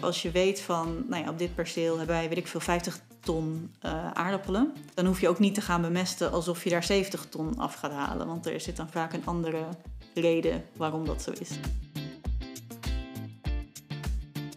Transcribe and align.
als 0.00 0.22
je 0.22 0.30
weet 0.30 0.60
van, 0.60 1.04
nou 1.08 1.24
ja, 1.24 1.30
op 1.30 1.38
dit 1.38 1.54
perceel 1.54 1.96
hebben 1.96 2.16
wij, 2.16 2.28
weet 2.28 2.38
ik 2.38 2.46
veel, 2.46 2.60
50 2.60 3.00
ton 3.20 3.74
uh, 3.82 4.10
aardappelen. 4.10 4.72
Dan 4.94 5.06
hoef 5.06 5.20
je 5.20 5.28
ook 5.28 5.38
niet 5.38 5.54
te 5.54 5.60
gaan 5.60 5.82
bemesten 5.82 6.32
alsof 6.32 6.64
je 6.64 6.70
daar 6.70 6.84
70 6.84 7.26
ton 7.28 7.58
af 7.58 7.74
gaat 7.74 7.92
halen. 7.92 8.26
Want 8.26 8.46
er 8.46 8.60
zit 8.60 8.76
dan 8.76 8.90
vaak 8.90 9.12
een 9.12 9.26
andere 9.26 9.66
reden 10.14 10.64
waarom 10.76 11.06
dat 11.06 11.22
zo 11.22 11.30
is. 11.38 11.50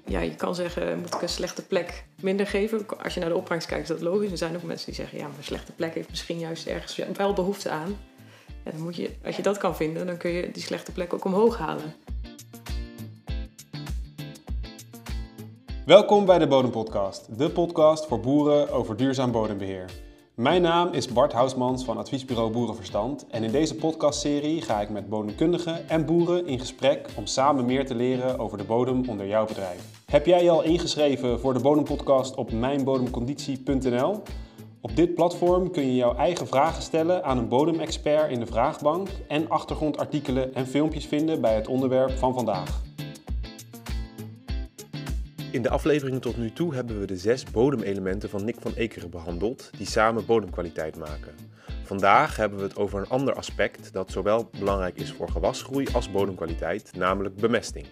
Ja, 0.05 0.19
je 0.19 0.35
kan 0.35 0.55
zeggen, 0.55 0.99
moet 0.99 1.13
ik 1.13 1.21
een 1.21 1.29
slechte 1.29 1.65
plek 1.65 2.05
minder 2.21 2.47
geven? 2.47 2.85
Als 3.03 3.13
je 3.13 3.19
naar 3.19 3.29
de 3.29 3.35
opbrengst 3.35 3.67
kijkt, 3.67 3.83
is 3.83 3.95
dat 3.95 4.01
logisch. 4.01 4.31
Er 4.31 4.37
zijn 4.37 4.55
ook 4.55 4.63
mensen 4.63 4.85
die 4.85 4.95
zeggen, 4.95 5.17
ja, 5.17 5.27
maar 5.27 5.37
een 5.37 5.43
slechte 5.43 5.71
plek 5.71 5.93
heeft 5.93 6.09
misschien 6.09 6.39
juist 6.39 6.67
ergens 6.67 6.99
wel 7.13 7.33
behoefte 7.33 7.69
aan. 7.69 7.97
En 8.63 8.71
dan 8.71 8.81
moet 8.81 8.95
je, 8.95 9.09
als 9.25 9.35
je 9.35 9.41
dat 9.41 9.57
kan 9.57 9.75
vinden, 9.75 10.05
dan 10.05 10.17
kun 10.17 10.31
je 10.31 10.51
die 10.51 10.63
slechte 10.63 10.91
plek 10.91 11.13
ook 11.13 11.25
omhoog 11.25 11.57
halen. 11.57 11.95
Welkom 15.85 16.25
bij 16.25 16.39
de 16.39 16.47
Bodempodcast, 16.47 17.37
de 17.37 17.49
podcast 17.49 18.05
voor 18.05 18.19
boeren 18.19 18.71
over 18.71 18.97
duurzaam 18.97 19.31
bodembeheer. 19.31 19.85
Mijn 20.33 20.61
naam 20.61 20.93
is 20.93 21.07
Bart 21.07 21.33
Housmans 21.33 21.83
van 21.83 21.97
adviesbureau 21.97 22.51
Boerenverstand 22.51 23.27
en 23.27 23.43
in 23.43 23.51
deze 23.51 23.75
podcastserie 23.75 24.61
ga 24.61 24.81
ik 24.81 24.89
met 24.89 25.09
bodemkundigen 25.09 25.89
en 25.89 26.05
boeren 26.05 26.47
in 26.47 26.59
gesprek 26.59 27.09
om 27.15 27.25
samen 27.25 27.65
meer 27.65 27.85
te 27.85 27.95
leren 27.95 28.39
over 28.39 28.57
de 28.57 28.63
bodem 28.63 29.09
onder 29.09 29.27
jouw 29.27 29.45
bedrijf. 29.45 30.01
Heb 30.05 30.25
jij 30.25 30.43
je 30.43 30.49
al 30.49 30.63
ingeschreven 30.63 31.39
voor 31.39 31.53
de 31.53 31.59
Bodempodcast 31.59 32.35
op 32.35 32.51
mijnbodemconditie.nl? 32.51 34.21
Op 34.81 34.95
dit 34.95 35.15
platform 35.15 35.71
kun 35.71 35.85
je 35.85 35.95
jouw 35.95 36.15
eigen 36.15 36.47
vragen 36.47 36.83
stellen 36.83 37.23
aan 37.23 37.37
een 37.37 37.47
bodemexpert 37.47 38.31
in 38.31 38.39
de 38.39 38.45
vraagbank 38.45 39.07
en 39.27 39.49
achtergrondartikelen 39.49 40.55
en 40.55 40.67
filmpjes 40.67 41.05
vinden 41.05 41.41
bij 41.41 41.55
het 41.55 41.67
onderwerp 41.67 42.11
van 42.11 42.33
vandaag. 42.33 42.81
In 45.53 45.61
de 45.61 45.69
afleveringen 45.69 46.21
tot 46.21 46.37
nu 46.37 46.51
toe 46.51 46.73
hebben 46.73 46.99
we 46.99 47.05
de 47.05 47.17
zes 47.17 47.43
bodemelementen 47.43 48.29
van 48.29 48.45
Nick 48.45 48.55
van 48.59 48.73
Ekeren 48.75 49.09
behandeld, 49.09 49.69
die 49.77 49.87
samen 49.87 50.25
bodemkwaliteit 50.25 50.97
maken. 50.97 51.33
Vandaag 51.83 52.35
hebben 52.35 52.57
we 52.57 52.63
het 52.63 52.75
over 52.75 52.99
een 52.99 53.07
ander 53.07 53.33
aspect 53.33 53.93
dat 53.93 54.11
zowel 54.11 54.49
belangrijk 54.59 54.99
is 54.99 55.11
voor 55.11 55.29
gewasgroei 55.29 55.87
als 55.93 56.11
bodemkwaliteit, 56.11 56.91
namelijk 56.97 57.35
bemesting. 57.35 57.85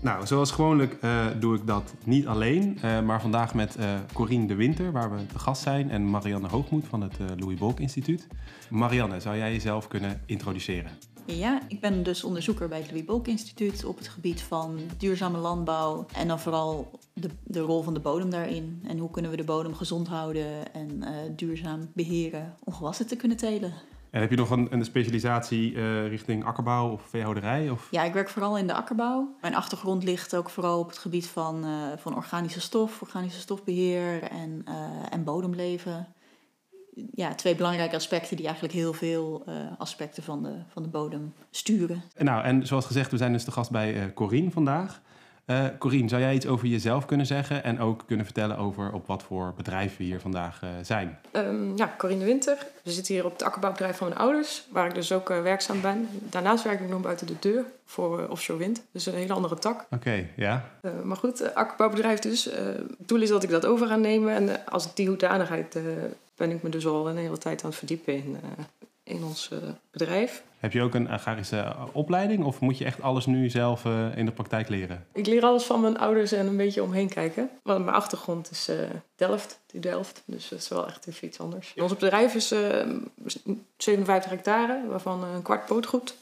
Nou, 0.00 0.26
zoals 0.26 0.50
gewoonlijk 0.50 0.96
uh, 1.02 1.26
doe 1.40 1.56
ik 1.56 1.66
dat 1.66 1.94
niet 2.04 2.26
alleen, 2.26 2.78
uh, 2.84 3.00
maar 3.00 3.20
vandaag 3.20 3.54
met 3.54 3.76
uh, 3.78 3.84
Corine 4.12 4.46
de 4.46 4.54
Winter, 4.54 4.92
waar 4.92 5.14
we 5.14 5.26
te 5.26 5.38
gast 5.38 5.62
zijn, 5.62 5.90
en 5.90 6.10
Marianne 6.10 6.48
Hoogmoed 6.48 6.86
van 6.86 7.00
het 7.00 7.16
Louis 7.36 7.58
Bolk 7.58 7.80
Instituut. 7.80 8.26
Marianne, 8.70 9.20
zou 9.20 9.36
jij 9.36 9.52
jezelf 9.52 9.88
kunnen 9.88 10.20
introduceren? 10.26 10.90
Ja, 11.26 11.60
ik 11.68 11.80
ben 11.80 12.02
dus 12.02 12.24
onderzoeker 12.24 12.68
bij 12.68 12.78
het 12.78 12.90
Louis 12.90 13.04
Bolk 13.04 13.26
Instituut 13.26 13.84
op 13.84 13.98
het 13.98 14.08
gebied 14.08 14.42
van 14.42 14.78
duurzame 14.98 15.38
landbouw 15.38 16.06
en 16.12 16.28
dan 16.28 16.40
vooral 16.40 16.90
de, 17.12 17.28
de 17.44 17.60
rol 17.60 17.82
van 17.82 17.94
de 17.94 18.00
bodem 18.00 18.30
daarin. 18.30 18.82
En 18.86 18.98
hoe 18.98 19.10
kunnen 19.10 19.30
we 19.30 19.36
de 19.36 19.44
bodem 19.44 19.74
gezond 19.74 20.08
houden 20.08 20.72
en 20.72 20.90
uh, 21.00 21.08
duurzaam 21.36 21.90
beheren 21.94 22.54
om 22.64 22.72
gewassen 22.72 23.06
te 23.06 23.16
kunnen 23.16 23.36
telen. 23.36 23.72
En 24.10 24.20
heb 24.20 24.30
je 24.30 24.36
nog 24.36 24.50
een, 24.50 24.72
een 24.72 24.84
specialisatie 24.84 25.72
uh, 25.72 26.08
richting 26.08 26.44
akkerbouw 26.44 26.90
of 26.90 27.02
veehouderij? 27.02 27.70
Of? 27.70 27.88
Ja, 27.90 28.02
ik 28.02 28.12
werk 28.12 28.28
vooral 28.28 28.58
in 28.58 28.66
de 28.66 28.74
akkerbouw. 28.74 29.34
Mijn 29.40 29.54
achtergrond 29.54 30.04
ligt 30.04 30.36
ook 30.36 30.50
vooral 30.50 30.78
op 30.78 30.88
het 30.88 30.98
gebied 30.98 31.26
van, 31.26 31.64
uh, 31.64 31.72
van 31.96 32.16
organische 32.16 32.60
stof, 32.60 33.02
organische 33.02 33.40
stofbeheer 33.40 34.22
en, 34.22 34.64
en 35.10 35.24
bodemleven 35.24 36.06
ja, 37.14 37.34
twee 37.34 37.54
belangrijke 37.54 37.96
aspecten 37.96 38.36
die 38.36 38.44
eigenlijk 38.44 38.74
heel 38.74 38.92
veel 38.92 39.44
uh, 39.48 39.54
aspecten 39.78 40.22
van 40.22 40.42
de, 40.42 40.52
van 40.68 40.82
de 40.82 40.88
bodem 40.88 41.32
sturen. 41.50 42.02
Nou, 42.18 42.44
en 42.44 42.66
zoals 42.66 42.86
gezegd, 42.86 43.10
we 43.10 43.16
zijn 43.16 43.32
dus 43.32 43.44
de 43.44 43.50
gast 43.50 43.70
bij 43.70 43.94
uh, 43.94 44.02
Corine 44.14 44.50
vandaag. 44.50 45.00
Uh, 45.46 45.64
Corine, 45.78 46.08
zou 46.08 46.22
jij 46.22 46.34
iets 46.34 46.46
over 46.46 46.66
jezelf 46.66 47.04
kunnen 47.04 47.26
zeggen 47.26 47.64
en 47.64 47.80
ook 47.80 48.02
kunnen 48.06 48.24
vertellen 48.24 48.58
over 48.58 48.92
op 48.92 49.06
wat 49.06 49.22
voor 49.22 49.52
bedrijf 49.56 49.96
we 49.96 50.04
hier 50.04 50.20
vandaag 50.20 50.60
zijn? 50.82 51.18
Um, 51.32 51.76
ja, 51.76 51.94
Corine 51.98 52.24
Winter. 52.24 52.66
We 52.82 52.90
zitten 52.90 53.14
hier 53.14 53.24
op 53.24 53.32
het 53.32 53.42
akkerbouwbedrijf 53.42 53.96
van 53.96 54.08
mijn 54.08 54.20
ouders, 54.20 54.66
waar 54.70 54.86
ik 54.86 54.94
dus 54.94 55.12
ook 55.12 55.28
werkzaam 55.28 55.80
ben. 55.80 56.08
Daarnaast 56.30 56.64
werk 56.64 56.80
ik 56.80 56.88
nog 56.88 57.00
buiten 57.00 57.26
de 57.26 57.36
deur 57.40 57.64
voor 57.84 58.28
offshore 58.28 58.58
wind, 58.58 58.82
dus 58.92 59.06
een 59.06 59.14
hele 59.14 59.32
andere 59.32 59.58
tak. 59.58 59.80
Oké, 59.80 59.94
okay, 59.94 60.30
ja. 60.36 60.70
maar 61.04 61.16
goed, 61.16 61.54
akkerbouwbedrijf 61.54 62.18
dus. 62.18 62.44
het 62.44 63.08
doel 63.08 63.22
is 63.22 63.28
dat 63.28 63.42
ik 63.42 63.50
dat 63.50 63.66
over 63.66 63.86
ga 63.86 63.96
nemen 63.96 64.34
en 64.34 64.66
als 64.66 64.86
ik 64.86 64.96
die 64.96 65.08
hoedanigheid 65.08 65.78
ben 66.36 66.50
ik 66.50 66.62
me 66.62 66.68
dus 66.68 66.86
al 66.86 67.08
een 67.08 67.16
hele 67.16 67.38
tijd 67.38 67.62
aan 67.62 67.68
het 67.68 67.78
verdiepen 67.78 68.14
in, 68.14 68.30
uh, 68.30 68.64
in 69.02 69.24
ons 69.24 69.50
uh, 69.52 69.58
bedrijf. 69.90 70.42
Heb 70.58 70.72
je 70.72 70.82
ook 70.82 70.94
een 70.94 71.08
agrarische 71.08 71.74
opleiding 71.92 72.44
of 72.44 72.60
moet 72.60 72.78
je 72.78 72.84
echt 72.84 73.02
alles 73.02 73.26
nu 73.26 73.50
zelf 73.50 73.84
uh, 73.84 74.16
in 74.16 74.26
de 74.26 74.32
praktijk 74.32 74.68
leren? 74.68 75.06
Ik 75.12 75.26
leer 75.26 75.42
alles 75.42 75.64
van 75.64 75.80
mijn 75.80 75.98
ouders 75.98 76.32
en 76.32 76.46
een 76.46 76.56
beetje 76.56 76.82
omheen 76.82 77.08
kijken. 77.08 77.50
Want 77.62 77.84
mijn 77.84 77.96
achtergrond 77.96 78.50
is 78.50 78.70
Delft, 79.16 79.60
die 79.66 79.80
Delft, 79.80 80.22
dus 80.24 80.48
dat 80.48 80.58
is 80.58 80.68
wel 80.68 80.86
echt 80.86 81.06
even 81.06 81.28
iets 81.28 81.40
anders. 81.40 81.74
Ons 81.76 81.96
bedrijf 81.96 82.34
is 82.34 82.54
57 83.76 84.30
hectare, 84.30 84.86
waarvan 84.88 85.24
een 85.24 85.42
kwart 85.42 85.66
pootgoed, 85.66 86.14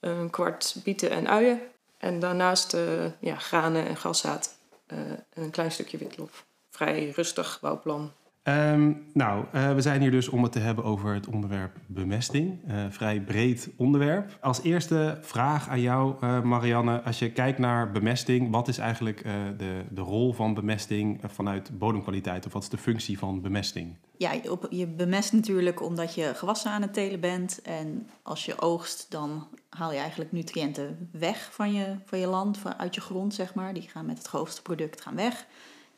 een 0.00 0.30
kwart 0.30 0.76
bieten 0.84 1.10
en 1.10 1.28
uien. 1.28 1.60
En 1.98 2.20
daarnaast 2.20 2.76
ja, 3.18 3.36
granen 3.36 3.86
en 3.86 3.96
graszaad 3.96 4.56
en 4.86 5.24
een 5.34 5.50
klein 5.50 5.72
stukje 5.72 5.98
witlof. 5.98 6.44
Vrij 6.70 7.12
rustig 7.14 7.58
bouwplan 7.60 8.12
Um, 8.48 9.06
nou, 9.12 9.44
uh, 9.54 9.74
we 9.74 9.80
zijn 9.80 10.00
hier 10.00 10.10
dus 10.10 10.28
om 10.28 10.42
het 10.42 10.52
te 10.52 10.58
hebben 10.58 10.84
over 10.84 11.14
het 11.14 11.26
onderwerp 11.26 11.76
bemesting. 11.86 12.60
Uh, 12.68 12.84
vrij 12.90 13.20
breed 13.20 13.70
onderwerp. 13.76 14.38
Als 14.40 14.62
eerste 14.62 15.18
vraag 15.20 15.68
aan 15.68 15.80
jou, 15.80 16.14
uh, 16.20 16.42
Marianne. 16.42 17.02
Als 17.02 17.18
je 17.18 17.32
kijkt 17.32 17.58
naar 17.58 17.90
bemesting, 17.90 18.50
wat 18.50 18.68
is 18.68 18.78
eigenlijk 18.78 19.22
de, 19.56 19.84
de 19.90 20.00
rol 20.00 20.32
van 20.32 20.54
bemesting 20.54 21.20
vanuit 21.26 21.78
bodemkwaliteit? 21.78 22.46
Of 22.46 22.52
wat 22.52 22.62
is 22.62 22.68
de 22.68 22.78
functie 22.78 23.18
van 23.18 23.40
bemesting? 23.40 23.96
Ja, 24.16 24.32
je 24.70 24.86
bemest 24.86 25.32
natuurlijk 25.32 25.82
omdat 25.82 26.14
je 26.14 26.32
gewassen 26.34 26.70
aan 26.70 26.82
het 26.82 26.94
telen 26.94 27.20
bent. 27.20 27.62
En 27.62 28.08
als 28.22 28.44
je 28.44 28.60
oogst, 28.60 29.10
dan 29.10 29.48
haal 29.68 29.92
je 29.92 29.98
eigenlijk 29.98 30.32
nutriënten 30.32 31.08
weg 31.12 31.48
van 31.52 31.72
je, 31.72 31.96
van 32.04 32.18
je 32.18 32.26
land, 32.26 32.58
van, 32.58 32.78
uit 32.78 32.94
je 32.94 33.00
grond, 33.00 33.34
zeg 33.34 33.54
maar. 33.54 33.74
Die 33.74 33.88
gaan 33.88 34.06
met 34.06 34.18
het 34.18 34.26
grootste 34.26 34.62
product 34.62 35.00
gaan 35.00 35.16
weg. 35.16 35.46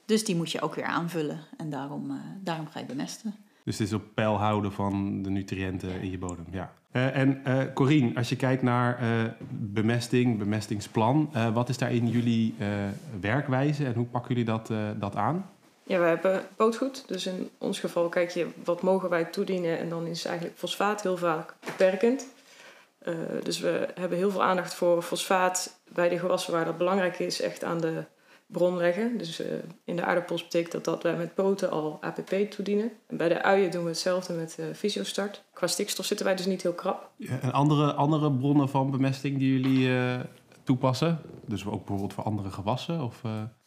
Dus 0.05 0.25
die 0.25 0.37
moet 0.37 0.51
je 0.51 0.61
ook 0.61 0.75
weer 0.75 0.85
aanvullen 0.85 1.41
en 1.57 1.71
daarom, 1.71 2.11
uh, 2.11 2.17
daarom 2.41 2.67
ga 2.67 2.79
je 2.79 2.85
bemesten. 2.85 3.35
Dus 3.65 3.79
het 3.79 3.87
is 3.87 3.93
op 3.93 4.03
peil 4.15 4.37
houden 4.37 4.73
van 4.73 5.23
de 5.23 5.31
nutriënten 5.31 6.01
in 6.01 6.11
je 6.11 6.19
bodem, 6.19 6.47
ja. 6.51 6.73
Uh, 6.93 7.17
en 7.17 7.43
uh, 7.47 7.63
Corine, 7.75 8.17
als 8.17 8.29
je 8.29 8.37
kijkt 8.37 8.63
naar 8.63 8.99
bemesting, 9.51 10.39
bemestingsplan, 10.39 11.31
wat 11.53 11.69
is 11.69 11.79
daarin 11.79 12.09
jullie 12.09 12.55
werkwijze 13.21 13.85
en 13.85 13.95
hoe 13.95 14.05
pakken 14.05 14.35
jullie 14.35 14.45
dat, 14.45 14.71
dat 14.99 15.17
aan? 15.17 15.51
Ja, 15.83 15.99
we 15.99 16.05
hebben 16.05 16.43
pootgoed. 16.57 17.05
Dus 17.07 17.27
in 17.27 17.51
ons 17.59 17.81
geval 17.81 18.09
kijk 18.09 18.31
je 18.31 18.47
wat 18.65 18.83
mogen 18.83 19.09
wij 19.09 19.25
toedienen 19.25 19.79
en 19.79 19.89
dan 19.89 20.07
is 20.07 20.25
eigenlijk 20.25 20.59
fosfaat 20.59 21.03
heel 21.03 21.17
vaak 21.17 21.55
beperkend. 21.65 22.27
dus 23.43 23.61
we 23.61 23.89
hebben 23.95 24.19
heel 24.19 24.31
veel 24.31 24.43
aandacht 24.43 24.75
voor 24.75 25.03
fosfaat 25.03 25.79
bij 25.89 26.09
de 26.09 26.19
gewassen 26.19 26.53
waar 26.53 26.65
dat 26.65 26.79
belangrijk 26.79 27.19
is, 27.19 27.41
echt 27.41 27.65
aan 27.65 27.81
de 27.81 28.05
bron 28.55 28.77
leggen. 28.77 29.19
Dus 29.19 29.41
uh, 29.41 29.47
in 29.85 29.97
de 29.97 30.05
aardappels 30.05 30.43
betekent 30.43 30.73
dat 30.73 30.85
dat 30.85 31.03
wij 31.03 31.17
met 31.17 31.35
poten 31.35 31.71
al 31.71 31.99
APP 32.01 32.51
toedienen. 32.51 32.93
En 33.07 33.17
bij 33.17 33.29
de 33.29 33.43
uien 33.43 33.71
doen 33.71 33.83
we 33.83 33.89
hetzelfde 33.89 34.33
met 34.33 34.57
uh, 34.61 34.67
Fysiostart. 34.75 35.43
Qua 35.53 35.67
stikstof 35.67 36.07
zitten 36.07 36.27
wij 36.27 36.35
dus 36.35 36.47
niet 36.47 36.63
heel 36.63 36.73
krap. 36.73 37.11
Ja, 37.17 37.41
en 37.41 37.53
andere, 37.53 37.93
andere 37.93 38.33
bronnen 38.33 38.69
van 38.69 38.91
bemesting 38.91 39.39
die 39.39 39.53
jullie 39.53 39.89
uh, 39.89 40.15
toepassen? 40.63 41.21
Dus 41.47 41.67
ook 41.67 41.73
bijvoorbeeld 41.73 42.13
voor 42.13 42.25
andere 42.25 42.51
gewassen? 42.51 43.01
Of, 43.01 43.23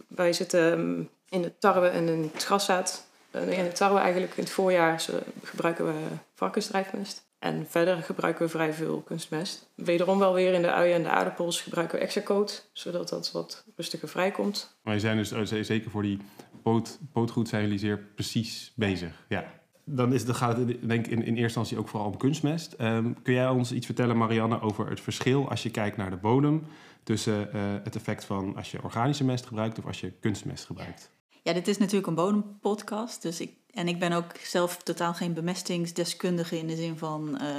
Wij 0.07 0.33
zitten 0.33 0.71
um, 0.71 1.09
in 1.29 1.41
de 1.41 1.57
tarwe 1.57 1.87
en 1.87 2.07
in 2.07 2.29
het 2.33 2.43
graszaad. 2.43 3.07
in 3.31 3.63
de 3.63 3.71
tarwe 3.73 3.99
eigenlijk 3.99 4.33
in 4.35 4.43
het 4.43 4.51
voorjaar 4.51 5.05
gebruiken 5.43 5.85
we 5.85 5.93
varkensdrijfmest. 6.33 7.26
En 7.39 7.65
verder 7.67 7.97
gebruiken 7.97 8.45
we 8.45 8.51
vrij 8.51 8.73
veel 8.73 9.01
kunstmest. 9.01 9.69
Wederom 9.75 10.19
wel 10.19 10.33
weer 10.33 10.53
in 10.53 10.61
de 10.61 10.71
uien 10.71 10.95
en 10.95 11.03
de 11.03 11.09
aardappels 11.09 11.61
gebruiken 11.61 11.97
we 11.97 12.03
exacoat, 12.03 12.69
zodat 12.73 13.09
dat 13.09 13.31
wat 13.31 13.65
rustiger 13.75 14.07
vrijkomt. 14.07 14.78
Maar 14.84 14.93
je 14.93 14.99
zijn 14.99 15.17
dus 15.17 15.31
oh, 15.31 15.41
zeker 15.61 15.91
voor 15.91 16.01
die 16.01 16.19
poot, 16.63 16.99
pootgoed 17.11 17.47
zijn 17.47 17.63
jullie 17.63 17.79
zeer 17.79 17.99
precies 17.99 18.72
bezig. 18.75 19.25
Ja. 19.28 19.45
Dan, 19.84 20.13
is, 20.13 20.25
dan 20.25 20.35
gaat 20.35 20.57
het 20.57 20.87
denk 20.87 21.05
ik 21.05 21.11
in, 21.11 21.17
in 21.17 21.25
eerste 21.25 21.41
instantie 21.41 21.78
ook 21.78 21.87
vooral 21.87 22.09
om 22.09 22.17
kunstmest. 22.17 22.75
Um, 22.81 23.22
kun 23.22 23.34
jij 23.34 23.49
ons 23.49 23.72
iets 23.72 23.85
vertellen, 23.85 24.17
Marianne, 24.17 24.61
over 24.61 24.90
het 24.90 25.01
verschil 25.01 25.49
als 25.49 25.63
je 25.63 25.72
kijkt 25.72 25.97
naar 25.97 26.09
de 26.09 26.17
bodem 26.17 26.63
tussen 27.03 27.49
uh, 27.55 27.61
het 27.83 27.95
effect 27.95 28.25
van 28.25 28.55
als 28.55 28.72
je 28.72 28.83
organische 28.83 29.23
mest 29.23 29.45
gebruikt 29.45 29.78
of 29.78 29.85
als 29.85 29.99
je 29.99 30.11
kunstmest 30.11 30.66
gebruikt? 30.66 31.11
Ja, 31.43 31.53
dit 31.53 31.67
is 31.67 31.78
natuurlijk 31.78 32.07
een 32.07 32.16
bodempodcast. 32.16 33.22
Dus 33.22 33.41
ik, 33.41 33.53
en 33.78 33.88
ik 33.88 34.00
ben 34.00 34.12
ook 34.12 34.32
zelf 34.44 34.78
totaal 34.78 35.14
geen 35.14 35.34
bemestingsdeskundige 35.34 36.58
in 36.58 36.68
de 36.68 36.76
zin 36.76 36.97
van 36.97 37.40
uh, 37.41 37.50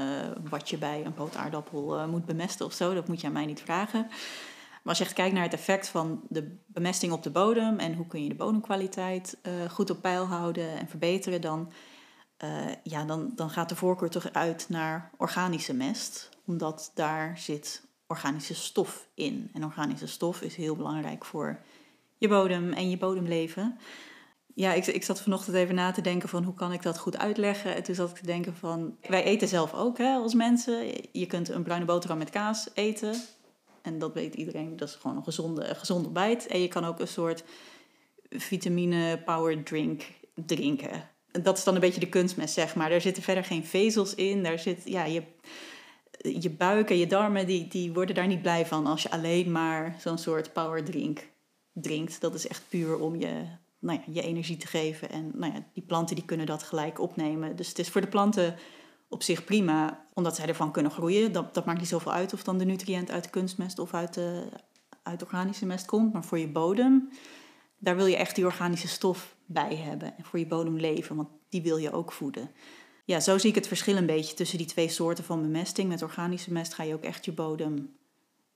wat 0.51 0.71
je 0.71 0.79
bij 0.79 1.05
een 1.05 1.15
pootaardappel 1.15 1.99
uh, 1.99 2.07
moet 2.07 2.25
bemesten 2.25 2.67
of 2.67 2.73
zo. 2.73 2.95
Dat 2.95 3.09
moet 3.09 3.21
je 3.21 3.27
aan 3.27 3.33
mij 3.33 3.47
niet 3.47 3.61
vragen. 3.61 4.07
Maar 4.09 4.97
als 4.97 4.99
je 4.99 5.05
echt 5.05 5.13
kijkt 5.13 5.35
naar 5.35 5.43
het 5.43 5.53
effect 5.53 5.89
van 5.89 6.23
de 6.29 6.57
bemesting 6.67 7.13
op 7.13 7.23
de 7.23 7.31
bodem 7.31 7.79
en 7.79 7.95
hoe 7.95 8.07
kun 8.07 8.23
je 8.23 8.29
de 8.29 8.35
bodemkwaliteit 8.35 9.37
uh, 9.43 9.71
goed 9.71 9.91
op 9.91 10.03
peil 10.03 10.27
houden 10.27 10.79
en 10.79 10.89
verbeteren, 10.89 11.41
dan, 11.41 11.73
ja, 12.83 13.05
dan, 13.05 13.33
dan 13.35 13.51
gaat 13.51 13.69
de 13.69 13.77
voorkeur 13.77 14.11
toch 14.11 14.33
uit 14.33 14.67
naar 14.69 15.11
organische 15.17 15.75
mest. 15.75 16.29
Omdat 16.45 16.91
daar 16.95 17.39
zit 17.39 17.83
organische 18.07 18.55
stof 18.55 19.09
in. 19.15 19.51
En 19.53 19.65
organische 19.65 20.07
stof 20.07 20.41
is 20.43 20.57
heel 20.57 20.77
belangrijk 20.77 21.25
voor 21.25 21.61
je 22.17 22.29
bodem 22.29 22.73
en 22.73 22.91
je 22.91 22.99
bodemleven. 22.99 23.79
Ja, 24.59 24.73
ik, 24.73 24.87
ik 24.87 25.05
zat 25.05 25.21
vanochtend 25.21 25.57
even 25.57 25.75
na 25.75 25.91
te 25.91 26.01
denken 26.01 26.29
van 26.29 26.45
hoe 26.45 26.55
kan 26.55 26.73
ik 26.73 26.83
dat 26.83 26.99
goed 26.99 27.19
uitleggen. 27.19 27.75
En 27.75 27.83
toen 27.83 27.95
zat 27.95 28.11
ik 28.11 28.17
te 28.17 28.27
denken 28.27 28.57
van, 28.57 28.97
wij 29.09 29.25
eten 29.25 29.49
zelf 29.49 29.75
ook 29.75 29.99
hè, 29.99 30.15
als 30.15 30.35
mensen. 30.35 30.87
Je 31.13 31.27
kunt 31.27 31.49
een 31.49 31.63
bruine 31.63 31.87
boterham 31.87 32.19
met 32.19 32.31
kaas 32.31 32.69
eten. 32.75 33.15
En 33.83 33.99
dat 33.99 34.15
weet 34.15 34.35
iedereen, 34.35 34.77
dat 34.77 34.89
is 34.89 34.95
gewoon 34.95 35.17
een 35.17 35.25
gezonde, 35.25 35.75
gezonde 35.75 36.05
ontbijt. 36.05 36.47
En 36.47 36.61
je 36.61 36.69
kan 36.69 36.85
ook 36.85 37.01
een 37.01 37.09
soort 37.09 37.45
vitamine 38.31 39.23
power 39.25 39.63
drink 39.63 40.03
drinken. 40.35 41.09
Dat 41.33 41.59
is 41.59 41.65
dan 41.65 41.75
een 41.75 41.81
beetje 41.81 42.01
de 42.01 42.09
kunstmest, 42.09 42.55
zeg 42.55 42.75
maar. 42.75 42.91
Er 42.91 43.01
zitten 43.01 43.23
verder 43.23 43.45
geen 43.45 43.67
vezels 43.67 44.15
in. 44.15 44.43
Daar 44.43 44.59
zit, 44.59 44.83
ja, 44.85 45.05
je, 45.05 45.23
je 46.41 46.51
buik 46.51 46.91
en 46.91 46.99
je 46.99 47.07
darmen 47.07 47.47
die, 47.47 47.69
die 47.69 47.93
worden 47.93 48.15
daar 48.15 48.27
niet 48.27 48.43
blij 48.43 48.67
van 48.67 48.87
als 48.87 49.03
je 49.03 49.11
alleen 49.11 49.53
maar 49.53 49.97
zo'n 50.01 50.19
soort 50.19 50.53
power 50.53 50.85
drink 50.85 51.29
drinkt. 51.73 52.21
Dat 52.21 52.35
is 52.35 52.49
echt 52.49 52.63
puur 52.69 52.99
om 52.99 53.17
je, 53.17 53.45
nou 53.79 53.99
ja, 53.99 54.13
je 54.13 54.23
energie 54.23 54.57
te 54.57 54.67
geven. 54.67 55.11
En 55.11 55.31
nou 55.35 55.53
ja, 55.53 55.65
die 55.73 55.83
planten 55.83 56.17
die 56.17 56.25
kunnen 56.25 56.47
dat 56.47 56.63
gelijk 56.63 57.01
opnemen. 57.01 57.57
Dus 57.57 57.69
het 57.69 57.79
is 57.79 57.89
voor 57.89 58.01
de 58.01 58.09
planten 58.09 58.57
op 59.09 59.23
zich 59.23 59.45
prima, 59.45 60.07
omdat 60.15 60.37
zij 60.37 60.47
ervan 60.47 60.73
kunnen 60.73 60.93
groeien. 60.93 61.33
Dat, 61.33 61.55
dat 61.55 61.65
maakt 61.65 61.79
niet 61.79 61.89
zoveel 61.89 62.13
uit 62.13 62.33
of 62.33 62.43
dan 62.43 62.59
de 62.59 62.65
nutriënt 62.65 63.11
uit 63.11 63.25
de 63.25 63.31
kunstmest 63.31 63.79
of 63.79 63.95
uit 63.95 64.15
de, 64.15 64.49
uit 65.03 65.23
organische 65.23 65.67
mest 65.67 65.87
komt. 65.87 66.13
Maar 66.13 66.25
voor 66.25 66.39
je 66.39 66.49
bodem, 66.49 67.09
daar 67.79 67.97
wil 67.97 68.07
je 68.07 68.17
echt 68.17 68.35
die 68.35 68.45
organische 68.45 68.89
stof 68.89 69.37
bij 69.47 69.77
hebben. 69.77 70.17
En 70.17 70.25
voor 70.25 70.39
je 70.39 70.47
bodemleven, 70.47 71.17
want 71.17 71.29
die 71.49 71.63
wil 71.63 71.77
je 71.77 71.93
ook 71.93 72.13
voeden. 72.13 72.51
Ja, 73.05 73.21
zo 73.21 73.39
zie 73.39 73.49
ik 73.49 73.55
het 73.55 73.67
verschil 73.67 73.97
een 73.97 74.07
beetje 74.07 74.35
tussen 74.35 74.59
die 74.59 74.67
twee 74.67 74.89
soorten 74.89 75.25
van 75.25 75.43
bemesting. 75.43 75.89
Met 75.89 76.03
organische 76.03 76.53
mest 76.53 76.75
ga 76.75 76.83
je 76.83 76.95
ook 76.95 77.03
echt 77.03 77.25
je 77.25 77.33
bodem 77.33 77.97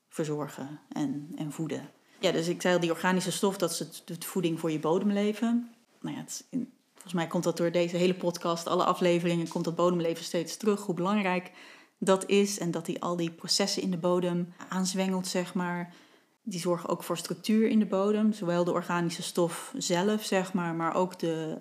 verzorgen 0.08 0.80
en, 0.88 1.32
en 1.36 1.52
voeden. 1.52 1.90
Ja, 2.22 2.32
dus 2.32 2.48
ik 2.48 2.62
zei 2.62 2.74
al, 2.74 2.80
die 2.80 2.90
organische 2.90 3.32
stof, 3.32 3.56
dat 3.56 3.70
is 3.70 3.78
het, 3.78 4.02
het 4.04 4.24
voeding 4.24 4.60
voor 4.60 4.70
je 4.70 4.78
bodemleven. 4.78 5.70
Nou 6.00 6.16
ja, 6.16 6.22
het, 6.22 6.44
volgens 6.92 7.12
mij 7.12 7.26
komt 7.26 7.44
dat 7.44 7.56
door 7.56 7.72
deze 7.72 7.96
hele 7.96 8.14
podcast, 8.14 8.66
alle 8.66 8.84
afleveringen, 8.84 9.48
komt 9.48 9.64
dat 9.64 9.74
bodemleven 9.74 10.24
steeds 10.24 10.56
terug. 10.56 10.80
Hoe 10.80 10.94
belangrijk 10.94 11.50
dat 11.98 12.28
is 12.28 12.58
en 12.58 12.70
dat 12.70 12.86
die 12.86 13.02
al 13.02 13.16
die 13.16 13.30
processen 13.30 13.82
in 13.82 13.90
de 13.90 13.96
bodem 13.96 14.54
aanzwengelt, 14.68 15.26
zeg 15.26 15.54
maar. 15.54 15.94
Die 16.42 16.60
zorgen 16.60 16.88
ook 16.88 17.02
voor 17.02 17.16
structuur 17.16 17.68
in 17.68 17.78
de 17.78 17.86
bodem, 17.86 18.32
zowel 18.32 18.64
de 18.64 18.72
organische 18.72 19.22
stof 19.22 19.72
zelf, 19.76 20.24
zeg 20.24 20.52
maar, 20.52 20.74
maar 20.74 20.94
ook 20.94 21.18
de, 21.18 21.60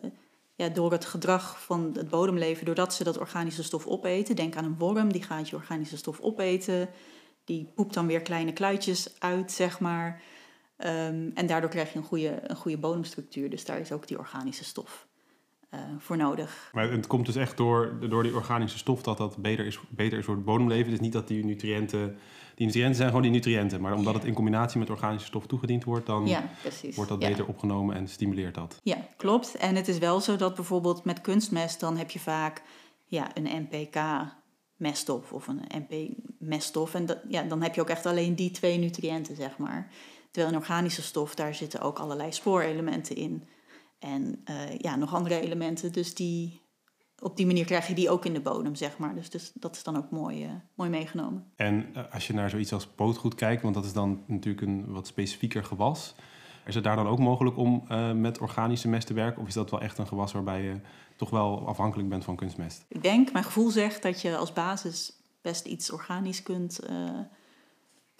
ja, 0.55 0.69
door 0.69 0.91
het 0.91 1.05
gedrag 1.05 1.61
van 1.63 1.91
het 1.93 2.09
bodemleven, 2.09 2.65
doordat 2.65 2.93
ze 2.93 3.03
dat 3.03 3.17
organische 3.17 3.63
stof 3.63 3.85
opeten. 3.85 4.35
Denk 4.35 4.55
aan 4.55 4.65
een 4.65 4.77
worm, 4.77 5.11
die 5.11 5.23
gaat 5.23 5.49
je 5.49 5.55
organische 5.55 5.97
stof 5.97 6.19
opeten. 6.19 6.89
Die 7.45 7.71
poept 7.75 7.93
dan 7.93 8.07
weer 8.07 8.21
kleine 8.21 8.53
kluitjes 8.53 9.19
uit, 9.19 9.51
zeg 9.51 9.79
maar. 9.79 10.21
Ehm, 10.81 11.29
en 11.33 11.47
daardoor 11.47 11.69
krijg 11.69 11.93
je 11.93 11.97
een 11.97 12.05
goede, 12.05 12.39
een 12.43 12.55
goede 12.55 12.77
bodemstructuur. 12.77 13.49
Dus 13.49 13.65
daar 13.65 13.79
is 13.79 13.91
ook 13.91 14.07
die 14.07 14.17
organische 14.17 14.63
stof 14.63 15.07
uh, 15.73 15.79
voor 15.97 16.17
nodig. 16.17 16.69
Maar 16.73 16.91
het 16.91 17.07
komt 17.07 17.25
dus 17.25 17.35
echt 17.35 17.57
door, 17.57 17.97
door 18.09 18.23
die 18.23 18.35
organische 18.35 18.77
stof 18.77 19.01
dat 19.03 19.17
dat 19.17 19.37
beter 19.37 19.65
is, 19.65 19.79
beter 19.89 20.17
is 20.17 20.25
voor 20.25 20.35
het 20.35 20.45
bodemleven. 20.45 20.93
Is 20.93 20.99
niet 20.99 21.13
dat 21.13 21.27
die 21.27 21.45
nutriënten... 21.45 22.17
Die 22.55 22.65
nutriënten 22.65 22.95
zijn 22.95 23.07
gewoon 23.07 23.23
die 23.23 23.31
nutriënten. 23.31 23.81
Maar 23.81 23.93
omdat 23.93 24.13
het 24.13 24.23
in 24.23 24.33
combinatie 24.33 24.79
met 24.79 24.89
organische 24.89 25.27
stof 25.27 25.47
toegediend 25.47 25.83
wordt... 25.83 26.05
dan 26.05 26.27
ja, 26.27 26.49
wordt 26.95 27.09
dat 27.09 27.19
beter 27.19 27.37
ja. 27.37 27.49
opgenomen 27.49 27.95
en 27.95 28.07
stimuleert 28.07 28.55
dat. 28.55 28.79
Ja, 28.83 28.97
klopt. 29.17 29.55
En 29.55 29.75
het 29.75 29.87
is 29.87 29.97
wel 29.97 30.19
zo 30.19 30.35
dat 30.35 30.55
bijvoorbeeld 30.55 31.03
met 31.03 31.21
kunstmest... 31.21 31.79
dan 31.79 31.97
heb 31.97 32.11
je 32.11 32.19
vaak 32.19 32.61
ja, 33.05 33.31
een 33.33 33.67
NPK 33.69 33.95
meststof 34.75 35.33
of 35.33 35.47
een 35.47 35.61
NP 35.67 36.13
meststof. 36.37 36.93
En 36.93 37.05
dat, 37.05 37.17
ja, 37.27 37.43
dan 37.43 37.61
heb 37.61 37.75
je 37.75 37.81
ook 37.81 37.89
echt 37.89 38.05
alleen 38.05 38.35
die 38.35 38.51
twee 38.51 38.77
nutriënten, 38.77 39.35
zeg 39.35 39.57
maar. 39.57 39.91
Terwijl 40.31 40.53
in 40.53 40.59
organische 40.59 41.01
stof, 41.01 41.35
daar 41.35 41.55
zitten 41.55 41.81
ook 41.81 41.99
allerlei 41.99 42.31
spoorelementen 42.31 43.15
in. 43.15 43.47
En 43.99 44.43
uh, 44.49 44.77
ja, 44.77 44.95
nog 44.95 45.13
andere 45.13 45.39
elementen. 45.39 45.91
Dus 45.91 46.15
die, 46.15 46.61
op 47.19 47.37
die 47.37 47.45
manier 47.45 47.65
krijg 47.65 47.87
je 47.87 47.93
die 47.93 48.09
ook 48.09 48.25
in 48.25 48.33
de 48.33 48.41
bodem, 48.41 48.75
zeg 48.75 48.97
maar. 48.97 49.15
Dus, 49.15 49.29
dus 49.29 49.51
dat 49.53 49.75
is 49.75 49.83
dan 49.83 49.97
ook 49.97 50.09
mooi, 50.11 50.45
uh, 50.45 50.51
mooi 50.75 50.89
meegenomen. 50.89 51.51
En 51.55 51.89
uh, 51.95 52.03
als 52.13 52.27
je 52.27 52.33
naar 52.33 52.49
zoiets 52.49 52.73
als 52.73 52.87
pootgoed 52.87 53.35
kijkt, 53.35 53.61
want 53.61 53.75
dat 53.75 53.85
is 53.85 53.93
dan 53.93 54.23
natuurlijk 54.27 54.67
een 54.67 54.91
wat 54.91 55.07
specifieker 55.07 55.63
gewas. 55.63 56.15
Is 56.65 56.75
het 56.75 56.83
daar 56.83 56.95
dan 56.95 57.07
ook 57.07 57.19
mogelijk 57.19 57.57
om 57.57 57.83
met 58.21 58.39
organische 58.39 58.87
mest 58.87 59.07
te 59.07 59.13
werken? 59.13 59.41
Of 59.41 59.47
is 59.47 59.53
dat 59.53 59.71
wel 59.71 59.81
echt 59.81 59.97
een 59.97 60.07
gewas 60.07 60.31
waarbij 60.31 60.61
je 60.63 60.79
toch 61.15 61.29
wel 61.29 61.67
afhankelijk 61.67 62.09
bent 62.09 62.23
van 62.23 62.35
kunstmest? 62.35 62.85
Ik 62.87 63.01
denk, 63.01 63.31
mijn 63.31 63.43
gevoel 63.43 63.69
zegt 63.69 64.01
dat 64.01 64.21
je 64.21 64.37
als 64.37 64.53
basis 64.53 65.13
best 65.41 65.65
iets 65.65 65.91
organisch 65.91 66.43
kunt, 66.43 66.79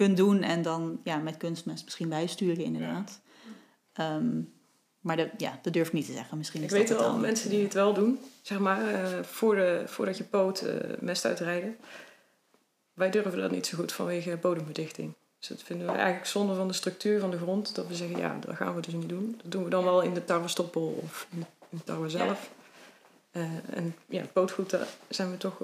kunt 0.06 0.18
doen. 0.18 0.44
En 0.44 0.62
dan 0.62 1.00
ja, 1.03 1.18
met 1.18 1.38
kunstmest 1.38 1.83
misschien 1.83 2.09
bijsturen, 2.09 2.63
inderdaad. 2.63 3.21
Ja. 3.94 4.15
Um, 4.15 4.53
maar 5.00 5.18
dat, 5.18 5.27
ja, 5.38 5.59
dat 5.62 5.74
durf 5.74 5.88
ik 5.88 5.94
niet 5.94 6.06
te 6.06 6.12
zeggen. 6.12 6.38
Misschien 6.38 6.62
ik 6.62 6.71
is 6.71 6.77
weet 6.77 6.88
dat 6.88 7.00
wel 7.00 7.18
mensen 7.18 7.50
die 7.50 7.63
het 7.63 7.74
wel 7.74 7.94
doen, 7.94 8.19
zeg 8.42 8.59
maar, 8.59 8.92
uh, 8.92 9.24
voor 9.24 9.56
de, 9.56 9.83
voordat 9.86 10.18
je 10.18 10.24
poot 10.24 10.63
uh, 10.63 10.74
mest 11.00 11.25
uitrijden. 11.25 11.77
Wij 12.94 13.09
durven 13.09 13.38
dat 13.38 13.51
niet 13.51 13.68
zo 13.68 13.77
goed 13.77 13.92
vanwege 13.92 14.38
bodemverdichting. 14.38 15.13
Dus 15.39 15.48
dat 15.48 15.63
vinden 15.63 15.88
we 15.88 15.94
eigenlijk 15.94 16.25
zonde 16.25 16.56
van 16.56 16.68
de 16.68 16.74
structuur 16.74 17.19
van 17.19 17.31
de 17.31 17.38
grond. 17.38 17.75
Dat 17.75 17.88
we 17.88 17.95
zeggen, 17.95 18.18
ja, 18.18 18.38
dat 18.39 18.56
gaan 18.56 18.75
we 18.75 18.81
dus 18.81 18.94
niet 18.94 19.09
doen. 19.09 19.39
Dat 19.42 19.51
doen 19.51 19.63
we 19.63 19.69
dan 19.69 19.83
wel 19.83 20.01
in 20.01 20.13
de 20.13 20.25
tarwestoppel 20.25 21.00
of 21.04 21.27
in 21.31 21.45
de 21.69 21.83
tarwe 21.83 22.09
zelf. 22.09 22.50
Ja. 23.31 23.39
Uh, 23.42 23.77
en 23.77 23.95
ja, 24.06 24.24
pootgoed, 24.33 24.69
daar 24.69 24.88
zijn 25.09 25.31
we 25.31 25.38
toch 25.38 25.62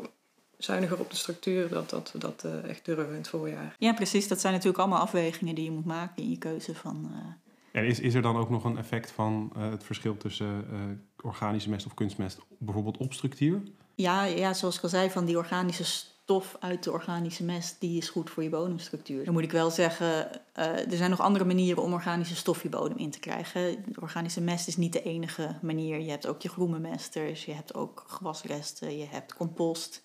zuiniger 0.58 1.00
op 1.00 1.10
de 1.10 1.16
structuur 1.16 1.70
dat, 1.70 1.90
dat 1.90 2.12
we 2.12 2.20
dat 2.20 2.46
echt 2.68 2.86
durven 2.86 3.10
in 3.10 3.18
het 3.18 3.28
voorjaar. 3.28 3.76
Ja, 3.78 3.94
precies. 3.94 4.28
Dat 4.28 4.40
zijn 4.40 4.54
natuurlijk 4.54 4.80
allemaal 4.80 5.02
afwegingen 5.02 5.56
die 5.56 5.64
je 5.64 5.72
moet 5.72 5.86
maken 5.86 6.24
in 6.24 6.30
je 6.30 6.38
keuze 6.38 6.76
van 6.76 7.12
en 7.78 7.86
is, 7.86 8.00
is 8.00 8.14
er 8.14 8.22
dan 8.22 8.38
ook 8.38 8.50
nog 8.50 8.64
een 8.64 8.78
effect 8.78 9.12
van 9.12 9.52
uh, 9.58 9.70
het 9.70 9.84
verschil 9.84 10.18
tussen 10.18 10.66
uh, 10.72 10.80
organische 11.22 11.70
mest 11.70 11.86
of 11.86 11.94
kunstmest, 11.94 12.40
bijvoorbeeld 12.58 12.98
op 12.98 13.14
structuur? 13.14 13.62
Ja, 13.96 14.24
ja, 14.24 14.54
zoals 14.54 14.78
ik 14.78 14.84
al 14.84 14.90
zei, 14.90 15.10
van 15.10 15.26
die 15.26 15.38
organische 15.38 15.84
stof 15.84 16.56
uit 16.60 16.84
de 16.84 16.92
organische 16.92 17.44
mest, 17.44 17.76
die 17.80 17.98
is 17.98 18.10
goed 18.10 18.30
voor 18.30 18.44
je 18.44 18.50
bodemstructuur. 18.50 19.26
Dan 19.26 19.34
moet 19.34 19.44
ik 19.44 19.52
wel 19.52 19.70
zeggen, 19.70 20.08
uh, 20.08 20.66
er 20.92 20.98
zijn 20.98 21.10
nog 21.10 21.22
andere 21.22 21.46
manieren 21.46 21.84
om 21.84 21.94
organische 21.94 22.36
stof 22.36 22.64
je 22.64 22.70
bodem 22.70 22.98
in 22.98 23.12
te 23.12 23.20
krijgen. 23.20 23.84
De 23.86 24.02
organische 24.02 24.42
mest 24.42 24.68
is 24.68 24.78
niet 24.78 24.94
de 24.94 25.04
enige 25.04 25.56
manier. 25.62 26.00
Je 26.00 26.10
hebt 26.10 26.28
ook 26.28 26.42
je 26.42 26.50
groenbemesters, 26.50 27.46
je 27.46 27.54
hebt 27.54 27.74
ook 27.74 28.04
gewasresten, 28.08 28.98
je 28.98 29.08
hebt 29.10 29.34
compost. 29.34 30.04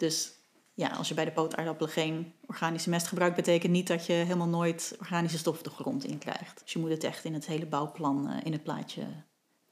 Dus 0.00 0.34
ja, 0.74 0.88
als 0.88 1.08
je 1.08 1.14
bij 1.14 1.24
de 1.24 1.30
pootaardappelen 1.30 1.92
geen 1.92 2.32
organische 2.46 2.90
mest 2.90 3.06
gebruikt, 3.06 3.36
betekent 3.36 3.72
niet 3.72 3.86
dat 3.86 4.06
je 4.06 4.12
helemaal 4.12 4.48
nooit 4.48 4.96
organische 5.00 5.38
stof 5.38 5.62
de 5.62 5.70
grond 5.70 6.04
in 6.04 6.18
krijgt. 6.18 6.60
Dus 6.62 6.72
je 6.72 6.78
moet 6.78 6.90
het 6.90 7.04
echt 7.04 7.24
in 7.24 7.34
het 7.34 7.46
hele 7.46 7.66
bouwplan, 7.66 8.26
uh, 8.28 8.36
in 8.42 8.52
het 8.52 8.62
plaatje, 8.62 9.02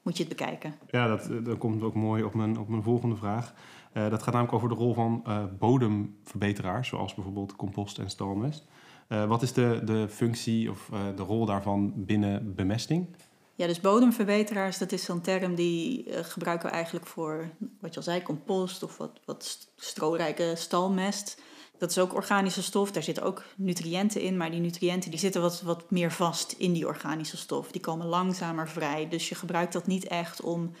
moet 0.01 0.17
je 0.17 0.23
het 0.23 0.37
bekijken. 0.37 0.75
Ja, 0.87 1.07
dat, 1.07 1.45
dat 1.45 1.57
komt 1.57 1.81
ook 1.81 1.93
mooi 1.93 2.23
op 2.23 2.33
mijn, 2.33 2.57
op 2.57 2.67
mijn 2.67 2.83
volgende 2.83 3.15
vraag. 3.15 3.53
Uh, 3.93 4.09
dat 4.09 4.23
gaat 4.23 4.33
namelijk 4.33 4.53
over 4.53 4.69
de 4.69 4.75
rol 4.75 4.93
van 4.93 5.23
uh, 5.27 5.43
bodemverbeteraars, 5.59 6.87
zoals 6.87 7.15
bijvoorbeeld 7.15 7.55
compost 7.55 7.97
en 7.97 8.09
stalmest. 8.09 8.67
wat 9.07 9.41
is 9.41 9.53
de, 9.53 9.81
de 9.83 10.09
functie 10.09 10.69
of 10.69 10.89
de 11.15 11.23
rol 11.23 11.45
daarvan 11.45 11.93
binnen 11.95 12.55
bemesting? 12.55 13.15
Ja, 13.59 13.67
dus 13.67 13.81
bodemverbeteraars, 13.81 14.77
dat 14.77 14.91
is 14.91 15.03
zo'n 15.03 15.21
term 15.21 15.55
die 15.55 16.05
uh, 16.07 16.19
gebruiken 16.21 16.69
we 16.69 16.75
eigenlijk 16.75 17.05
voor, 17.05 17.49
wat 17.79 17.91
je 17.91 17.97
al 17.97 18.03
zei, 18.05 18.21
compost 18.21 18.83
of 18.83 18.97
wat, 18.97 19.19
wat 19.25 19.69
stroorijke 19.75 20.53
stalmest. 20.55 21.41
Dat 21.77 21.89
is 21.89 21.97
ook 21.97 22.13
organische 22.13 22.63
stof, 22.63 22.91
daar 22.91 23.03
zitten 23.03 23.23
ook 23.23 23.43
nutriënten 23.55 24.21
in, 24.21 24.37
maar 24.37 24.51
die 24.51 24.59
nutriënten 24.59 25.09
die 25.09 25.19
zitten 25.19 25.41
wat, 25.41 25.61
wat 25.61 25.91
meer 25.91 26.11
vast 26.11 26.51
in 26.51 26.73
die 26.73 26.87
organische 26.87 27.37
stof. 27.37 27.71
Die 27.71 27.81
komen 27.81 28.05
langzamer 28.05 28.69
vrij, 28.69 29.09
dus 29.09 29.29
je 29.29 29.35
gebruikt 29.35 29.73
dat 29.73 29.87
niet 29.87 30.07
echt 30.07 30.41
om 30.41 30.71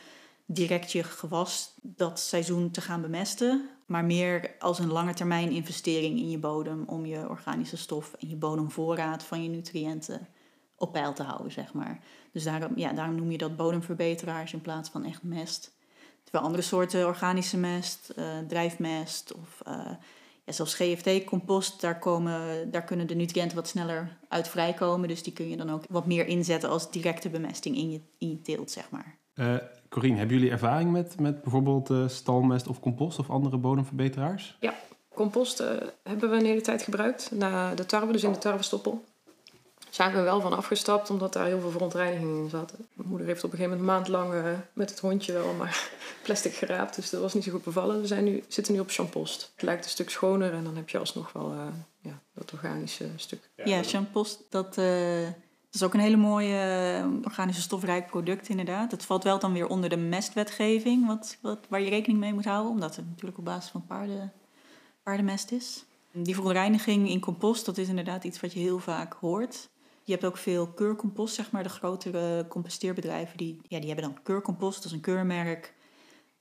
direct 0.45 0.91
je 0.91 1.03
gewas 1.03 1.73
dat 1.81 2.19
seizoen 2.19 2.71
te 2.71 2.81
gaan 2.81 3.01
bemesten, 3.01 3.69
maar 3.85 4.05
meer 4.05 4.51
als 4.59 4.79
een 4.79 4.91
lange 4.91 5.13
termijn 5.13 5.51
investering 5.51 6.17
in 6.17 6.29
je 6.29 6.39
bodem 6.39 6.83
om 6.87 7.05
je 7.05 7.29
organische 7.29 7.77
stof 7.77 8.13
en 8.19 8.29
je 8.29 8.35
bodemvoorraad 8.35 9.23
van 9.23 9.43
je 9.43 9.49
nutriënten 9.49 10.27
op 10.79 10.91
peil 10.91 11.13
te 11.13 11.23
houden, 11.23 11.51
zeg 11.51 11.73
maar. 11.73 11.99
Dus 12.31 12.43
daarom, 12.43 12.71
ja, 12.75 12.93
daarom 12.93 13.15
noem 13.15 13.31
je 13.31 13.37
dat 13.37 13.55
bodemverbeteraars 13.55 14.53
in 14.53 14.61
plaats 14.61 14.89
van 14.89 15.05
echt 15.05 15.23
mest. 15.23 15.77
Terwijl 16.23 16.43
andere 16.43 16.63
soorten 16.63 17.07
organische 17.07 17.57
mest, 17.57 18.13
uh, 18.17 18.25
drijfmest 18.47 19.33
of 19.33 19.61
uh, 19.67 19.73
ja, 20.45 20.51
zelfs 20.51 20.73
GFT-compost, 20.73 21.81
daar, 21.81 21.99
komen, 21.99 22.71
daar 22.71 22.83
kunnen 22.83 23.07
de 23.07 23.15
nutriënten 23.15 23.55
wat 23.55 23.67
sneller 23.67 24.17
uit 24.27 24.47
vrijkomen. 24.47 25.07
Dus 25.07 25.23
die 25.23 25.33
kun 25.33 25.49
je 25.49 25.57
dan 25.57 25.69
ook 25.69 25.83
wat 25.89 26.05
meer 26.05 26.27
inzetten 26.27 26.69
als 26.69 26.91
directe 26.91 27.29
bemesting 27.29 27.75
in 27.75 27.91
je, 27.91 28.01
in 28.17 28.29
je 28.29 28.41
teelt, 28.41 28.71
zeg 28.71 28.89
maar. 28.89 29.17
Uh, 29.35 29.55
Corine, 29.89 30.17
hebben 30.17 30.35
jullie 30.37 30.51
ervaring 30.51 30.91
met, 30.91 31.19
met 31.19 31.41
bijvoorbeeld 31.41 32.11
stalmest 32.11 32.67
of 32.67 32.79
compost 32.79 33.19
of 33.19 33.29
andere 33.29 33.57
bodemverbeteraars? 33.57 34.57
Ja, 34.59 34.73
compost 35.13 35.57
hebben 36.03 36.29
we 36.29 36.35
een 36.35 36.45
hele 36.45 36.61
tijd 36.61 36.81
gebruikt 36.81 37.31
na 37.31 37.75
de 37.75 37.85
tarwe, 37.85 38.11
dus 38.11 38.23
in 38.23 38.31
de 38.31 38.37
tarwestoppel 38.37 39.03
zijn 39.89 40.13
we 40.13 40.21
wel 40.21 40.41
van 40.41 40.57
afgestapt, 40.57 41.09
omdat 41.09 41.33
daar 41.33 41.45
heel 41.45 41.59
veel 41.59 41.71
verontreiniging 41.71 42.37
in 42.37 42.49
zat. 42.49 42.73
Mijn 42.93 43.09
moeder 43.09 43.27
heeft 43.27 43.43
op 43.43 43.51
een 43.51 43.57
gegeven 43.57 43.77
moment 43.77 43.89
een 43.89 43.95
maand 43.95 44.31
lang 44.31 44.45
uh, 44.45 44.57
met 44.73 44.89
het 44.89 44.99
hondje 44.99 45.33
wel 45.33 45.53
maar 45.53 45.89
plastic 46.23 46.53
geraapt, 46.53 46.95
dus 46.95 47.09
dat 47.09 47.21
was 47.21 47.33
niet 47.33 47.43
zo 47.43 47.51
goed 47.51 47.63
bevallen. 47.63 48.01
We 48.01 48.07
zijn 48.07 48.23
nu, 48.23 48.43
zitten 48.47 48.73
nu 48.73 48.79
op 48.79 48.89
champost. 48.89 49.51
Het 49.53 49.61
lijkt 49.61 49.83
een 49.83 49.89
stuk 49.89 50.09
schoner 50.09 50.53
en 50.53 50.63
dan 50.63 50.75
heb 50.75 50.89
je 50.89 50.97
alsnog 50.97 51.31
wel 51.31 51.53
uh, 51.53 51.61
ja, 52.01 52.21
dat 52.33 52.53
organische 52.53 53.07
stuk. 53.15 53.49
Ja, 53.55 53.83
champost, 53.83 54.43
dat, 54.49 54.77
uh, 54.77 55.23
Dat 55.23 55.73
is 55.73 55.83
ook 55.83 55.93
een 55.93 55.99
hele 55.99 56.17
mooie 56.17 56.57
eh, 56.57 57.05
organische 57.23 57.61
stofrijk 57.61 58.07
product 58.07 58.49
inderdaad. 58.49 58.91
Het 58.91 59.05
valt 59.05 59.23
wel 59.23 59.39
dan 59.39 59.53
weer 59.53 59.67
onder 59.67 59.89
de 59.89 59.97
mestwetgeving, 59.97 61.07
wat, 61.07 61.37
wat, 61.41 61.59
waar 61.69 61.81
je 61.81 61.89
rekening 61.89 62.19
mee 62.19 62.33
moet 62.33 62.45
houden. 62.45 62.71
Omdat 62.71 62.95
het 62.95 63.05
natuurlijk 63.09 63.37
op 63.37 63.45
basis 63.45 63.71
van 63.71 63.85
paarden, 63.85 64.33
paardenmest 65.03 65.51
is. 65.51 65.83
Die 66.11 66.35
verontreiniging 66.35 67.09
in 67.09 67.19
compost, 67.19 67.65
dat 67.65 67.77
is 67.77 67.87
inderdaad 67.87 68.23
iets 68.23 68.39
wat 68.39 68.53
je 68.53 68.59
heel 68.59 68.79
vaak 68.79 69.13
hoort. 69.13 69.69
Je 70.09 70.15
hebt 70.15 70.27
ook 70.27 70.37
veel 70.37 70.67
keurcompost, 70.67 71.35
zeg 71.35 71.51
maar. 71.51 71.63
De 71.63 71.69
grotere 71.69 72.45
composteerbedrijven, 72.47 73.37
die, 73.37 73.59
ja, 73.67 73.79
die 73.79 73.87
hebben 73.87 74.09
dan 74.09 74.23
keurcompost. 74.23 74.75
Dat 74.75 74.85
is 74.85 74.91
een 74.91 75.01
keurmerk 75.01 75.73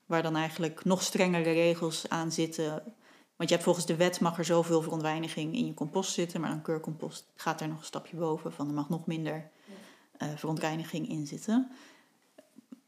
waar 0.06 0.22
dan 0.22 0.36
eigenlijk 0.36 0.84
nog 0.84 1.02
strengere 1.02 1.52
regels 1.52 2.08
aan 2.08 2.32
zitten. 2.32 2.82
Want 3.36 3.48
je 3.48 3.54
hebt 3.54 3.62
volgens 3.62 3.86
de 3.86 3.96
wet 3.96 4.20
mag 4.20 4.38
er 4.38 4.44
zoveel 4.44 4.82
verontreiniging 4.82 5.54
in 5.54 5.66
je 5.66 5.74
compost 5.74 6.12
zitten, 6.12 6.40
maar 6.40 6.50
dan 6.50 6.62
keurcompost 6.62 7.26
gaat 7.34 7.60
er 7.60 7.68
nog 7.68 7.78
een 7.78 7.84
stapje 7.84 8.16
boven 8.16 8.52
van 8.52 8.68
er 8.68 8.74
mag 8.74 8.88
nog 8.88 9.06
minder 9.06 9.50
uh, 10.22 10.28
verontreiniging 10.36 11.08
in 11.08 11.26
zitten. 11.26 11.70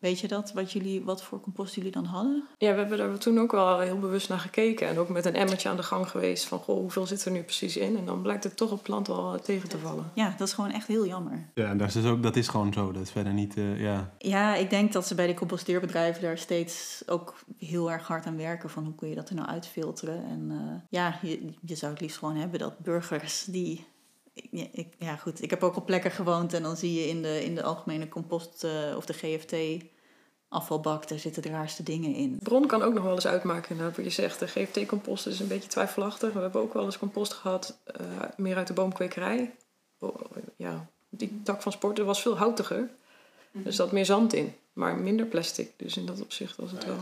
Weet 0.00 0.21
je 0.21 0.28
dat, 0.28 0.52
wat, 0.52 0.73
jullie, 0.73 1.04
wat 1.04 1.23
voor 1.23 1.40
compost 1.40 1.75
jullie 1.75 1.90
dan 1.90 2.04
hadden? 2.04 2.45
Ja, 2.59 2.73
we 2.73 2.78
hebben 2.78 2.99
daar 2.99 3.19
toen 3.19 3.38
ook 3.38 3.52
wel 3.52 3.78
heel 3.78 3.99
bewust 3.99 4.28
naar 4.28 4.38
gekeken. 4.38 4.88
En 4.88 4.99
ook 4.99 5.09
met 5.09 5.25
een 5.25 5.35
emmertje 5.35 5.69
aan 5.69 5.76
de 5.76 5.83
gang 5.83 6.09
geweest 6.09 6.45
van, 6.45 6.59
goh, 6.59 6.76
hoeveel 6.76 7.07
zit 7.07 7.25
er 7.25 7.30
nu 7.30 7.42
precies 7.42 7.76
in? 7.76 7.97
En 7.97 8.04
dan 8.04 8.23
blijkt 8.23 8.45
het 8.45 8.57
toch 8.57 8.71
op 8.71 8.83
plant 8.83 9.07
wel 9.07 9.40
tegen 9.40 9.69
te 9.69 9.78
vallen. 9.78 10.11
Ja, 10.14 10.35
dat 10.38 10.49
is 10.49 10.54
gewoon 10.54 10.71
echt 10.71 10.87
heel 10.87 11.07
jammer. 11.07 11.49
Ja, 11.54 11.69
en 11.69 11.78
dat 11.78 11.88
is, 11.88 11.95
dus 11.95 12.04
ook, 12.04 12.23
dat 12.23 12.37
is 12.37 12.49
gewoon 12.49 12.73
zo. 12.73 12.92
Dat 12.92 13.02
is 13.02 13.11
verder 13.11 13.33
niet, 13.33 13.57
uh, 13.57 13.80
ja... 13.80 14.12
Ja, 14.19 14.54
ik 14.54 14.71
denk 14.71 14.92
dat 14.92 15.07
ze 15.07 15.14
bij 15.14 15.26
de 15.26 15.35
composteerbedrijven 15.35 16.23
daar 16.23 16.38
steeds 16.38 17.02
ook 17.07 17.35
heel 17.59 17.90
erg 17.90 18.07
hard 18.07 18.26
aan 18.26 18.37
werken. 18.37 18.71
Van 18.71 18.85
hoe 18.85 18.95
kun 18.95 19.09
je 19.09 19.14
dat 19.14 19.28
er 19.28 19.35
nou 19.35 19.49
uitfilteren? 19.49 20.25
En 20.25 20.50
uh, 20.50 20.59
ja, 20.90 21.19
je, 21.23 21.54
je 21.64 21.75
zou 21.75 21.92
het 21.92 22.00
liefst 22.00 22.19
gewoon 22.19 22.37
hebben 22.37 22.59
dat 22.59 22.78
burgers 22.78 23.45
die 23.45 23.87
ja, 24.50 24.66
ik, 24.73 24.94
ja, 24.99 25.16
goed. 25.16 25.42
Ik 25.42 25.50
heb 25.50 25.62
ook 25.62 25.76
op 25.76 25.87
plekken 25.87 26.11
gewoond 26.11 26.52
en 26.52 26.62
dan 26.62 26.76
zie 26.76 26.94
je 26.94 27.09
in 27.09 27.23
de, 27.23 27.44
in 27.44 27.54
de 27.54 27.62
algemene 27.62 28.09
compost 28.09 28.64
uh, 28.64 28.97
of 28.97 29.06
de 29.06 29.12
GFT 29.12 29.54
afvalbak, 30.50 31.09
daar 31.09 31.18
zitten 31.18 31.42
de 31.42 31.49
raarste 31.49 31.82
dingen 31.82 32.14
in. 32.14 32.38
Bron 32.42 32.66
kan 32.66 32.82
ook 32.82 32.94
nog 32.94 33.02
wel 33.04 33.14
eens 33.14 33.26
uitmaken, 33.26 33.70
inderdaad, 33.70 33.97
wat 33.97 34.04
je 34.04 34.11
zegt. 34.11 34.38
De 34.38 34.47
GFT-compost 34.47 35.26
is 35.26 35.40
een 35.40 35.49
beetje 35.49 35.68
twijfelachtig. 35.68 36.32
We 36.32 36.40
hebben 36.40 36.61
ook 36.61 36.75
wel 36.75 36.85
eens 36.85 36.99
compost 36.99 37.32
gehad, 37.32 37.78
uh, 38.00 38.06
meer 38.37 38.56
uit 38.56 38.66
de 38.66 38.73
boomkwekerij. 38.73 39.54
Oh, 39.99 40.20
ja, 40.56 40.87
die 41.09 41.40
tak 41.42 41.62
van 41.62 41.73
sporten 41.73 42.06
was 42.06 42.23
veel 42.23 42.37
houtiger. 42.37 42.78
Mm 43.50 43.66
Er 43.66 43.73
zat 43.73 43.92
meer 43.92 44.04
zand 44.04 44.32
in, 44.32 44.54
maar 44.73 44.99
minder 44.99 45.26
plastic. 45.26 45.73
Dus 45.76 45.97
in 45.97 46.06
dat 46.06 46.20
opzicht 46.20 46.56
was 46.56 46.70
het 46.70 46.85
wel... 46.85 46.94
Uh... 46.94 47.00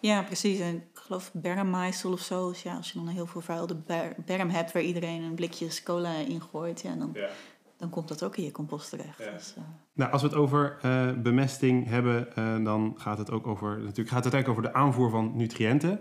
Ja, 0.00 0.22
precies. 0.22 0.60
En 0.60 0.84
geloof 1.10 1.30
bermmaaisel 1.32 2.12
of 2.12 2.20
zo. 2.20 2.48
Dus 2.48 2.62
ja, 2.62 2.76
als 2.76 2.92
je 2.92 2.98
dan 2.98 3.08
een 3.08 3.14
heel 3.14 3.26
vervuilde 3.26 3.74
ber 3.74 4.14
berm 4.26 4.48
hebt 4.48 4.72
waar 4.72 4.82
iedereen 4.82 5.22
een 5.22 5.34
blikje 5.34 5.82
cola 5.84 6.14
in 6.14 6.40
gooit, 6.40 6.80
ja, 6.80 6.94
dan, 6.94 7.10
ja. 7.14 7.28
dan 7.76 7.90
komt 7.90 8.08
dat 8.08 8.22
ook 8.22 8.36
in 8.36 8.44
je 8.44 8.52
compost 8.52 8.90
terecht. 8.90 9.18
Ja. 9.18 9.32
Dus, 9.32 9.54
uh... 9.58 9.64
Nou, 9.92 10.12
als 10.12 10.22
we 10.22 10.28
het 10.28 10.36
over 10.36 10.78
uh, 10.84 11.12
bemesting 11.22 11.88
hebben, 11.88 12.28
uh, 12.38 12.64
dan 12.64 12.94
gaat 12.96 13.18
het 13.18 13.30
ook 13.30 13.46
over, 13.46 13.78
natuurlijk 13.78 14.08
gaat 14.08 14.24
het 14.24 14.34
eigenlijk 14.34 14.48
over 14.48 14.72
de 14.72 14.78
aanvoer 14.78 15.10
van 15.10 15.36
nutriënten. 15.36 16.00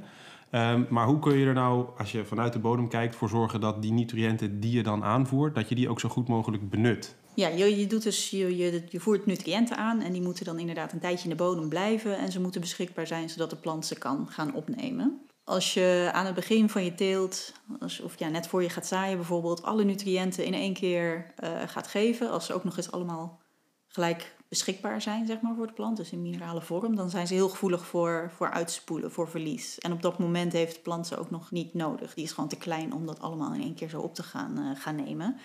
Um, 0.51 0.85
maar 0.89 1.05
hoe 1.05 1.19
kun 1.19 1.37
je 1.37 1.45
er 1.45 1.53
nou, 1.53 1.87
als 1.97 2.11
je 2.11 2.25
vanuit 2.25 2.53
de 2.53 2.59
bodem 2.59 2.87
kijkt, 2.87 3.15
voor 3.15 3.29
zorgen 3.29 3.61
dat 3.61 3.81
die 3.81 3.91
nutriënten 3.91 4.59
die 4.59 4.71
je 4.71 4.83
dan 4.83 5.03
aanvoert, 5.03 5.55
dat 5.55 5.69
je 5.69 5.75
die 5.75 5.89
ook 5.89 5.99
zo 5.99 6.09
goed 6.09 6.27
mogelijk 6.27 6.69
benut? 6.69 7.15
Ja, 7.39 7.47
je, 7.47 7.87
doet 7.87 8.03
dus, 8.03 8.29
je, 8.29 8.57
je, 8.89 8.99
voert 8.99 9.25
nutriënten 9.25 9.77
aan 9.77 10.01
en 10.01 10.11
die 10.11 10.21
moeten 10.21 10.45
dan 10.45 10.59
inderdaad 10.59 10.91
een 10.91 10.99
tijdje 10.99 11.23
in 11.23 11.29
de 11.29 11.43
bodem 11.43 11.69
blijven 11.69 12.17
en 12.17 12.31
ze 12.31 12.41
moeten 12.41 12.61
beschikbaar 12.61 13.07
zijn 13.07 13.29
zodat 13.29 13.49
de 13.49 13.55
plant 13.55 13.85
ze 13.85 13.95
kan 13.95 14.27
gaan 14.29 14.53
opnemen. 14.53 15.21
Als 15.43 15.73
je 15.73 16.09
aan 16.13 16.25
het 16.25 16.35
begin 16.35 16.69
van 16.69 16.83
je 16.83 16.95
teelt, 16.95 17.53
als, 17.79 17.99
of 17.99 18.19
ja, 18.19 18.27
net 18.27 18.47
voor 18.47 18.61
je 18.61 18.69
gaat 18.69 18.87
zaaien 18.87 19.17
bijvoorbeeld, 19.17 19.63
alle 19.63 19.83
nutriënten 19.83 20.45
in 20.45 20.53
één 20.53 20.73
keer 20.73 21.33
uh, 21.43 21.49
gaat 21.65 21.87
geven, 21.87 22.29
als 22.29 22.45
ze 22.45 22.53
ook 22.53 22.63
nog 22.63 22.77
eens 22.77 22.91
allemaal 22.91 23.41
gelijk 23.87 24.35
beschikbaar 24.49 25.01
zijn 25.01 25.25
zeg 25.25 25.41
maar, 25.41 25.55
voor 25.55 25.67
de 25.67 25.73
plant, 25.73 25.97
dus 25.97 26.11
in 26.11 26.21
minerale 26.21 26.61
vorm, 26.61 26.95
dan 26.95 27.09
zijn 27.09 27.27
ze 27.27 27.33
heel 27.33 27.49
gevoelig 27.49 27.85
voor, 27.85 28.31
voor 28.35 28.49
uitspoelen, 28.49 29.11
voor 29.11 29.29
verlies. 29.29 29.79
En 29.79 29.91
op 29.91 30.01
dat 30.01 30.19
moment 30.19 30.53
heeft 30.53 30.75
de 30.75 30.81
plant 30.81 31.07
ze 31.07 31.17
ook 31.17 31.29
nog 31.29 31.51
niet 31.51 31.73
nodig. 31.73 32.13
Die 32.13 32.23
is 32.23 32.31
gewoon 32.31 32.49
te 32.49 32.57
klein 32.57 32.93
om 32.93 33.05
dat 33.05 33.19
allemaal 33.19 33.53
in 33.53 33.61
één 33.61 33.75
keer 33.75 33.89
zo 33.89 33.99
op 33.99 34.15
te 34.15 34.23
gaan, 34.23 34.59
uh, 34.59 34.75
gaan 34.75 34.95
nemen. 34.95 35.39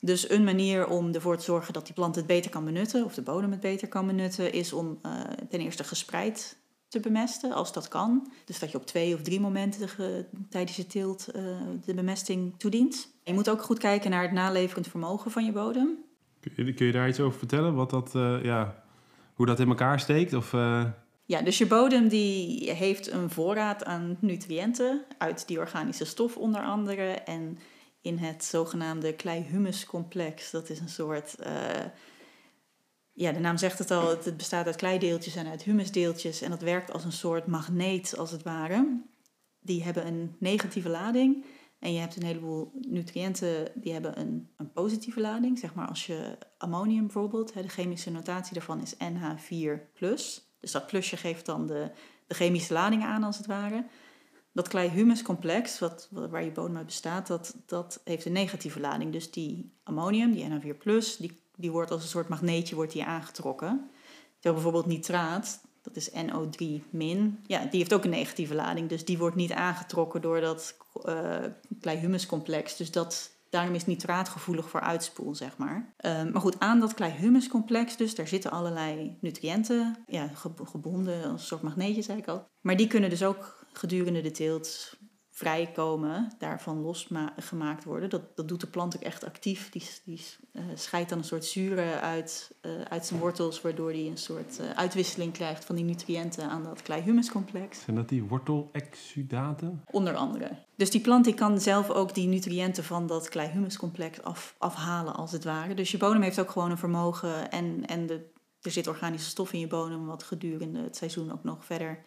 Dus 0.00 0.30
een 0.30 0.44
manier 0.44 0.86
om 0.86 1.14
ervoor 1.14 1.36
te 1.36 1.44
zorgen 1.44 1.72
dat 1.72 1.84
die 1.84 1.94
plant 1.94 2.16
het 2.16 2.26
beter 2.26 2.50
kan 2.50 2.64
benutten, 2.64 3.04
of 3.04 3.14
de 3.14 3.22
bodem 3.22 3.50
het 3.50 3.60
beter 3.60 3.88
kan 3.88 4.06
benutten, 4.06 4.52
is 4.52 4.72
om 4.72 4.98
uh, 5.06 5.20
ten 5.50 5.60
eerste 5.60 5.84
gespreid 5.84 6.56
te 6.88 7.00
bemesten, 7.00 7.52
als 7.52 7.72
dat 7.72 7.88
kan. 7.88 8.32
Dus 8.44 8.58
dat 8.58 8.70
je 8.70 8.78
op 8.78 8.86
twee 8.86 9.14
of 9.14 9.22
drie 9.22 9.40
momenten 9.40 9.88
de, 9.96 10.24
tijdens 10.50 10.76
je 10.76 10.86
teelt 10.86 11.26
uh, 11.36 11.42
de 11.84 11.94
bemesting 11.94 12.54
toedient. 12.58 13.08
Je 13.22 13.32
moet 13.32 13.50
ook 13.50 13.62
goed 13.62 13.78
kijken 13.78 14.10
naar 14.10 14.22
het 14.22 14.32
naleverend 14.32 14.88
vermogen 14.88 15.30
van 15.30 15.44
je 15.44 15.52
bodem. 15.52 15.88
Kun 16.40 16.66
je, 16.66 16.74
kun 16.74 16.86
je 16.86 16.92
daar 16.92 17.08
iets 17.08 17.20
over 17.20 17.38
vertellen? 17.38 17.74
Wat 17.74 17.90
dat, 17.90 18.14
uh, 18.14 18.44
ja, 18.44 18.84
hoe 19.34 19.46
dat 19.46 19.60
in 19.60 19.68
elkaar 19.68 20.00
steekt? 20.00 20.32
Of, 20.32 20.52
Ja, 21.24 21.42
dus 21.42 21.58
je 21.58 21.66
bodem 21.66 22.08
die 22.08 22.70
heeft 22.70 23.12
een 23.12 23.30
voorraad 23.30 23.84
aan 23.84 24.16
nutriënten 24.20 25.04
uit 25.18 25.48
die 25.48 25.58
organische 25.58 26.04
stof 26.04 26.36
onder 26.36 26.62
andere. 26.62 27.02
En 27.02 27.58
in 28.06 28.18
het 28.18 28.44
zogenaamde 28.44 29.12
klei-humuscomplex. 29.12 30.50
Dat 30.50 30.70
is 30.70 30.80
een 30.80 30.88
soort, 30.88 31.36
uh, 31.46 31.84
ja, 33.12 33.32
de 33.32 33.38
naam 33.38 33.56
zegt 33.56 33.78
het 33.78 33.90
al, 33.90 34.08
het 34.08 34.36
bestaat 34.36 34.66
uit 34.66 34.76
kleideeltjes 34.76 35.36
en 35.36 35.46
uit 35.46 35.62
humusdeeltjes. 35.62 36.40
En 36.40 36.50
dat 36.50 36.62
werkt 36.62 36.92
als 36.92 37.04
een 37.04 37.12
soort 37.12 37.46
magneet, 37.46 38.16
als 38.16 38.30
het 38.30 38.42
ware. 38.42 39.02
Die 39.60 39.82
hebben 39.82 40.06
een 40.06 40.36
negatieve 40.38 40.88
lading. 40.88 41.44
En 41.78 41.92
je 41.92 41.98
hebt 41.98 42.16
een 42.16 42.24
heleboel 42.24 42.72
nutriënten 42.80 43.72
die 43.74 43.92
hebben 43.92 44.20
een, 44.20 44.48
een 44.56 44.72
positieve 44.72 45.20
lading. 45.20 45.58
Zeg 45.58 45.74
maar 45.74 45.88
als 45.88 46.06
je 46.06 46.38
ammonium 46.58 47.02
bijvoorbeeld, 47.02 47.52
de 47.52 47.68
chemische 47.68 48.10
notatie 48.10 48.54
daarvan 48.54 48.80
is 48.80 48.94
NH4+. 48.94 49.98
Dus 50.60 50.72
dat 50.72 50.86
plusje 50.86 51.16
geeft 51.16 51.46
dan 51.46 51.66
de, 51.66 51.90
de 52.26 52.34
chemische 52.34 52.72
lading 52.72 53.02
aan, 53.02 53.22
als 53.22 53.36
het 53.36 53.46
ware. 53.46 53.86
Dat 54.56 54.68
klei-humuscomplex, 54.68 55.78
wat, 55.78 56.08
waar 56.10 56.44
je 56.44 56.50
bodem 56.50 56.76
uit 56.76 56.86
bestaat, 56.86 57.26
dat, 57.26 57.54
dat 57.66 58.00
heeft 58.04 58.24
een 58.24 58.32
negatieve 58.32 58.80
lading. 58.80 59.12
Dus 59.12 59.30
die 59.30 59.72
ammonium, 59.82 60.32
die 60.32 60.48
NH4+, 60.48 61.18
die, 61.18 61.38
die 61.56 61.70
wordt 61.70 61.90
als 61.90 62.02
een 62.02 62.08
soort 62.08 62.28
magneetje 62.28 62.74
wordt 62.74 62.92
die 62.92 63.04
aangetrokken. 63.04 63.90
Terwijl 64.34 64.54
bijvoorbeeld 64.54 64.86
nitraat, 64.86 65.60
dat 65.82 65.96
is 65.96 66.10
NO3 66.10 66.64
min, 66.90 67.38
ja, 67.46 67.60
die 67.60 67.78
heeft 67.78 67.94
ook 67.94 68.04
een 68.04 68.10
negatieve 68.10 68.54
lading. 68.54 68.88
Dus 68.88 69.04
die 69.04 69.18
wordt 69.18 69.36
niet 69.36 69.52
aangetrokken 69.52 70.20
door 70.20 70.40
dat 70.40 70.76
uh, 71.08 71.36
klei-humuscomplex. 71.80 72.76
Dus 72.76 72.90
dat, 72.90 73.30
daarom 73.50 73.74
is 73.74 73.86
nitraat 73.86 74.28
gevoelig 74.28 74.68
voor 74.68 74.80
uitspoel, 74.80 75.34
zeg 75.34 75.56
maar. 75.56 75.92
Uh, 76.00 76.24
maar 76.24 76.40
goed, 76.40 76.60
aan 76.60 76.80
dat 76.80 76.94
klei-humuscomplex 76.94 77.96
dus, 77.96 78.14
daar 78.14 78.28
zitten 78.28 78.50
allerlei 78.50 79.16
nutriënten, 79.20 79.96
ja, 80.06 80.30
gebonden 80.64 81.22
als 81.22 81.40
een 81.40 81.46
soort 81.46 81.62
magneetje, 81.62 82.02
zei 82.02 82.18
ik 82.18 82.28
al. 82.28 82.46
Maar 82.60 82.76
die 82.76 82.86
kunnen 82.86 83.10
dus 83.10 83.22
ook 83.24 83.65
gedurende 83.78 84.20
de 84.20 84.30
teelt 84.30 84.96
vrijkomen, 85.36 86.32
daarvan 86.38 86.80
losgemaakt 86.80 87.84
worden. 87.84 88.10
Dat, 88.10 88.36
dat 88.36 88.48
doet 88.48 88.60
de 88.60 88.66
plant 88.66 88.96
ook 88.96 89.02
echt 89.02 89.24
actief. 89.24 89.70
Die, 89.70 89.82
die 90.04 90.20
uh, 90.52 90.62
scheidt 90.74 91.08
dan 91.08 91.18
een 91.18 91.24
soort 91.24 91.44
zuren 91.44 92.00
uit, 92.00 92.54
uh, 92.62 92.80
uit 92.80 93.06
zijn 93.06 93.20
wortels, 93.20 93.60
waardoor 93.60 93.90
hij 93.90 94.06
een 94.06 94.16
soort 94.16 94.58
uh, 94.60 94.70
uitwisseling 94.70 95.32
krijgt 95.32 95.64
van 95.64 95.76
die 95.76 95.84
nutriënten 95.84 96.48
aan 96.48 96.62
dat 96.62 96.82
klei-humuscomplex. 96.82 97.82
Zijn 97.82 97.96
dat 97.96 98.08
die 98.08 98.22
wortelexudaten? 98.22 99.82
Onder 99.90 100.14
andere. 100.14 100.50
Dus 100.76 100.90
die 100.90 101.00
plant 101.00 101.24
die 101.24 101.34
kan 101.34 101.60
zelf 101.60 101.90
ook 101.90 102.14
die 102.14 102.28
nutriënten 102.28 102.84
van 102.84 103.06
dat 103.06 103.28
klei-humuscomplex 103.28 104.22
af, 104.22 104.54
afhalen, 104.58 105.14
als 105.14 105.32
het 105.32 105.44
ware. 105.44 105.74
Dus 105.74 105.90
je 105.90 105.98
bodem 105.98 106.22
heeft 106.22 106.40
ook 106.40 106.50
gewoon 106.50 106.70
een 106.70 106.78
vermogen 106.78 107.50
en, 107.50 107.86
en 107.86 108.06
de, 108.06 108.30
er 108.60 108.70
zit 108.70 108.86
organische 108.86 109.30
stof 109.30 109.52
in 109.52 109.60
je 109.60 109.66
bodem, 109.68 110.06
wat 110.06 110.22
gedurende 110.22 110.82
het 110.82 110.96
seizoen 110.96 111.32
ook 111.32 111.44
nog 111.44 111.64
verder 111.64 112.04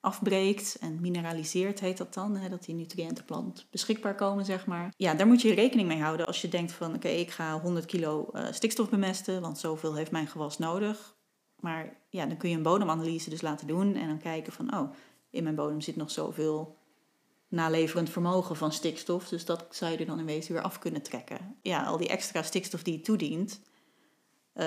afbreekt 0.00 0.76
en 0.80 1.00
mineraliseert, 1.00 1.80
heet 1.80 1.98
dat 1.98 2.14
dan. 2.14 2.36
Hè, 2.36 2.48
dat 2.48 2.64
die 2.64 2.74
nutriëntenplant 2.74 3.66
beschikbaar 3.70 4.14
komen, 4.14 4.44
zeg 4.44 4.66
maar. 4.66 4.92
Ja, 4.96 5.14
daar 5.14 5.26
moet 5.26 5.42
je 5.42 5.54
rekening 5.54 5.88
mee 5.88 6.00
houden 6.00 6.26
als 6.26 6.40
je 6.40 6.48
denkt 6.48 6.72
van... 6.72 6.94
oké, 6.94 7.08
ik 7.08 7.30
ga 7.30 7.60
100 7.60 7.86
kilo 7.86 8.28
uh, 8.32 8.46
stikstof 8.50 8.88
bemesten, 8.88 9.40
want 9.40 9.58
zoveel 9.58 9.94
heeft 9.94 10.10
mijn 10.10 10.26
gewas 10.26 10.58
nodig. 10.58 11.16
Maar 11.60 11.96
ja, 12.08 12.26
dan 12.26 12.36
kun 12.36 12.50
je 12.50 12.56
een 12.56 12.62
bodemanalyse 12.62 13.30
dus 13.30 13.42
laten 13.42 13.66
doen 13.66 13.94
en 13.94 14.08
dan 14.08 14.18
kijken 14.18 14.52
van... 14.52 14.74
oh, 14.74 14.92
in 15.30 15.42
mijn 15.42 15.54
bodem 15.54 15.80
zit 15.80 15.96
nog 15.96 16.10
zoveel 16.10 16.78
naleverend 17.48 18.10
vermogen 18.10 18.56
van 18.56 18.72
stikstof... 18.72 19.28
dus 19.28 19.44
dat 19.44 19.66
zou 19.70 19.92
je 19.92 19.98
er 19.98 20.06
dan 20.06 20.18
in 20.18 20.26
wezen 20.26 20.54
weer 20.54 20.62
af 20.62 20.78
kunnen 20.78 21.02
trekken. 21.02 21.56
Ja, 21.62 21.84
al 21.84 21.96
die 21.96 22.08
extra 22.08 22.42
stikstof 22.42 22.82
die 22.82 22.96
je 22.96 23.00
toedient, 23.00 23.60
uh, 24.54 24.66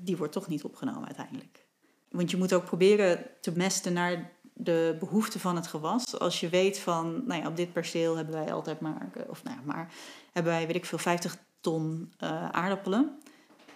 die 0.00 0.16
wordt 0.16 0.32
toch 0.32 0.48
niet 0.48 0.64
opgenomen 0.64 1.06
uiteindelijk. 1.06 1.66
Want 2.10 2.30
je 2.30 2.36
moet 2.36 2.52
ook 2.52 2.64
proberen 2.64 3.26
te 3.40 3.52
mesten 3.56 3.92
naar 3.92 4.32
de 4.54 4.96
behoeften 4.98 5.40
van 5.40 5.56
het 5.56 5.66
gewas. 5.66 6.18
Als 6.18 6.40
je 6.40 6.48
weet 6.48 6.78
van, 6.78 7.22
nou 7.26 7.40
ja, 7.42 7.48
op 7.48 7.56
dit 7.56 7.72
perceel 7.72 8.16
hebben 8.16 8.34
wij 8.34 8.52
altijd 8.52 8.80
maar, 8.80 9.10
of 9.28 9.44
nou 9.44 9.56
ja, 9.56 9.62
maar 9.64 9.92
hebben 10.32 10.52
wij, 10.52 10.66
weet 10.66 10.76
ik 10.76 10.84
veel, 10.84 10.98
50 10.98 11.36
ton 11.60 12.12
uh, 12.22 12.48
aardappelen. 12.48 13.18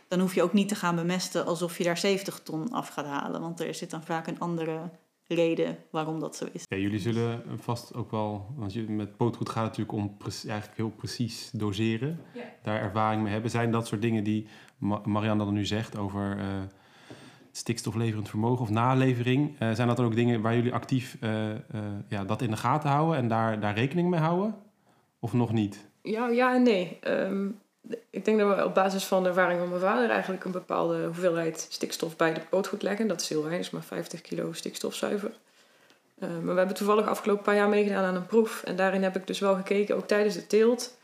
Dan 0.09 0.21
hoef 0.21 0.35
je 0.35 0.43
ook 0.43 0.53
niet 0.53 0.69
te 0.69 0.75
gaan 0.75 0.97
bemesten 0.97 1.47
alsof 1.47 1.79
je 1.79 1.85
daar 1.85 1.99
70 1.99 2.41
ton 2.43 2.71
af 2.71 2.89
gaat 2.89 3.07
halen. 3.07 3.41
Want 3.41 3.61
er 3.61 3.75
zit 3.75 3.91
dan 3.91 4.03
vaak 4.03 4.27
een 4.27 4.41
andere 4.41 4.91
reden 5.29 5.79
waarom 5.91 6.21
dat 6.21 6.37
zo 6.37 6.47
is. 6.53 6.65
Ja, 6.69 6.77
jullie 6.77 6.99
zullen 6.99 7.43
vast 7.59 7.95
ook 7.95 8.11
wel, 8.11 8.55
want 8.57 8.73
je, 8.73 8.83
met 8.83 9.17
pootgoed 9.17 9.49
gaat 9.49 9.65
het 9.69 9.79
natuurlijk 9.79 9.99
om 9.99 10.17
eigenlijk 10.47 10.77
heel 10.77 10.91
precies 10.91 11.51
doseren. 11.53 12.21
Ja. 12.35 12.43
Daar 12.63 12.81
ervaring 12.81 13.23
mee 13.23 13.33
hebben. 13.33 13.51
Zijn 13.51 13.71
dat 13.71 13.87
soort 13.87 14.03
dingen 14.03 14.25
die 14.25 14.49
Ma- 14.79 15.01
Marianne 15.05 15.45
dan 15.45 15.55
nu 15.55 15.67
zegt 15.67 15.97
over 15.99 16.39
eh, 16.39 16.47
stikstofleverend 17.59 18.29
vermogen 18.29 18.63
of 18.63 18.71
nalevering? 18.71 19.57
eh, 19.59 19.71
zijn 19.73 19.89
dat 19.89 19.97
dan 19.97 20.07
ook 20.07 20.15
dingen 20.15 20.41
waar 20.41 20.55
jullie 20.55 20.75
actief 20.75 21.17
eh, 21.21 21.51
eh, 21.51 21.59
ja, 22.09 22.25
dat 22.25 22.43
in 22.43 22.51
de 22.51 22.57
gaten 22.57 22.91
houden 22.91 23.17
en 23.17 23.29
daar, 23.29 23.61
daar 23.61 23.75
rekening 23.75 24.11
mee 24.11 24.21
houden? 24.21 24.57
Of 25.19 25.33
nog 25.33 25.53
niet? 25.53 25.87
Ja, 26.03 26.29
ja 26.29 26.55
en 26.55 26.63
nee. 26.63 26.99
Ehm, 27.01 27.47
ik 28.11 28.25
denk 28.25 28.39
dat 28.39 28.57
we 28.57 28.65
op 28.65 28.75
basis 28.75 29.05
van 29.05 29.23
de 29.23 29.29
ervaring 29.29 29.61
van 29.61 29.69
mijn 29.69 29.81
vader 29.81 30.11
eigenlijk 30.11 30.45
een 30.45 30.53
bepaalde 30.53 31.05
hoeveelheid 31.05 31.67
stikstof 31.71 32.17
bij 32.17 32.35
de 32.35 32.41
pootgoed 32.51 32.83
leggen. 32.83 33.09
Dat 33.09 33.21
is 33.21 33.29
heel 33.29 33.45
weinig, 33.45 33.73
maar 33.73 33.83
50 33.83 34.21
kilo 34.21 34.53
stikstofzuiver. 34.53 35.33
Eh, 36.19 36.29
maar 36.29 36.53
we 36.53 36.59
hebben 36.59 36.77
toevallig 36.77 37.07
afgelopen 37.07 37.45
paar 37.45 37.55
jaar 37.55 37.69
meegedaan 37.69 38.05
aan 38.05 38.15
een 38.15 38.27
proef. 38.27 38.63
En 38.63 38.77
daarin 38.77 39.03
heb 39.03 39.17
ik 39.17 39.27
dus 39.27 39.39
wel 39.39 39.55
gekeken, 39.55 39.97
ook 39.97 40.07
tijdens 40.07 40.35
de 40.35 40.47
teelt, 40.47 40.98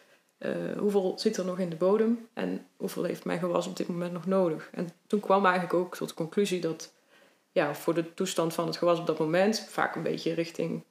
eh, 0.44 0.78
hoeveel 0.78 1.14
zit 1.16 1.36
er 1.36 1.44
nog 1.44 1.58
in 1.58 1.70
de 1.70 1.76
bodem 1.76 2.28
en 2.32 2.66
hoeveel 2.76 3.04
heeft 3.04 3.24
mijn 3.24 3.38
gewas 3.38 3.66
op 3.66 3.76
dit 3.76 3.88
moment 3.88 4.12
nog 4.12 4.26
nodig. 4.26 4.68
En 4.72 4.88
toen 5.06 5.20
kwam 5.20 5.44
eigenlijk 5.44 5.74
ook 5.74 5.96
tot 5.96 6.08
de 6.08 6.14
conclusie 6.14 6.60
dat 6.60 6.92
ja, 7.52 7.74
voor 7.74 7.94
de 7.94 8.14
toestand 8.14 8.54
van 8.54 8.66
het 8.66 8.76
gewas 8.76 8.98
op 8.98 9.06
dat 9.06 9.18
moment, 9.18 9.66
vaak 9.70 9.94
een 9.94 10.02
beetje 10.02 10.32
richting 10.34 10.82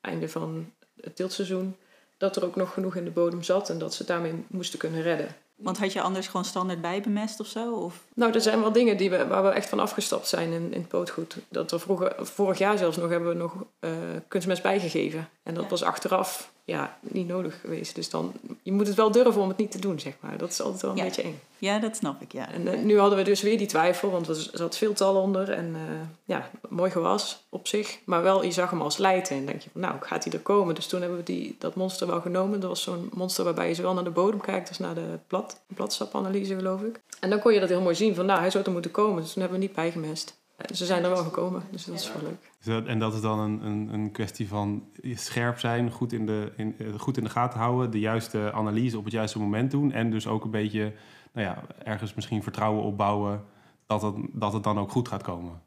einde 0.00 0.28
van 0.28 0.72
het 1.00 1.16
teeltseizoen, 1.16 1.76
dat 2.16 2.36
er 2.36 2.44
ook 2.44 2.56
nog 2.56 2.72
genoeg 2.72 2.96
in 2.96 3.04
de 3.04 3.10
bodem 3.10 3.42
zat 3.42 3.70
en 3.70 3.78
dat 3.78 3.94
ze 3.94 4.04
daarmee 4.04 4.44
moesten 4.48 4.78
kunnen 4.78 5.02
redden. 5.02 5.28
Want 5.54 5.78
had 5.78 5.92
je 5.92 6.00
anders 6.00 6.26
gewoon 6.26 6.44
standaard 6.44 6.80
bijbemest 6.80 7.40
of 7.40 7.46
zo? 7.46 7.74
Of? 7.74 8.02
Nou, 8.14 8.32
er 8.32 8.40
zijn 8.40 8.60
wel 8.60 8.72
dingen 8.72 8.96
die 8.96 9.10
we, 9.10 9.26
waar 9.26 9.42
we 9.42 9.48
echt 9.48 9.68
van 9.68 9.80
afgestapt 9.80 10.28
zijn 10.28 10.52
in, 10.52 10.72
in 10.72 10.80
het 10.80 10.88
pootgoed. 10.88 11.36
Dat 11.48 11.72
er 11.72 11.80
vroeger, 11.80 12.14
vorig 12.18 12.58
jaar 12.58 12.78
zelfs 12.78 12.96
nog 12.96 13.10
hebben 13.10 13.28
we 13.28 13.34
nog 13.34 13.54
eh, 13.78 13.90
kunstmest 14.28 14.62
bijgegeven. 14.62 15.28
En 15.42 15.54
dat 15.54 15.62
Ja. 15.64 15.68
was 15.70 15.82
achteraf 15.82 16.51
ja, 16.64 16.98
niet 17.00 17.26
nodig 17.28 17.60
geweest. 17.60 17.94
Dus 17.94 18.10
dan, 18.10 18.32
je 18.62 18.72
moet 18.72 18.86
het 18.86 18.96
wel 18.96 19.10
durven 19.10 19.40
om 19.42 19.48
het 19.48 19.56
niet 19.56 19.70
te 19.70 19.78
doen, 19.80 20.00
zeg 20.00 20.12
maar. 20.20 20.38
Dat 20.38 20.50
is 20.50 20.60
altijd 20.60 20.82
wel 20.82 20.90
een 20.90 20.96
Ja. 20.96 21.02
beetje 21.04 21.22
eng. 21.22 21.40
Ja, 21.58 21.78
dat 21.78 21.96
snap 21.96 22.20
ik, 22.22 22.32
ja. 22.32 22.52
En 22.52 22.68
eh, 22.68 22.78
nu 22.78 22.98
hadden 22.98 23.18
we 23.18 23.24
dus 23.24 23.42
weer 23.42 23.58
die 23.58 23.66
twijfel, 23.66 24.10
want 24.10 24.28
er 24.28 24.48
zat 24.52 24.76
veel 24.76 24.92
tal 24.92 25.16
onder. 25.16 25.50
En 25.50 25.74
eh, 25.74 25.80
ja, 26.24 26.50
mooi 26.68 26.90
gewas 26.90 27.44
op 27.48 27.66
zich. 27.68 27.98
Maar 28.04 28.22
wel, 28.22 28.44
je 28.44 28.50
zag 28.52 28.70
hem 28.70 28.82
als 28.82 28.96
leiden. 28.96 29.30
En 29.36 29.46
denk 29.46 29.60
je 29.62 29.70
van, 29.72 29.80
nou, 29.80 29.94
gaat 30.00 30.24
hij 30.24 30.32
er 30.32 30.40
komen? 30.40 30.74
Dus 30.74 30.86
toen 30.86 31.00
hebben 31.00 31.18
we 31.18 31.24
die, 31.24 31.56
dat 31.58 31.74
monster 31.74 32.06
wel 32.06 32.20
genomen. 32.20 32.60
Dat 32.60 32.68
was 32.68 32.82
zo'n 32.82 33.10
monster 33.14 33.44
waarbij 33.44 33.68
je 33.68 33.74
zowel 33.74 33.94
naar 33.94 34.04
de 34.04 34.10
bodem 34.10 34.40
kijkt 34.40 34.68
als 34.68 34.78
naar 34.78 34.94
de 34.94 35.18
plat, 35.26 35.60
bladstapanalyse, 35.66 36.54
geloof 36.54 36.82
ik. 36.82 37.00
En 37.20 37.30
dan 37.30 37.40
kon 37.40 37.52
je 37.52 37.60
dat 37.60 37.68
heel 37.68 37.80
mooi 37.80 37.94
zien 37.94 38.14
van, 38.14 38.26
nou, 38.26 38.40
hij 38.40 38.50
zou 38.50 38.64
er 38.64 38.72
moeten 38.72 38.90
komen. 38.90 39.22
Dus 39.22 39.32
toen 39.32 39.42
hebben 39.42 39.60
we 39.60 39.66
niet 39.66 39.74
bijgemest. 39.74 40.40
En 40.68 40.76
ze 40.76 40.84
zijn 40.86 41.04
er 41.04 41.10
wel 41.10 41.24
gekomen, 41.24 41.62
dus 41.70 41.84
dat 41.84 41.94
is 41.94 42.12
wel 42.12 42.22
leuk. 42.22 42.50
Dus 42.58 42.66
dat- 42.74 42.86
en 42.86 42.98
dat 42.98 43.14
is 43.14 43.20
dan 43.20 43.38
een, 43.38 43.66
een, 43.66 43.88
een 43.94 44.10
kwestie 44.10 44.48
van 44.48 44.84
scherp 45.14 45.58
zijn, 45.58 45.90
goed 45.90 46.12
in, 46.12 46.26
de, 46.26 46.52
in, 46.56 46.74
eh, 46.78 46.86
goed 46.98 47.16
in 47.16 47.24
de 47.24 47.30
gaten 47.30 47.58
houden, 47.60 47.90
de 47.90 48.00
juiste 48.00 48.52
analyse 48.52 48.98
op 48.98 49.04
het 49.04 49.12
juiste 49.12 49.38
moment 49.38 49.70
doen. 49.70 49.92
En 49.92 50.10
dus 50.10 50.26
ook 50.26 50.44
een 50.44 50.50
beetje, 50.50 50.92
nou 51.32 51.46
ja, 51.46 51.62
ergens 51.84 52.14
misschien 52.14 52.42
vertrouwen 52.42 52.82
opbouwen 52.82 53.44
dat 53.86 54.02
het, 54.02 54.14
dat 54.32 54.52
het 54.52 54.62
dan 54.62 54.78
ook 54.78 54.90
goed 54.90 55.08
gaat 55.08 55.22
komen. 55.22 55.60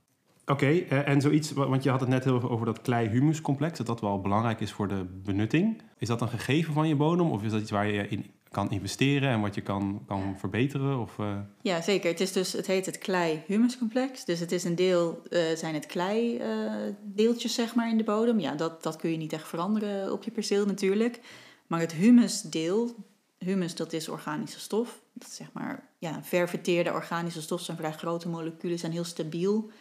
Oké, 0.47 0.65
eh, 0.65 1.07
en 1.07 1.21
zoiets, 1.21 1.51
wa- 1.51 1.67
want 1.67 1.83
je 1.83 1.89
had 1.89 1.99
het 1.99 2.09
net 2.09 2.23
heel 2.23 2.35
even 2.35 2.49
over 2.49 2.65
dat 2.65 2.81
klei-humuscomplex, 2.81 3.77
dat 3.77 3.87
dat 3.87 4.01
wel 4.01 4.21
belangrijk 4.21 4.59
is 4.59 4.71
voor 4.71 4.87
de 4.87 5.05
benutting. 5.23 5.81
Is 5.97 6.07
dat 6.07 6.21
een 6.21 6.29
gegeven 6.29 6.73
van 6.73 6.87
je 6.87 6.95
bodem 6.95 7.31
of 7.31 7.43
is 7.43 7.51
dat 7.51 7.61
iets 7.61 7.71
waar 7.71 7.87
je 7.87 8.07
in 8.07 8.25
kan 8.55 8.71
investeren 8.71 9.29
en 9.29 9.41
wat 9.41 9.55
je 9.55 9.61
kan, 9.61 10.03
kan 10.07 10.35
verbeteren? 10.37 10.99
Of, 10.99 11.19
eh, 11.19 11.39
Ja, 11.61 11.81
zeker. 11.81 12.09
Het, 12.09 12.19
is 12.19 12.31
dus, 12.31 12.53
het 12.53 12.67
heet 12.67 12.85
het 12.85 12.97
klei-humuscomplex. 12.97 14.25
Dus 14.25 14.39
het 14.39 14.51
is 14.51 14.63
een 14.63 14.75
deel, 14.75 15.21
eh, 15.29 15.41
zijn 15.55 15.73
het 15.73 15.85
klei-deeltjes 15.85 17.53
zeg 17.53 17.75
maar 17.75 17.89
in 17.89 17.97
de 17.97 18.03
bodem. 18.03 18.39
Ja, 18.39 18.55
dat, 18.55 18.83
dat 18.83 18.95
kun 18.95 19.11
je 19.11 19.17
niet 19.17 19.33
echt 19.33 19.47
veranderen 19.47 20.11
op 20.11 20.23
je 20.23 20.31
perceel 20.31 20.65
natuurlijk. 20.65 21.19
Maar 21.67 21.79
het 21.79 21.93
humusdeel, 21.93 22.95
humus 23.37 23.75
dat 23.75 23.93
is 23.93 24.09
organische 24.09 24.59
stof. 24.59 25.01
Dat 25.13 25.27
is 25.27 25.35
zeg 25.35 25.47
maar, 25.53 25.89
ja, 25.97 26.23
ververteerde 26.23 26.93
organische 26.93 27.41
stof 27.41 27.61
zijn 27.61 27.77
vrij 27.77 27.91
grote 27.91 28.27
moleculen, 28.27 28.79
zijn 28.79 28.91
heel 28.91 29.03
stabiel. 29.03 29.71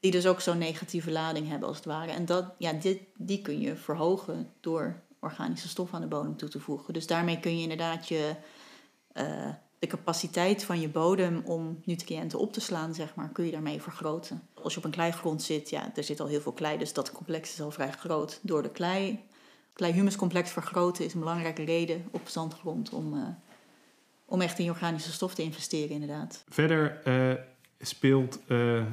Die 0.00 0.10
dus 0.10 0.26
ook 0.26 0.40
zo'n 0.40 0.58
negatieve 0.58 1.10
lading 1.10 1.48
hebben 1.48 1.68
als 1.68 1.76
het 1.76 1.86
ware. 1.86 2.12
En 2.12 2.24
dat, 2.24 2.44
ja, 2.58 2.72
dit, 2.72 3.00
die 3.16 3.42
kun 3.42 3.60
je 3.60 3.76
verhogen 3.76 4.50
door 4.60 5.02
organische 5.20 5.68
stof 5.68 5.94
aan 5.94 6.00
de 6.00 6.06
bodem 6.06 6.36
toe 6.36 6.48
te 6.48 6.60
voegen. 6.60 6.92
Dus 6.94 7.06
daarmee 7.06 7.40
kun 7.40 7.56
je 7.56 7.62
inderdaad 7.62 8.08
je, 8.08 8.34
eh, 9.12 9.48
de 9.78 9.86
capaciteit 9.86 10.64
van 10.64 10.80
je 10.80 10.88
bodem 10.88 11.42
om 11.44 11.80
nutriënten 11.84 12.38
op 12.38 12.52
te 12.52 12.60
slaan, 12.60 12.94
zeg 12.94 13.14
maar, 13.14 13.28
kun 13.28 13.44
je 13.44 13.50
daarmee 13.50 13.82
vergroten. 13.82 14.48
Als 14.54 14.72
je 14.72 14.78
op 14.78 14.84
een 14.84 14.90
kleigrond 14.90 15.42
zit, 15.42 15.70
ja, 15.70 15.90
er 15.94 16.04
zit 16.04 16.20
al 16.20 16.26
heel 16.26 16.40
veel 16.40 16.52
klei, 16.52 16.78
dus 16.78 16.92
dat 16.92 17.12
complex 17.12 17.52
is 17.52 17.60
al 17.60 17.70
vrij 17.70 17.92
groot. 17.92 18.38
Door 18.42 18.62
de 18.62 18.70
klei, 18.70 19.24
klei-humuscomplex 19.72 20.50
vergroten 20.50 21.04
is 21.04 21.14
een 21.14 21.20
belangrijke 21.20 21.64
reden 21.64 22.08
op 22.10 22.28
zandgrond 22.28 22.90
om, 22.90 23.14
eh, 23.14 23.28
om 24.24 24.40
echt 24.40 24.58
in 24.58 24.70
organische 24.70 25.12
stof 25.12 25.34
te 25.34 25.42
investeren, 25.42 25.90
inderdaad. 25.90 26.44
Verder 26.48 27.00
eh, 27.04 27.44
speelt 27.80 28.40
eh, 28.46 28.78
eh, 28.78 28.86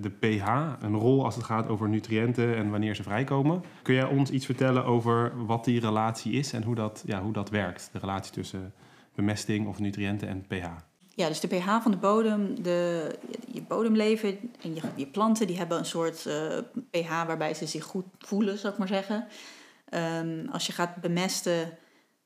de 0.00 0.10
pH 0.10 0.46
een 0.80 0.96
rol 0.96 1.24
als 1.24 1.34
het 1.34 1.44
gaat 1.44 1.68
over 1.68 1.88
nutriënten 1.88 2.56
en 2.56 2.70
wanneer 2.70 2.94
ze 2.94 3.02
vrijkomen. 3.02 3.62
Kun 3.82 3.94
jij 3.94 4.04
ons 4.04 4.30
iets 4.30 4.46
vertellen 4.46 4.84
over 4.84 5.46
wat 5.46 5.64
die 5.64 5.80
relatie 5.80 6.32
is 6.32 6.52
en 6.52 6.62
hoe 6.62 6.74
dat, 6.74 7.02
ja, 7.06 7.22
hoe 7.22 7.32
dat 7.32 7.50
werkt? 7.50 7.88
De 7.92 7.98
relatie 7.98 8.32
tussen 8.32 8.74
bemesting 9.14 9.68
of 9.68 9.78
nutriënten 9.78 10.28
en 10.28 10.46
pH. 10.46 10.66
Ja, 11.14 11.28
dus 11.28 11.40
de 11.40 11.48
pH 11.48 11.82
van 11.82 11.90
de 11.90 11.96
bodem, 11.96 12.62
de, 12.62 13.10
je 13.52 13.62
bodemleven 13.62 14.38
en 14.62 14.74
je, 14.74 14.80
je 14.94 15.06
planten, 15.06 15.46
die 15.46 15.56
hebben 15.56 15.78
een 15.78 15.84
soort 15.84 16.26
eh, 16.26 16.58
pH 16.90 17.08
waarbij 17.08 17.54
ze 17.54 17.66
zich 17.66 17.84
goed 17.84 18.04
voelen, 18.18 18.58
zou 18.58 18.72
ik 18.72 18.78
maar 18.78 18.88
zeggen. 18.88 19.26
Ehm, 19.88 20.46
als 20.52 20.66
je 20.66 20.72
gaat 20.72 20.96
bemesten, 21.00 21.78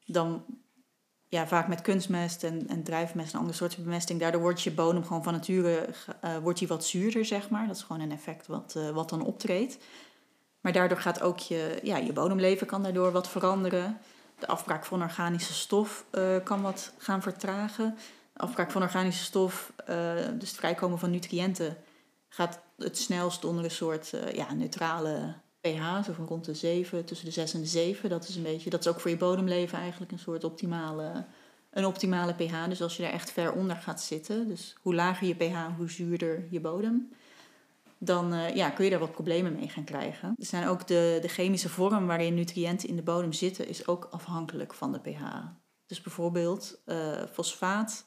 dan 0.07 0.45
ja, 1.31 1.47
vaak 1.47 1.69
met 1.69 1.81
kunstmest 1.81 2.45
en, 2.45 2.69
en 2.69 2.83
drijfmest 2.83 3.33
en 3.33 3.39
andere 3.39 3.57
soorten 3.57 3.85
bemesting, 3.85 4.21
daardoor 4.21 4.41
wordt 4.41 4.63
je 4.63 4.71
bodem 4.71 5.05
gewoon 5.05 5.23
van 5.23 5.33
nature 5.33 5.89
eh, 6.21 6.37
wordt 6.37 6.67
wat 6.67 6.85
zuurder, 6.85 7.25
zeg 7.25 7.51
maar. 7.51 7.67
Dat 7.67 7.77
is 7.77 7.83
gewoon 7.83 8.03
een 8.03 8.13
effect 8.13 8.47
wat, 8.47 8.75
eh, 8.77 8.91
wat 8.91 9.09
dan 9.09 9.25
optreedt. 9.25 9.79
Maar 10.61 10.73
daardoor 10.73 10.99
gaat 10.99 11.21
ook 11.21 11.39
je, 11.39 11.79
ja, 11.83 11.97
je 11.97 12.13
bodemleven 12.13 12.67
kan 12.67 12.83
daardoor 12.83 13.13
wat 13.13 13.29
veranderen. 13.29 13.99
De 14.39 14.47
afbraak 14.47 14.85
van 14.85 15.03
organische 15.03 15.53
stof 15.53 16.05
eh, 16.11 16.37
kan 16.45 16.63
wat 16.63 16.93
gaan 16.99 17.23
vertragen. 17.23 17.97
De 18.33 18.41
afbraak 18.41 18.71
van 18.71 18.83
organische 18.83 19.25
stof, 19.25 19.73
dus 20.39 20.49
het 20.49 20.59
vrijkomen 20.59 20.99
van 20.99 21.11
nutriënten, 21.11 21.77
gaat 22.29 22.61
het 22.77 22.99
snelst 22.99 23.45
onder 23.45 23.65
een 23.65 23.71
soort 23.71 24.13
ja, 24.33 24.53
neutrale 24.53 25.35
pH, 25.61 26.05
zo 26.05 26.13
van 26.13 26.27
rond 26.27 26.45
de 26.45 26.55
7, 26.55 27.05
tussen 27.05 27.27
de 27.27 27.33
6 27.33 27.55
en 27.55 27.61
de 27.61 27.67
7. 27.67 28.09
Dat 28.09 28.29
is 28.29 28.37
een 28.37 28.43
beetje, 28.43 28.71
dat 28.71 28.81
is 28.81 28.87
ook 28.87 29.01
voor 29.01 29.11
je 29.11 29.17
bodemleven 29.17 29.79
eigenlijk 29.79 30.13
een 30.13 30.19
soort 30.19 30.45
optimale, 30.45 31.25
een 31.71 31.87
optimale 31.87 32.35
pH. 32.35 32.69
Dus 32.69 32.83
als 32.83 32.97
je 32.97 33.03
daar 33.03 33.13
echt 33.13 33.31
ver 33.31 33.53
onder 33.53 33.77
gaat 33.77 34.03
zitten, 34.03 34.49
dus 34.49 34.77
hoe 34.81 34.95
lager 34.95 35.27
je 35.27 35.35
pH, 35.35 35.77
hoe 35.77 35.91
zuurder 35.91 36.47
je 36.51 36.61
bodem, 36.61 37.13
dan 37.99 38.33
eh, 38.33 38.55
ja, 38.55 38.71
kun 38.71 38.85
je 38.85 38.91
daar 38.91 39.01
wat 39.01 39.13
problemen 39.13 39.55
mee 39.55 39.69
gaan 39.69 39.85
krijgen. 39.85 40.35
Er 40.39 40.47
zijn 40.47 40.67
ook 40.67 40.87
de, 40.87 41.19
de 41.23 41.29
chemische 41.29 41.69
vorm 41.69 42.07
waarin 42.07 42.35
nutriënten 42.35 42.89
in 42.89 42.97
de 42.97 43.03
bodem 43.03 43.33
zitten, 43.33 43.69
is 43.69 43.87
ook 43.87 44.09
afhankelijk 44.11 44.75
van 44.75 44.93
de 44.93 44.99
pH. 44.99 45.23
Dus 45.87 46.01
bijvoorbeeld 46.01 46.81
eh, 46.85 47.23
fosfaat. 47.33 48.07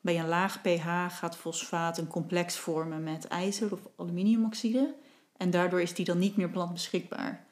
Bij 0.00 0.18
een 0.18 0.28
laag 0.28 0.62
pH 0.62 0.86
gaat 1.08 1.36
fosfaat 1.36 1.98
een 1.98 2.06
complex 2.06 2.56
vormen 2.56 3.02
met 3.02 3.28
ijzer 3.28 3.72
of 3.72 3.80
aluminiumoxide. 3.96 4.94
En 5.36 5.50
daardoor 5.50 5.80
is 5.80 5.94
die 5.94 6.04
dan 6.04 6.18
niet 6.18 6.36
meer 6.36 6.50
plantbeschikbaar. 6.50 7.46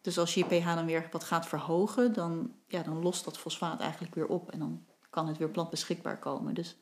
Dus 0.00 0.18
als 0.18 0.34
je 0.34 0.44
je 0.48 0.60
pH 0.60 0.74
dan 0.74 0.86
weer 0.86 1.08
wat 1.10 1.24
gaat 1.24 1.46
verhogen, 1.46 2.12
dan, 2.12 2.52
ja, 2.68 2.82
dan 2.82 3.02
lost 3.02 3.24
dat 3.24 3.38
fosfaat 3.38 3.80
eigenlijk 3.80 4.14
weer 4.14 4.26
op. 4.26 4.50
En 4.50 4.58
dan 4.58 4.84
kan 5.10 5.28
het 5.28 5.38
weer 5.38 5.48
plantbeschikbaar 5.48 6.18
komen. 6.18 6.54
Dus 6.54 6.76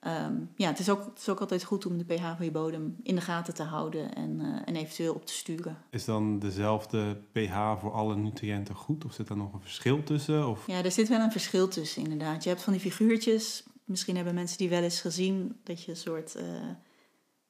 ehm, 0.00 0.34
ja, 0.56 0.68
het 0.68 0.78
is, 0.78 0.90
ook, 0.90 1.04
het 1.04 1.18
is 1.18 1.28
ook 1.28 1.40
altijd 1.40 1.64
goed 1.64 1.86
om 1.86 1.98
de 1.98 2.04
pH 2.04 2.36
van 2.36 2.44
je 2.44 2.50
bodem 2.50 2.96
in 3.02 3.14
de 3.14 3.20
gaten 3.20 3.54
te 3.54 3.62
houden 3.62 4.14
en, 4.14 4.40
eh, 4.40 4.60
en 4.64 4.76
eventueel 4.76 5.14
op 5.14 5.26
te 5.26 5.32
sturen. 5.32 5.78
Is 5.90 6.04
dan 6.04 6.38
dezelfde 6.38 7.20
pH 7.32 7.80
voor 7.80 7.92
alle 7.92 8.16
nutriënten 8.16 8.74
goed? 8.74 9.04
Of 9.04 9.12
zit 9.12 9.28
er 9.28 9.36
nog 9.36 9.52
een 9.52 9.60
verschil 9.60 10.02
tussen? 10.02 10.48
Of... 10.48 10.66
Ja, 10.66 10.84
er 10.84 10.92
zit 10.92 11.08
wel 11.08 11.20
een 11.20 11.32
verschil 11.32 11.68
tussen 11.68 12.02
inderdaad. 12.02 12.42
Je 12.42 12.48
hebt 12.48 12.62
van 12.62 12.72
die 12.72 12.82
figuurtjes, 12.82 13.64
misschien 13.84 14.16
hebben 14.16 14.34
mensen 14.34 14.58
die 14.58 14.68
wel 14.68 14.82
eens 14.82 15.00
gezien, 15.00 15.60
dat 15.62 15.82
je 15.82 15.90
een 15.90 15.96
soort, 15.96 16.34
eh, 16.34 16.44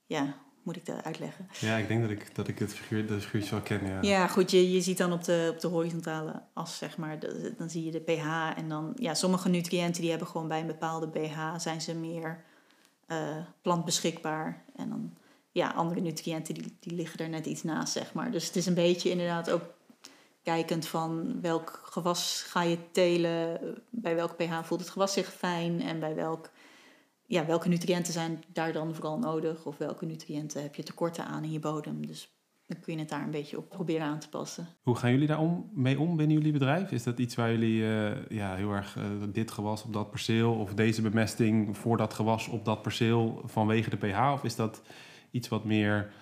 ja, 0.06 0.36
moet 0.64 0.76
ik 0.76 0.86
dat 0.86 1.04
uitleggen? 1.04 1.48
Ja, 1.60 1.76
ik 1.76 1.88
denk 1.88 2.00
dat 2.02 2.10
ik, 2.10 2.34
dat 2.34 2.48
ik 2.48 2.58
het 2.58 2.74
figuur, 2.74 3.06
de 3.06 3.20
figuurtje 3.20 3.50
wel 3.50 3.60
ken, 3.60 3.86
ja. 3.86 3.98
Ja, 4.02 4.26
goed, 4.26 4.50
je, 4.50 4.72
je 4.72 4.80
ziet 4.80 4.98
dan 4.98 5.12
op 5.12 5.24
de, 5.24 5.50
op 5.54 5.60
de 5.60 5.68
horizontale 5.68 6.42
as, 6.52 6.78
zeg 6.78 6.96
maar, 6.96 7.18
de- 7.18 7.54
dan 7.58 7.70
zie 7.70 7.84
je 7.84 7.90
de 7.90 8.00
pH. 8.00 8.58
En 8.58 8.68
dan, 8.68 8.92
ja, 8.96 9.14
sommige 9.14 9.48
nutriënten 9.48 10.00
die 10.00 10.10
hebben 10.10 10.28
gewoon 10.28 10.48
bij 10.48 10.60
een 10.60 10.66
bepaalde 10.66 11.08
pH, 11.08 11.38
zijn 11.56 11.80
ze 11.80 11.94
meer 11.94 12.44
eh, 13.06 13.18
plantbeschikbaar. 13.62 14.62
En 14.76 14.88
dan, 14.88 15.12
ja, 15.52 15.68
andere 15.70 16.00
nutriënten 16.00 16.54
die, 16.54 16.76
die 16.80 16.92
liggen 16.94 17.18
er 17.20 17.28
net 17.28 17.46
iets 17.46 17.62
naast, 17.62 17.92
zeg 17.92 18.12
maar. 18.12 18.30
Dus 18.30 18.46
het 18.46 18.56
is 18.56 18.66
een 18.66 18.74
beetje 18.74 19.10
inderdaad 19.10 19.50
ook 19.50 19.62
kijkend 20.42 20.86
van 20.86 21.40
welk 21.40 21.80
gewas 21.84 22.44
ga 22.48 22.62
je 22.62 22.78
telen, 22.90 23.58
bij 23.90 24.14
welk 24.14 24.36
pH 24.36 24.58
voelt 24.62 24.80
het 24.80 24.90
gewas 24.90 25.12
zich 25.12 25.32
fijn 25.32 25.82
en 25.82 26.00
bij 26.00 26.14
welk, 26.14 26.50
ja, 27.34 27.46
welke 27.46 27.68
nutriënten 27.68 28.12
zijn 28.12 28.44
daar 28.52 28.72
dan 28.72 28.94
vooral 28.94 29.18
nodig 29.18 29.66
of 29.66 29.76
welke 29.78 30.06
nutriënten 30.06 30.62
heb 30.62 30.74
je 30.74 30.82
tekorten 30.82 31.26
aan 31.26 31.44
in 31.44 31.52
je 31.52 31.58
bodem. 31.58 32.06
Dus 32.06 32.34
dan 32.66 32.80
kun 32.80 32.92
je 32.92 32.98
het 32.98 33.08
daar 33.08 33.22
een 33.22 33.30
beetje 33.30 33.58
op 33.58 33.68
proberen 33.68 34.06
aan 34.06 34.18
te 34.18 34.28
passen. 34.28 34.66
Hoe 34.82 34.96
gaan 34.96 35.10
jullie 35.10 35.26
daar 35.26 35.40
om, 35.40 35.70
mee 35.72 36.00
om 36.00 36.16
binnen 36.16 36.36
jullie 36.36 36.52
bedrijf? 36.52 36.90
Is 36.90 37.02
dat 37.02 37.18
iets 37.18 37.34
waar 37.34 37.50
jullie 37.50 37.80
uh, 37.80 38.28
ja, 38.28 38.54
heel 38.54 38.72
erg 38.72 38.96
uh, 38.96 39.04
dit 39.32 39.50
gewas 39.50 39.84
op 39.84 39.92
dat 39.92 40.10
perceel 40.10 40.54
of 40.54 40.74
deze 40.74 41.02
bemesting 41.02 41.76
voor 41.76 41.96
dat 41.96 42.14
gewas 42.14 42.48
op 42.48 42.64
dat 42.64 42.82
perceel 42.82 43.42
vanwege 43.44 43.90
de 43.90 43.96
pH? 43.96 44.32
Of 44.32 44.44
is 44.44 44.56
dat 44.56 44.82
iets 45.30 45.48
wat 45.48 45.64
meer, 45.64 46.12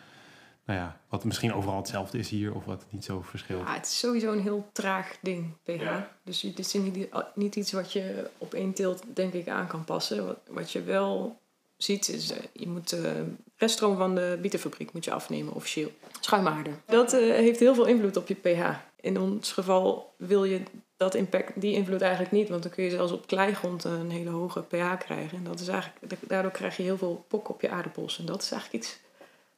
nou 0.67 0.79
ja, 0.79 0.97
wat 1.09 1.25
misschien 1.25 1.55
overal 1.55 1.77
hetzelfde 1.77 2.19
is 2.19 2.29
hier 2.29 2.55
of 2.55 2.65
wat 2.65 2.85
niet 2.91 3.05
zo 3.05 3.21
verschilt? 3.21 3.67
Ja, 3.67 3.75
het 3.75 3.87
is 3.87 3.99
sowieso 3.99 4.33
een 4.33 4.43
heel 4.43 4.69
traag 4.73 5.17
ding, 5.21 5.55
pH. 5.63 5.81
Ja. 5.81 6.11
Dus 6.25 6.43
het 6.43 6.59
is 6.59 6.73
niet, 6.73 7.09
niet 7.35 7.57
iets 7.57 7.73
wat 7.73 7.93
je 7.93 8.31
op 8.39 8.55
één 8.55 8.73
teelt 8.73 9.03
denk 9.15 9.33
ik 9.33 9.49
aan 9.49 9.67
kan 9.67 9.85
passen. 9.85 10.27
Wat, 10.27 10.39
wat 10.49 10.73
je 10.73 10.83
wel 10.83 11.41
ziet, 11.77 12.09
is 12.09 12.33
uh, 12.33 12.39
je 12.53 12.69
moet 12.69 12.89
de 12.89 13.25
reststroom 13.57 13.97
van 13.97 14.15
de 14.15 14.39
bietenfabriek 14.41 14.93
moet 14.93 15.05
je 15.05 15.13
afnemen 15.13 15.53
officieel. 15.53 15.91
Schuimaarden. 16.21 16.83
Dat 16.87 17.13
uh, 17.13 17.21
heeft 17.21 17.61
heel 17.61 17.75
veel 17.75 17.87
invloed 17.87 18.17
op 18.17 18.29
je 18.29 18.35
pH. 18.35 18.71
In 19.01 19.21
ons 19.21 19.53
geval 19.53 20.15
wil 20.17 20.45
je 20.45 20.61
dat 20.97 21.15
impact, 21.15 21.61
die 21.61 21.75
invloed 21.75 22.01
eigenlijk 22.01 22.33
niet, 22.33 22.49
want 22.49 22.63
dan 22.63 22.73
kun 22.73 22.85
je 22.85 22.91
zelfs 22.91 23.13
op 23.13 23.27
kleigrond 23.27 23.85
een 23.85 24.11
hele 24.11 24.31
hoge 24.31 24.63
pH 24.63 24.99
krijgen. 24.99 25.39
En 25.39 25.45
dat 25.45 25.61
is 25.61 25.69
eigenlijk, 25.69 26.17
daardoor 26.29 26.51
krijg 26.51 26.77
je 26.77 26.83
heel 26.83 26.97
veel 26.99 27.25
pok 27.29 27.49
op 27.49 27.61
je 27.61 27.71
aardappels. 27.71 28.19
En 28.19 28.27
dat 28.27 28.43
is 28.43 28.51
eigenlijk 28.51 28.85
iets 28.85 28.99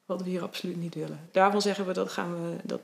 wat 0.06 0.22
we 0.22 0.28
hier 0.28 0.42
absoluut 0.42 0.76
niet 0.76 0.94
willen. 0.94 1.28
Daarvan 1.32 1.62
zeggen 1.62 1.86
we 1.86 1.92
dat 1.92 2.10
gaan 2.10 2.34
we, 2.34 2.56
dat, 2.62 2.80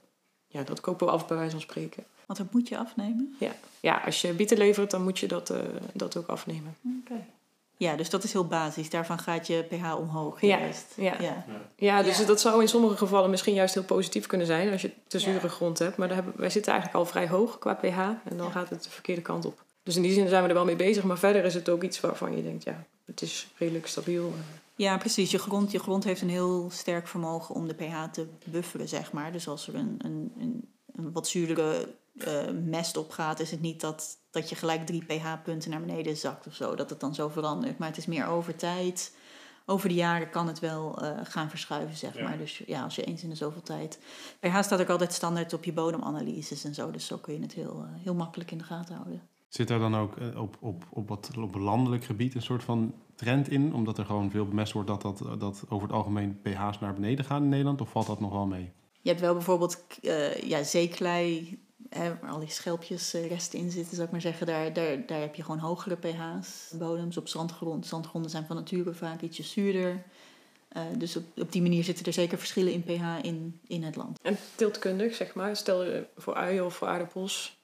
ja, 0.46 0.62
dat 0.62 0.80
kopen 0.80 1.06
we 1.06 1.12
af 1.12 1.26
bij 1.26 1.36
wijze 1.36 1.50
van 1.52 1.60
spreken. 1.60 2.04
Want 2.26 2.38
dat 2.38 2.52
moet 2.52 2.68
je 2.68 2.78
afnemen? 2.78 3.36
Ja, 3.38 3.52
ja 3.80 4.02
als 4.04 4.20
je 4.20 4.32
bieten 4.32 4.58
levert, 4.58 4.90
dan 4.90 5.02
moet 5.02 5.18
je 5.18 5.28
dat, 5.28 5.50
uh, 5.50 5.58
dat 5.92 6.16
ook 6.16 6.26
afnemen. 6.26 6.76
Oké. 6.84 7.12
Okay. 7.12 7.26
Ja, 7.76 7.96
dus 7.96 8.10
dat 8.10 8.24
is 8.24 8.32
heel 8.32 8.46
basis. 8.46 8.90
Daarvan 8.90 9.18
gaat 9.18 9.46
je 9.46 9.62
pH 9.68 9.98
omhoog. 9.98 10.40
Ja, 10.40 10.58
ja. 10.94 11.16
ja. 11.20 11.44
ja 11.76 12.02
dus 12.02 12.26
dat 12.26 12.40
zou 12.40 12.60
in 12.60 12.68
sommige 12.68 12.96
gevallen 12.96 13.30
misschien 13.30 13.54
juist 13.54 13.74
heel 13.74 13.82
positief 13.82 14.26
kunnen 14.26 14.46
zijn 14.46 14.72
als 14.72 14.82
je 14.82 14.90
te 15.06 15.18
zure 15.18 15.48
grond 15.48 15.78
hebt. 15.78 15.96
Maar 15.96 16.14
hebben, 16.14 16.32
wij 16.36 16.50
zitten 16.50 16.72
eigenlijk 16.72 17.04
al 17.04 17.10
vrij 17.10 17.28
hoog 17.28 17.58
qua 17.58 17.74
pH 17.74 17.98
en 17.98 18.36
dan 18.36 18.50
gaat 18.50 18.68
het 18.68 18.82
de 18.82 18.90
verkeerde 18.90 19.22
kant 19.22 19.44
op. 19.44 19.64
Dus 19.82 19.96
in 19.96 20.02
die 20.02 20.12
zin 20.12 20.28
zijn 20.28 20.42
we 20.42 20.48
er 20.48 20.54
wel 20.54 20.64
mee 20.64 20.76
bezig. 20.76 21.04
Maar 21.04 21.18
verder 21.18 21.44
is 21.44 21.54
het 21.54 21.68
ook 21.68 21.82
iets 21.82 22.00
waarvan 22.00 22.36
je 22.36 22.42
denkt, 22.42 22.64
ja, 22.64 22.84
het 23.04 23.22
is 23.22 23.48
redelijk 23.56 23.86
stabiel. 23.86 24.32
Ja, 24.80 24.98
precies. 24.98 25.30
Je 25.30 25.38
grond, 25.38 25.70
je 25.70 25.78
grond 25.78 26.04
heeft 26.04 26.20
een 26.20 26.28
heel 26.28 26.68
sterk 26.70 27.08
vermogen 27.08 27.54
om 27.54 27.68
de 27.68 27.74
pH 27.74 28.04
te 28.12 28.28
bufferen, 28.46 28.88
zeg 28.88 29.12
maar. 29.12 29.32
Dus 29.32 29.48
als 29.48 29.68
er 29.68 29.74
een, 29.74 29.94
een, 29.98 30.32
een, 30.38 30.68
een 30.92 31.12
wat 31.12 31.28
zuurdere 31.28 31.94
uh, 32.14 32.50
mest 32.64 32.96
opgaat, 32.96 33.40
is 33.40 33.50
het 33.50 33.60
niet 33.60 33.80
dat, 33.80 34.18
dat 34.30 34.48
je 34.48 34.54
gelijk 34.54 34.86
drie 34.86 35.04
pH-punten 35.04 35.70
naar 35.70 35.80
beneden 35.80 36.16
zakt 36.16 36.46
of 36.46 36.54
zo. 36.54 36.74
Dat 36.74 36.90
het 36.90 37.00
dan 37.00 37.14
zo 37.14 37.28
verandert. 37.28 37.78
Maar 37.78 37.88
het 37.88 37.96
is 37.96 38.06
meer 38.06 38.26
over 38.26 38.56
tijd. 38.56 39.14
Over 39.66 39.88
de 39.88 39.94
jaren 39.94 40.30
kan 40.30 40.46
het 40.46 40.58
wel 40.58 41.02
uh, 41.02 41.18
gaan 41.22 41.50
verschuiven, 41.50 41.96
zeg 41.96 42.20
maar. 42.20 42.38
Dus 42.38 42.62
ja, 42.66 42.82
als 42.82 42.96
je 42.96 43.04
eens 43.04 43.22
in 43.22 43.30
de 43.30 43.34
zoveel 43.34 43.62
tijd. 43.62 43.98
pH 44.40 44.60
staat 44.60 44.80
ook 44.80 44.88
altijd 44.88 45.12
standaard 45.12 45.52
op 45.52 45.64
je 45.64 45.72
bodemanalyses 45.72 46.64
en 46.64 46.74
zo. 46.74 46.90
Dus 46.90 47.06
zo 47.06 47.16
kun 47.16 47.34
je 47.34 47.40
het 47.40 47.52
heel, 47.52 47.84
uh, 47.86 48.02
heel 48.02 48.14
makkelijk 48.14 48.50
in 48.50 48.58
de 48.58 48.64
gaten 48.64 48.94
houden. 48.94 49.28
Zit 49.50 49.70
er 49.70 49.78
dan 49.78 49.96
ook 49.96 50.14
op, 50.36 50.56
op, 50.60 50.84
op, 50.90 51.08
wat, 51.08 51.30
op 51.36 51.54
landelijk 51.54 52.04
gebied 52.04 52.34
een 52.34 52.42
soort 52.42 52.62
van 52.62 52.94
trend 53.14 53.48
in? 53.48 53.74
Omdat 53.74 53.98
er 53.98 54.04
gewoon 54.04 54.30
veel 54.30 54.46
bemest 54.46 54.72
wordt 54.72 54.88
dat, 54.88 55.02
dat, 55.02 55.40
dat 55.40 55.64
over 55.68 55.86
het 55.86 55.96
algemeen 55.96 56.40
pH's 56.42 56.78
naar 56.78 56.94
beneden 56.94 57.24
gaan 57.24 57.42
in 57.42 57.48
Nederland? 57.48 57.80
Of 57.80 57.90
valt 57.90 58.06
dat 58.06 58.20
nog 58.20 58.32
wel 58.32 58.46
mee? 58.46 58.72
Je 59.00 59.08
hebt 59.08 59.20
wel 59.20 59.32
bijvoorbeeld 59.32 59.84
uh, 60.02 60.34
ja, 60.34 60.62
zeeklei 60.62 61.58
hè, 61.88 62.18
waar 62.20 62.30
al 62.30 62.38
die 62.38 62.50
schelpjesresten 62.50 63.58
in 63.58 63.70
zitten, 63.70 63.94
zou 63.94 64.06
ik 64.06 64.12
maar 64.12 64.20
zeggen, 64.20 64.46
daar, 64.46 64.72
daar, 64.72 65.06
daar 65.06 65.20
heb 65.20 65.34
je 65.34 65.42
gewoon 65.42 65.58
hogere 65.58 65.96
pH's. 65.96 66.72
Bodems 66.78 67.16
op 67.16 67.28
zandgrond. 67.28 67.86
Zandgronden 67.86 68.30
zijn 68.30 68.46
van 68.46 68.56
nature 68.56 68.94
vaak 68.94 69.20
ietsje 69.20 69.42
zuurder. 69.42 70.02
Uh, 70.76 70.82
dus 70.98 71.16
op, 71.16 71.24
op 71.36 71.52
die 71.52 71.62
manier 71.62 71.84
zitten 71.84 72.04
er 72.04 72.12
zeker 72.12 72.38
verschillen 72.38 72.72
in 72.72 72.82
pH 72.82 73.24
in, 73.24 73.60
in 73.66 73.82
het 73.82 73.96
land. 73.96 74.18
En 74.22 74.36
teeltkundig, 74.54 75.14
zeg 75.14 75.34
maar, 75.34 75.56
stel 75.56 75.84
je 75.84 76.06
voor 76.16 76.34
uien 76.34 76.64
of 76.64 76.74
voor 76.74 76.88
aardappels, 76.88 77.59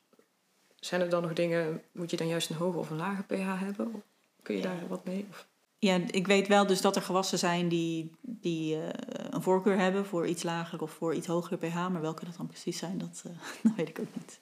zijn 0.80 1.00
er 1.00 1.08
dan 1.08 1.22
nog 1.22 1.32
dingen, 1.32 1.82
moet 1.92 2.10
je 2.10 2.16
dan 2.16 2.28
juist 2.28 2.50
een 2.50 2.56
hoge 2.56 2.78
of 2.78 2.90
een 2.90 2.96
lage 2.96 3.22
pH 3.22 3.60
hebben? 3.60 4.02
Kun 4.42 4.56
je 4.56 4.62
daar 4.62 4.88
wat 4.88 5.04
mee? 5.04 5.26
Of? 5.30 5.46
Ja, 5.78 6.00
ik 6.10 6.26
weet 6.26 6.48
wel 6.48 6.66
dus 6.66 6.80
dat 6.80 6.96
er 6.96 7.02
gewassen 7.02 7.38
zijn 7.38 7.68
die, 7.68 8.10
die 8.20 8.76
uh, 8.76 8.82
een 9.30 9.42
voorkeur 9.42 9.78
hebben 9.78 10.06
voor 10.06 10.26
iets 10.26 10.42
lager 10.42 10.82
of 10.82 10.90
voor 10.90 11.14
iets 11.14 11.26
hogere 11.26 11.56
pH. 11.56 11.74
Maar 11.74 12.00
welke 12.00 12.24
dat 12.24 12.36
dan 12.36 12.46
precies 12.46 12.78
zijn, 12.78 12.98
dat, 12.98 13.22
uh, 13.26 13.32
dat 13.62 13.72
weet 13.76 13.88
ik 13.88 13.98
ook 14.00 14.14
niet. 14.14 14.38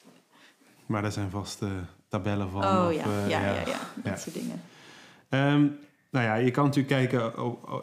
Maar 0.87 1.03
daar 1.03 1.13
zijn 1.13 1.31
vast 1.31 1.63
uh, 1.63 1.71
tabellen 2.09 2.51
van. 2.51 2.65
Oh 2.65 2.85
of, 2.87 2.95
ja. 2.95 3.05
Ja, 3.09 3.29
ja, 3.29 3.39
ja, 3.39 3.53
ja, 3.55 3.79
dat 3.95 4.05
ja. 4.05 4.17
soort 4.17 4.35
dingen. 4.35 4.63
Um, 5.29 5.79
nou 6.11 6.27
ja, 6.27 6.35
je 6.35 6.51
kan 6.51 6.65
natuurlijk 6.65 6.95
kijken 6.95 7.33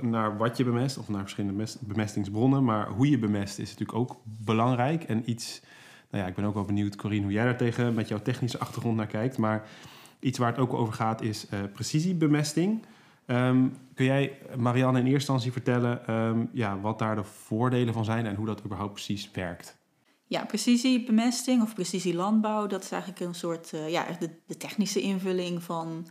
naar 0.01 0.37
wat 0.37 0.57
je 0.57 0.63
bemest 0.63 0.97
of 0.97 1.09
naar 1.09 1.21
verschillende 1.21 1.67
bemestingsbronnen. 1.79 2.63
Maar 2.63 2.87
hoe 2.87 3.09
je 3.09 3.17
bemest 3.17 3.59
is 3.59 3.69
natuurlijk 3.69 3.97
ook 3.97 4.15
belangrijk. 4.23 5.03
En 5.03 5.29
iets, 5.29 5.61
nou 6.11 6.23
ja, 6.23 6.29
ik 6.29 6.35
ben 6.35 6.45
ook 6.45 6.53
wel 6.53 6.65
benieuwd, 6.65 6.95
Corine, 6.95 7.23
hoe 7.23 7.31
jij 7.31 7.43
daar 7.43 7.57
tegen 7.57 7.93
met 7.93 8.07
jouw 8.07 8.21
technische 8.21 8.59
achtergrond 8.59 8.97
naar 8.97 9.07
kijkt. 9.07 9.37
Maar 9.37 9.67
iets 10.19 10.37
waar 10.37 10.51
het 10.51 10.59
ook 10.59 10.73
over 10.73 10.93
gaat 10.93 11.21
is 11.21 11.47
precisiebemesting. 11.73 12.85
Um, 13.27 13.77
kun 13.93 14.05
jij, 14.05 14.37
Marianne, 14.57 14.99
in 14.99 15.05
eerste 15.05 15.17
instantie 15.17 15.51
vertellen 15.51 16.15
um, 16.15 16.49
ja, 16.53 16.79
wat 16.79 16.99
daar 16.99 17.15
de 17.15 17.23
voordelen 17.23 17.93
van 17.93 18.05
zijn 18.05 18.25
en 18.25 18.35
hoe 18.35 18.45
dat 18.45 18.63
überhaupt 18.65 18.93
precies 18.93 19.31
werkt? 19.31 19.77
Ja, 20.27 20.45
precisiebemesting 20.45 21.61
of 21.61 21.73
precisielandbouw, 21.73 22.67
dat 22.67 22.83
is 22.83 22.91
eigenlijk 22.91 23.21
een 23.21 23.35
soort 23.35 23.71
uh, 23.73 23.89
ja, 23.89 24.05
de, 24.19 24.29
de, 24.45 24.57
technische 24.57 25.01
invulling 25.01 25.63
van, 25.63 26.07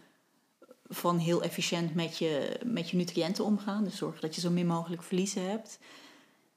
van 0.89 1.19
heel 1.19 1.43
efficiënt 1.43 1.95
met 1.95 2.19
je, 2.19 2.61
met 2.65 2.91
je 2.91 2.97
nutriënten 2.97 3.45
omgaan. 3.45 3.85
Dus 3.85 3.97
zorgen 3.97 4.21
dat 4.21 4.35
je 4.35 4.41
zo 4.41 4.51
min 4.51 4.67
mogelijk 4.67 5.03
verliezen 5.03 5.51
hebt. 5.51 5.79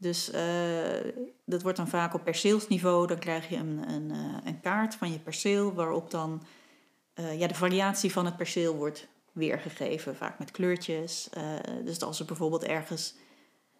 Dus 0.03 0.33
uh, 0.33 1.13
dat 1.45 1.61
wordt 1.61 1.77
dan 1.77 1.87
vaak 1.87 2.13
op 2.13 2.23
perceelsniveau. 2.23 3.07
Dan 3.07 3.19
krijg 3.19 3.49
je 3.49 3.55
een, 3.55 3.89
een, 3.89 4.09
uh, 4.09 4.37
een 4.43 4.61
kaart 4.61 4.95
van 4.95 5.11
je 5.11 5.19
perceel 5.19 5.73
waarop 5.73 6.11
dan 6.11 6.43
ja, 7.37 7.47
de 7.47 7.55
variatie 7.55 8.11
van 8.11 8.25
het 8.25 8.37
perceel 8.37 8.75
wordt 8.75 9.07
weergegeven, 9.31 10.15
vaak 10.15 10.39
met 10.39 10.51
kleurtjes. 10.51 11.29
Dus 11.83 12.01
als 12.01 12.19
er 12.19 12.25
bijvoorbeeld 12.25 12.63
ergens 12.63 13.15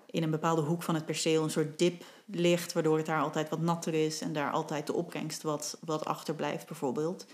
in 0.05 0.23
een 0.23 0.29
bepaalde 0.29 0.62
hoek 0.62 0.83
van 0.83 0.95
het 0.95 1.05
perceel 1.05 1.43
een 1.43 1.49
soort 1.49 1.79
dip 1.79 2.03
ligt, 2.25 2.73
waardoor 2.73 2.97
het 2.97 3.05
daar 3.05 3.21
altijd 3.21 3.49
wat 3.49 3.59
natter 3.59 3.93
is 3.93 4.21
en 4.21 4.33
daar 4.33 4.51
altijd 4.51 4.88
de 4.88 4.93
opbrengst 4.93 5.41
wat, 5.41 5.77
wat 5.86 6.05
achterblijft, 6.05 6.67
bijvoorbeeld, 6.67 7.25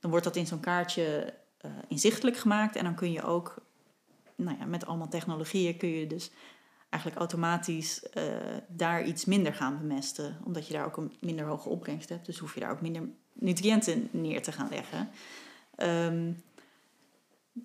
dan 0.00 0.10
wordt 0.10 0.24
dat 0.24 0.36
in 0.36 0.46
zo'n 0.46 0.60
kaartje 0.60 1.34
inzichtelijk 1.88 2.36
gemaakt 2.36 2.76
en 2.76 2.84
dan 2.84 2.94
kun 2.94 3.12
je 3.12 3.22
ook, 3.22 3.54
nou 4.36 4.58
ja, 4.58 4.64
met 4.64 4.86
allemaal 4.86 5.08
technologieën 5.08 5.76
kun 5.76 5.88
je 5.88 6.06
dus 6.06 6.30
eigenlijk 6.92 7.16
automatisch 7.16 8.06
uh, 8.14 8.22
daar 8.68 9.04
iets 9.04 9.24
minder 9.24 9.54
gaan 9.54 9.78
bemesten, 9.78 10.38
omdat 10.44 10.66
je 10.66 10.72
daar 10.72 10.84
ook 10.84 10.96
een 10.96 11.12
minder 11.20 11.46
hoge 11.46 11.68
opbrengst 11.68 12.08
hebt. 12.08 12.26
Dus 12.26 12.38
hoef 12.38 12.54
je 12.54 12.60
daar 12.60 12.70
ook 12.70 12.80
minder 12.80 13.08
nutriënten 13.32 14.08
neer 14.10 14.42
te 14.42 14.52
gaan 14.52 14.68
leggen. 14.70 15.08
Um, 15.76 16.42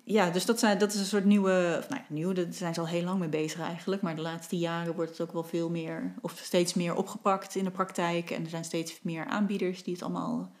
ja, 0.04 0.30
dus 0.30 0.44
dat, 0.44 0.58
zijn, 0.58 0.78
dat 0.78 0.92
is 0.92 0.98
een 0.98 1.06
soort 1.06 1.24
nieuwe, 1.24 1.76
of 1.78 1.88
nou 1.88 2.00
ja, 2.00 2.14
nieuw, 2.14 2.32
daar 2.32 2.46
zijn 2.50 2.74
ze 2.74 2.80
al 2.80 2.86
heel 2.86 3.04
lang 3.04 3.18
mee 3.18 3.28
bezig 3.28 3.60
eigenlijk. 3.60 4.02
Maar 4.02 4.16
de 4.16 4.22
laatste 4.22 4.58
jaren 4.58 4.94
wordt 4.94 5.10
het 5.10 5.20
ook 5.20 5.32
wel 5.32 5.44
veel 5.44 5.70
meer, 5.70 6.14
of 6.20 6.38
steeds 6.42 6.74
meer 6.74 6.96
opgepakt 6.96 7.54
in 7.54 7.64
de 7.64 7.70
praktijk. 7.70 8.30
En 8.30 8.44
er 8.44 8.50
zijn 8.50 8.64
steeds 8.64 8.98
meer 9.02 9.26
aanbieders 9.26 9.82
die 9.82 9.92
het 9.92 10.02
allemaal 10.02 10.52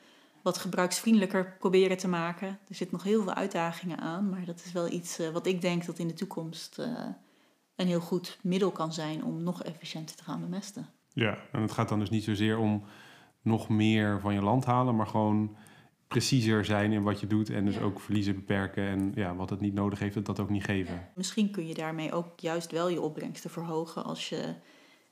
wat 0.42 0.58
gebruiksvriendelijker 0.58 1.56
proberen 1.58 1.96
te 1.96 2.08
maken. 2.08 2.48
Er 2.48 2.74
zitten 2.74 2.96
nog 2.96 3.06
heel 3.06 3.22
veel 3.22 3.34
uitdagingen 3.34 3.98
aan, 3.98 4.28
maar 4.28 4.44
dat 4.44 4.62
is 4.64 4.72
wel 4.72 4.88
iets 4.90 5.20
uh, 5.20 5.28
wat 5.28 5.46
ik 5.46 5.60
denk 5.60 5.86
dat 5.86 5.98
in 5.98 6.08
de 6.08 6.14
toekomst 6.14 6.78
uh, 6.78 7.06
een 7.78 7.86
heel 7.86 8.00
goed 8.00 8.38
middel 8.42 8.70
kan 8.70 8.92
zijn 8.92 9.24
om 9.24 9.42
nog 9.42 9.62
efficiënter 9.62 10.16
te 10.16 10.24
gaan 10.24 10.40
bemesten. 10.40 10.86
Ja, 11.12 11.38
en 11.52 11.62
het 11.62 11.72
gaat 11.72 11.88
dan 11.88 11.98
dus 11.98 12.10
niet 12.10 12.24
zozeer 12.24 12.58
om 12.58 12.84
nog 13.42 13.68
meer 13.68 14.20
van 14.20 14.34
je 14.34 14.42
land 14.42 14.64
halen, 14.64 14.96
maar 14.96 15.06
gewoon 15.06 15.56
preciezer 16.08 16.64
zijn 16.64 16.92
in 16.92 17.02
wat 17.02 17.20
je 17.20 17.26
doet 17.26 17.50
en 17.50 17.64
dus 17.64 17.74
ja. 17.74 17.80
ook 17.80 18.00
verliezen 18.00 18.34
beperken 18.34 18.84
en 18.88 19.12
ja, 19.14 19.34
wat 19.34 19.50
het 19.50 19.60
niet 19.60 19.74
nodig 19.74 19.98
heeft, 19.98 20.14
dat 20.14 20.26
dat 20.26 20.40
ook 20.40 20.50
niet 20.50 20.64
geven. 20.64 20.94
Ja. 20.94 21.10
Misschien 21.14 21.50
kun 21.50 21.66
je 21.66 21.74
daarmee 21.74 22.12
ook 22.12 22.40
juist 22.40 22.70
wel 22.70 22.88
je 22.88 23.00
opbrengsten 23.00 23.50
verhogen 23.50 24.04
als 24.04 24.28
je, 24.28 24.54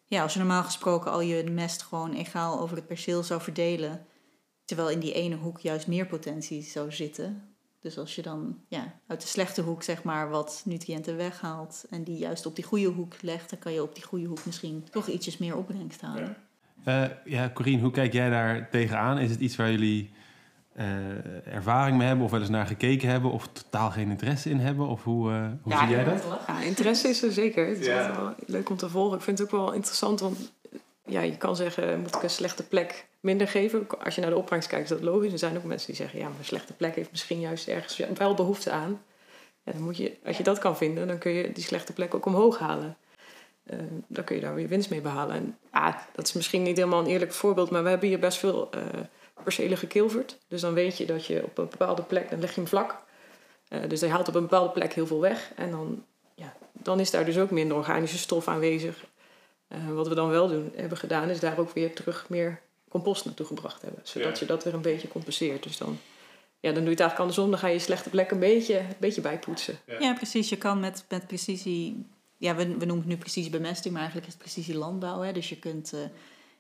ja, 0.04 0.22
als 0.22 0.32
je 0.32 0.38
normaal 0.38 0.62
gesproken 0.62 1.10
al 1.10 1.20
je 1.20 1.50
mest 1.50 1.82
gewoon 1.82 2.12
egaal 2.12 2.60
over 2.60 2.76
het 2.76 2.86
perceel 2.86 3.22
zou 3.22 3.40
verdelen, 3.40 4.06
terwijl 4.64 4.90
in 4.90 5.00
die 5.00 5.12
ene 5.12 5.36
hoek 5.36 5.58
juist 5.58 5.86
meer 5.86 6.06
potentie 6.06 6.62
zou 6.62 6.92
zitten. 6.92 7.55
Dus 7.86 7.98
als 7.98 8.14
je 8.14 8.22
dan 8.22 8.58
ja, 8.68 8.92
uit 9.06 9.20
de 9.20 9.26
slechte 9.26 9.62
hoek 9.62 9.82
zeg 9.82 10.02
maar 10.02 10.30
wat 10.30 10.62
nutriënten 10.64 11.16
weghaalt 11.16 11.84
en 11.90 12.02
die 12.02 12.18
juist 12.18 12.46
op 12.46 12.54
die 12.54 12.64
goede 12.64 12.86
hoek 12.86 13.22
legt, 13.22 13.50
dan 13.50 13.58
kan 13.58 13.72
je 13.72 13.82
op 13.82 13.94
die 13.94 14.04
goede 14.04 14.26
hoek 14.26 14.44
misschien 14.44 14.84
toch 14.90 15.06
ietsjes 15.06 15.38
meer 15.38 15.56
opbrengst 15.56 16.00
halen. 16.00 16.36
Ja, 16.84 17.04
uh, 17.04 17.10
ja 17.24 17.50
Corine, 17.54 17.82
hoe 17.82 17.90
kijk 17.90 18.12
jij 18.12 18.30
daar 18.30 18.70
tegenaan? 18.70 19.18
Is 19.18 19.30
het 19.30 19.40
iets 19.40 19.56
waar 19.56 19.70
jullie 19.70 20.10
uh, 20.76 21.54
ervaring 21.54 21.96
mee 21.96 22.06
hebben 22.06 22.24
of 22.24 22.30
wel 22.30 22.40
eens 22.40 22.48
naar 22.48 22.66
gekeken 22.66 23.08
hebben 23.08 23.30
of 23.30 23.48
totaal 23.48 23.90
geen 23.90 24.10
interesse 24.10 24.50
in 24.50 24.58
hebben? 24.58 24.86
Of 24.86 25.04
hoe, 25.04 25.30
uh, 25.30 25.46
hoe 25.62 25.72
ja, 25.72 25.78
zie 25.78 25.88
jij 25.88 26.04
dat? 26.04 26.24
Ja, 26.46 26.60
interesse 26.60 27.08
is 27.08 27.22
er 27.22 27.32
zeker. 27.32 27.68
Het 27.68 27.78
is 27.78 27.86
ja. 27.86 28.16
wel 28.16 28.34
leuk 28.46 28.70
om 28.70 28.76
te 28.76 28.88
volgen. 28.88 29.16
Ik 29.16 29.24
vind 29.24 29.38
het 29.38 29.46
ook 29.52 29.60
wel 29.60 29.72
interessant, 29.72 30.20
want 30.20 30.52
ja, 31.06 31.20
je 31.20 31.36
kan 31.36 31.56
zeggen, 31.56 32.00
moet 32.00 32.14
ik 32.14 32.22
een 32.22 32.30
slechte 32.30 32.66
plek 32.66 33.06
minder 33.20 33.48
geven? 33.48 33.86
Als 34.04 34.14
je 34.14 34.20
naar 34.20 34.30
de 34.30 34.36
opbrengst 34.36 34.68
kijkt, 34.68 34.84
is 34.84 34.96
dat 34.96 35.00
logisch. 35.00 35.32
Er 35.32 35.38
zijn 35.38 35.56
ook 35.56 35.64
mensen 35.64 35.86
die 35.86 35.96
zeggen, 35.96 36.18
ja, 36.18 36.28
maar 36.28 36.38
een 36.38 36.44
slechte 36.44 36.72
plek 36.72 36.94
heeft 36.94 37.10
misschien 37.10 37.40
juist 37.40 37.68
ergens 37.68 38.00
wel 38.14 38.34
behoefte 38.34 38.70
aan. 38.70 39.02
Ja, 39.62 39.72
dan 39.72 39.82
moet 39.82 39.96
je, 39.96 40.16
als 40.24 40.36
je 40.36 40.42
dat 40.42 40.58
kan 40.58 40.76
vinden, 40.76 41.06
dan 41.06 41.18
kun 41.18 41.32
je 41.32 41.52
die 41.52 41.64
slechte 41.64 41.92
plek 41.92 42.14
ook 42.14 42.26
omhoog 42.26 42.58
halen. 42.58 42.96
Uh, 43.70 43.78
dan 44.06 44.24
kun 44.24 44.36
je 44.36 44.42
daar 44.42 44.54
weer 44.54 44.68
winst 44.68 44.90
mee 44.90 45.00
behalen. 45.00 45.34
En 45.36 45.58
ah, 45.70 45.94
dat 46.14 46.26
is 46.26 46.32
misschien 46.32 46.62
niet 46.62 46.76
helemaal 46.76 47.00
een 47.00 47.06
eerlijk 47.06 47.32
voorbeeld, 47.32 47.70
maar 47.70 47.82
we 47.82 47.88
hebben 47.88 48.08
hier 48.08 48.18
best 48.18 48.38
veel 48.38 48.70
uh, 48.74 48.82
percelen 49.42 49.78
gekilverd. 49.78 50.38
Dus 50.48 50.60
dan 50.60 50.74
weet 50.74 50.98
je 50.98 51.06
dat 51.06 51.26
je 51.26 51.42
op 51.44 51.58
een 51.58 51.68
bepaalde 51.68 52.02
plek, 52.02 52.30
dan 52.30 52.40
leg 52.40 52.54
je 52.54 52.60
hem 52.60 52.68
vlak. 52.68 53.04
Uh, 53.68 53.78
dus 53.88 54.00
hij 54.00 54.10
haalt 54.10 54.28
op 54.28 54.34
een 54.34 54.42
bepaalde 54.42 54.72
plek 54.72 54.92
heel 54.92 55.06
veel 55.06 55.20
weg. 55.20 55.52
En 55.56 55.70
dan, 55.70 56.04
ja, 56.34 56.56
dan 56.72 57.00
is 57.00 57.10
daar 57.10 57.24
dus 57.24 57.38
ook 57.38 57.50
minder 57.50 57.76
organische 57.76 58.18
stof 58.18 58.48
aanwezig. 58.48 59.04
Wat 59.94 60.08
we 60.08 60.14
dan 60.14 60.28
wel 60.28 60.48
doen, 60.48 60.72
hebben 60.74 60.98
gedaan, 60.98 61.28
is 61.28 61.40
daar 61.40 61.58
ook 61.58 61.70
weer 61.70 61.94
terug 61.94 62.28
meer 62.28 62.60
compost 62.88 63.24
naartoe 63.24 63.46
gebracht 63.46 63.82
hebben. 63.82 64.00
Zodat 64.04 64.38
je 64.38 64.46
dat 64.46 64.64
weer 64.64 64.74
een 64.74 64.82
beetje 64.82 65.08
compenseert. 65.08 65.62
Dus 65.62 65.76
dan, 65.76 65.98
ja, 66.60 66.72
dan 66.72 66.74
doe 66.74 66.84
je 66.84 66.90
het 66.90 67.00
eigenlijk 67.00 67.18
andersom. 67.18 67.50
Dan 67.50 67.58
ga 67.58 67.66
je 67.66 67.72
je 67.72 67.80
slechte 67.80 68.10
plek 68.10 68.30
een 68.30 68.38
beetje, 68.38 68.78
een 68.78 68.96
beetje 68.98 69.20
bijpoetsen. 69.20 69.78
Ja. 69.86 69.98
ja, 69.98 70.14
precies. 70.14 70.48
Je 70.48 70.56
kan 70.56 70.80
met, 70.80 71.04
met 71.08 71.26
precisie... 71.26 72.06
Ja, 72.38 72.54
we, 72.54 72.62
we 72.62 72.84
noemen 72.84 72.96
het 72.96 73.06
nu 73.06 73.16
precisie 73.16 73.50
bemesting, 73.50 73.92
maar 73.92 74.02
eigenlijk 74.02 74.32
is 74.32 74.34
het 74.34 74.42
precisie 74.42 74.76
landbouw. 74.76 75.20
Hè? 75.20 75.32
Dus 75.32 75.48
je 75.48 75.58
kunt 75.58 75.92
uh, 75.94 76.00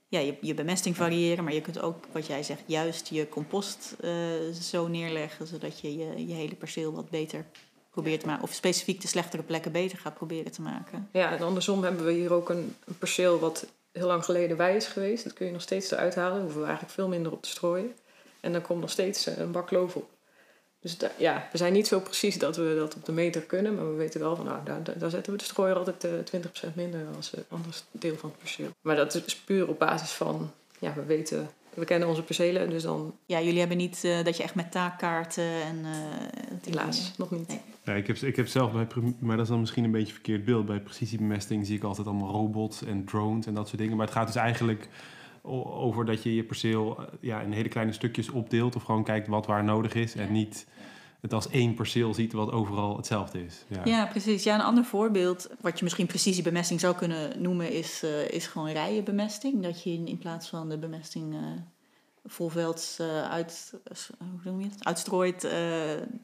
ja, 0.08 0.18
je, 0.18 0.36
je 0.40 0.54
bemesting 0.54 0.96
variëren, 0.96 1.44
maar 1.44 1.54
je 1.54 1.60
kunt 1.60 1.80
ook, 1.80 2.06
wat 2.12 2.26
jij 2.26 2.42
zegt, 2.42 2.62
juist 2.66 3.08
je 3.08 3.28
compost 3.28 3.96
uh, 4.00 4.10
zo 4.60 4.88
neerleggen, 4.88 5.46
zodat 5.46 5.80
je, 5.80 5.96
je 5.96 6.26
je 6.26 6.34
hele 6.34 6.54
perceel 6.54 6.92
wat 6.92 7.10
beter 7.10 7.46
probeert 7.96 8.20
te 8.20 8.26
maken. 8.26 8.42
Of 8.42 8.52
specifiek 8.52 9.00
de 9.00 9.08
slechtere 9.08 9.42
plekken 9.42 9.72
beter 9.72 9.98
gaat 9.98 10.14
proberen 10.14 10.52
te 10.52 10.62
maken. 10.62 11.08
Ja, 11.12 11.32
en 11.32 11.42
andersom 11.42 11.82
hebben 11.82 12.04
we 12.04 12.12
hier 12.12 12.32
ook 12.32 12.48
een, 12.48 12.76
een 12.84 12.98
perceel 12.98 13.38
wat 13.38 13.66
heel 13.92 14.06
lang 14.06 14.24
geleden 14.24 14.56
bij 14.56 14.76
is 14.76 14.86
geweest. 14.86 15.24
Dat 15.24 15.32
kun 15.32 15.46
je 15.46 15.52
nog 15.52 15.62
steeds 15.62 15.90
eruit 15.90 16.14
halen. 16.14 16.32
Daar 16.32 16.40
hoeven 16.40 16.60
we 16.60 16.66
eigenlijk 16.66 16.94
veel 16.94 17.08
minder 17.08 17.32
op 17.32 17.42
te 17.42 17.48
strooien. 17.48 17.94
En 18.40 18.52
dan 18.52 18.62
komt 18.62 18.80
nog 18.80 18.90
steeds 18.90 19.26
eh, 19.26 19.38
een 19.38 19.52
bak 19.52 19.70
loof 19.70 19.96
op. 19.96 20.10
Dus 20.80 20.96
ja, 21.16 21.48
we 21.52 21.58
zijn 21.58 21.72
niet 21.72 21.86
zo 21.86 22.00
precies 22.00 22.38
dat 22.38 22.56
we 22.56 22.74
dat 22.78 22.94
op 22.94 23.04
de 23.04 23.12
meter 23.12 23.42
kunnen. 23.42 23.74
Maar 23.74 23.90
we 23.90 23.96
weten 23.96 24.20
wel 24.20 24.36
van, 24.36 24.44
nou, 24.44 24.64
daar, 24.64 24.82
daar 24.98 25.10
zetten 25.10 25.32
we 25.32 25.38
de 25.38 25.44
strooier 25.44 25.76
altijd 25.76 26.04
uh, 26.04 26.18
eh, 26.18 26.70
20% 26.70 26.74
minder 26.74 27.00
als 27.16 27.32
een 27.32 27.44
ander 27.48 27.80
deel 27.90 28.16
van 28.16 28.28
het 28.30 28.38
perceel. 28.38 28.68
Maar 28.80 28.96
dat 28.96 29.14
is 29.26 29.36
puur 29.36 29.68
op 29.68 29.78
basis 29.78 30.10
van, 30.10 30.52
ja, 30.78 30.94
we 30.94 31.04
weten 31.04 31.50
we 31.76 31.84
kennen 31.84 32.08
onze 32.08 32.22
percelen, 32.22 32.70
dus 32.70 32.82
dan... 32.82 33.14
Ja, 33.26 33.40
jullie 33.40 33.58
hebben 33.58 33.76
niet 33.76 34.02
uh, 34.04 34.24
dat 34.24 34.36
je 34.36 34.42
echt 34.42 34.54
met 34.54 34.72
taakkaarten 34.72 35.44
en... 35.44 35.76
Uh, 35.78 35.90
Helaas, 36.64 37.12
nog 37.16 37.30
niet. 37.30 37.48
Nee. 37.48 37.60
Ja, 37.84 37.92
ik, 37.92 38.06
heb, 38.06 38.16
ik 38.16 38.36
heb 38.36 38.46
zelf 38.46 38.72
bij... 38.72 38.86
Maar 39.18 39.36
dat 39.36 39.44
is 39.44 39.50
dan 39.50 39.60
misschien 39.60 39.84
een 39.84 39.90
beetje 39.90 40.06
een 40.06 40.12
verkeerd 40.12 40.44
beeld. 40.44 40.66
Bij 40.66 40.80
precisiebemesting 40.80 41.66
zie 41.66 41.76
ik 41.76 41.82
altijd 41.82 42.06
allemaal 42.06 42.30
robots 42.30 42.84
en 42.84 43.04
drones 43.04 43.46
en 43.46 43.54
dat 43.54 43.68
soort 43.68 43.80
dingen. 43.80 43.96
Maar 43.96 44.06
het 44.06 44.14
gaat 44.14 44.26
dus 44.26 44.36
eigenlijk 44.36 44.88
over 45.42 46.04
dat 46.04 46.22
je 46.22 46.34
je 46.34 46.44
perceel 46.44 46.98
eh, 46.98 47.04
ja, 47.20 47.40
in 47.40 47.52
hele 47.52 47.68
kleine 47.68 47.92
stukjes 47.92 48.30
opdeelt... 48.30 48.76
of 48.76 48.82
gewoon 48.82 49.04
kijkt 49.04 49.28
wat 49.28 49.46
waar 49.46 49.64
nodig 49.64 49.94
is 49.94 50.14
en 50.14 50.32
niet 50.32 50.66
het 51.20 51.32
als 51.32 51.48
één 51.48 51.74
perceel 51.74 52.14
ziet 52.14 52.32
wat 52.32 52.50
overal 52.50 52.96
hetzelfde 52.96 53.44
is. 53.44 53.64
Ja. 53.68 53.84
ja, 53.84 54.06
precies. 54.06 54.42
Ja, 54.42 54.54
een 54.54 54.60
ander 54.60 54.84
voorbeeld, 54.84 55.48
wat 55.60 55.78
je 55.78 55.84
misschien 55.84 56.06
precisiebemesting 56.06 56.80
zou 56.80 56.96
kunnen 56.96 57.42
noemen, 57.42 57.72
is, 57.72 58.02
uh, 58.04 58.28
is 58.28 58.46
gewoon 58.46 58.68
rijenbemesting. 58.68 59.62
Dat 59.62 59.82
je 59.82 59.90
in, 59.90 60.06
in 60.06 60.18
plaats 60.18 60.48
van 60.48 60.68
de 60.68 60.78
bemesting 60.78 61.34
uh, 61.34 61.40
volvelds 62.24 63.00
uh, 63.00 63.22
uit, 63.22 63.72
hoe 64.18 64.40
noem 64.44 64.60
je 64.60 64.68
het? 64.68 64.84
uitstrooit, 64.84 65.42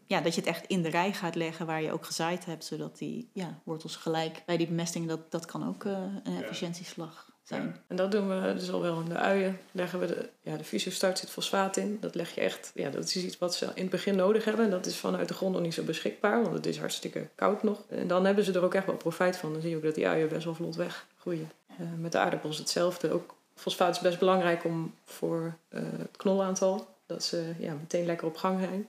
ja, 0.07 0.21
dat 0.21 0.35
je 0.35 0.41
het 0.41 0.51
echt 0.51 0.67
in 0.67 0.83
de 0.83 0.89
rij 0.89 1.13
gaat 1.13 1.35
leggen 1.35 1.67
waar 1.67 1.83
je 1.83 1.93
ook 1.93 2.07
gezaaid 2.07 2.45
hebt, 2.45 2.65
zodat 2.65 2.99
die 2.99 3.29
ja, 3.33 3.61
wortels 3.65 3.97
gelijk 3.97 4.43
bij 4.47 4.57
die 4.57 4.67
bemesting, 4.67 5.09
dat, 5.09 5.31
dat 5.31 5.47
kan 5.47 5.69
ook 5.69 5.85
een 5.85 6.43
efficiëntieslag 6.43 7.32
en 7.49 7.97
dat 7.97 8.11
doen 8.11 8.29
we 8.29 8.55
dus 8.55 8.71
al 8.71 8.81
wel 8.81 9.01
in 9.01 9.09
de 9.09 9.17
uien. 9.17 9.59
Leggen 9.73 9.99
we 10.01 10.07
de, 10.07 10.29
ja, 10.41 10.57
de 10.57 10.65
fysio-start 10.65 11.19
zit 11.19 11.31
fosfaat 11.31 11.77
in. 11.77 11.99
Dat 12.01 12.15
leg 12.15 12.35
je 12.35 12.41
echt, 12.41 12.73
ja, 12.75 12.91
dat 12.91 13.05
is 13.05 13.17
iets 13.17 13.39
wat 13.39 13.55
ze 13.55 13.65
in 13.65 13.83
het 13.83 13.91
begin 13.91 14.17
nodig 14.17 14.45
hebben. 14.45 14.65
En 14.65 14.71
dat 14.71 14.87
is 14.87 14.97
vanuit 14.97 15.29
de 15.29 15.35
grond 15.35 15.53
nog 15.53 15.63
niet 15.63 15.75
zo 15.75 15.83
beschikbaar, 15.83 16.43
want 16.43 16.55
het 16.55 16.67
is 16.67 16.79
hartstikke 16.79 17.29
koud 17.35 17.63
nog. 17.63 17.83
En 17.89 18.07
dan 18.07 18.25
hebben 18.25 18.45
ze 18.45 18.53
er 18.53 18.65
ook 18.65 18.75
echt 18.75 18.87
wel 18.87 18.97
profijt 18.97 19.37
van. 19.37 19.53
Dan 19.53 19.61
zie 19.61 19.71
je 19.71 19.77
ook 19.77 19.83
dat 19.83 19.95
die 19.95 20.09
uien 20.09 20.29
best 20.29 20.45
wel 20.45 20.55
vlot 20.55 20.77
weggroeien. 20.77 21.51
Uh, 21.81 21.87
met 21.99 22.13
de 22.13 22.19
aardappels 22.19 22.59
hetzelfde. 22.59 23.13
Ook 23.13 23.35
fosfaat 23.55 23.95
is 23.95 24.03
best 24.03 24.19
belangrijk 24.19 24.65
om 24.65 24.95
voor 25.05 25.57
uh, 25.71 25.81
het 25.99 26.17
knolaantal. 26.17 26.87
Dat 27.07 27.25
ze 27.25 27.53
ja, 27.59 27.73
meteen 27.73 28.07
lekker 28.07 28.27
op 28.27 28.37
gang 28.37 28.61
zijn. 28.61 28.89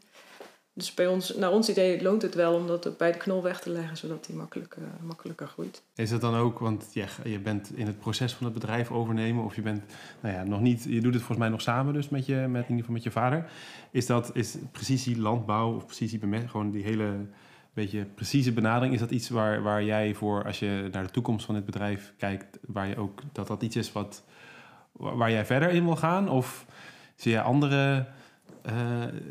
Dus 0.76 0.94
bij 0.94 1.08
ons, 1.08 1.36
naar 1.36 1.52
ons 1.52 1.70
idee 1.70 2.02
loont 2.02 2.22
het 2.22 2.36
wel 2.36 2.54
om 2.54 2.68
dat 2.68 2.98
bij 2.98 3.12
de 3.12 3.18
knol 3.18 3.44
weg 3.44 3.60
te 3.60 3.70
leggen, 3.70 3.98
zodat 3.98 4.26
die 4.26 4.36
makkelijk, 4.36 4.76
uh, 4.80 4.86
makkelijker 5.02 5.48
groeit. 5.48 5.84
Is 5.96 6.10
dat 6.10 6.22
dan 6.22 6.36
ook, 6.36 6.60
want 6.60 6.90
ja, 6.94 7.06
je 7.24 7.40
bent 7.40 7.72
in 7.76 7.88
het 7.88 8.00
proces 8.00 8.34
van 8.34 8.46
het 8.46 8.54
bedrijf 8.54 8.92
overnemen, 8.92 9.44
of 9.44 9.56
je 9.56 9.62
bent, 9.62 9.84
nou 10.22 10.36
ja, 10.36 10.44
nog 10.44 10.62
niet, 10.62 10.84
je 10.84 11.02
doet 11.02 11.14
het 11.14 11.24
volgens 11.24 11.38
mij 11.38 11.50
nog 11.50 11.62
samen 11.62 11.94
dus 11.94 12.10
met 12.10 12.26
je, 12.26 12.36
met, 12.36 12.64
in 12.64 12.70
ieder 12.70 12.78
geval 12.78 12.94
met 12.94 13.04
je 13.04 13.12
vader. 13.12 13.50
Is 13.92 14.06
dat, 14.06 14.32
is 14.34 14.56
precisie 14.72 15.20
landbouw 15.20 15.76
of 15.76 15.86
precisie 15.86 16.20
gewoon 16.48 16.72
die 16.72 16.84
hele 16.84 17.26
beetje 17.74 18.06
precieze 18.06 18.52
benadering, 18.52 18.94
is 18.94 19.00
dat 19.00 19.12
iets 19.12 19.30
waar, 19.30 19.62
waar 19.62 19.84
jij 19.84 20.14
voor, 20.14 20.46
als 20.46 20.60
je 20.60 20.90
naar 20.92 21.04
de 21.04 21.12
toekomst 21.12 21.46
van 21.46 21.56
dit 21.56 21.66
bedrijf 21.66 22.14
kijkt, 22.18 22.60
waar 22.68 22.88
je 22.88 22.98
ook, 22.98 23.22
dat 23.32 23.48
dat 23.48 23.64
iets 23.64 23.76
is 23.76 23.92
wat, 23.92 24.24
waar 24.92 25.32
jij 25.32 25.46
verder 25.46 25.70
in 25.70 25.86
wil 25.86 25.96
gaan? 25.96 26.30
Of 26.30 26.66
zie 27.16 27.32
je 27.32 27.42
andere 27.42 28.08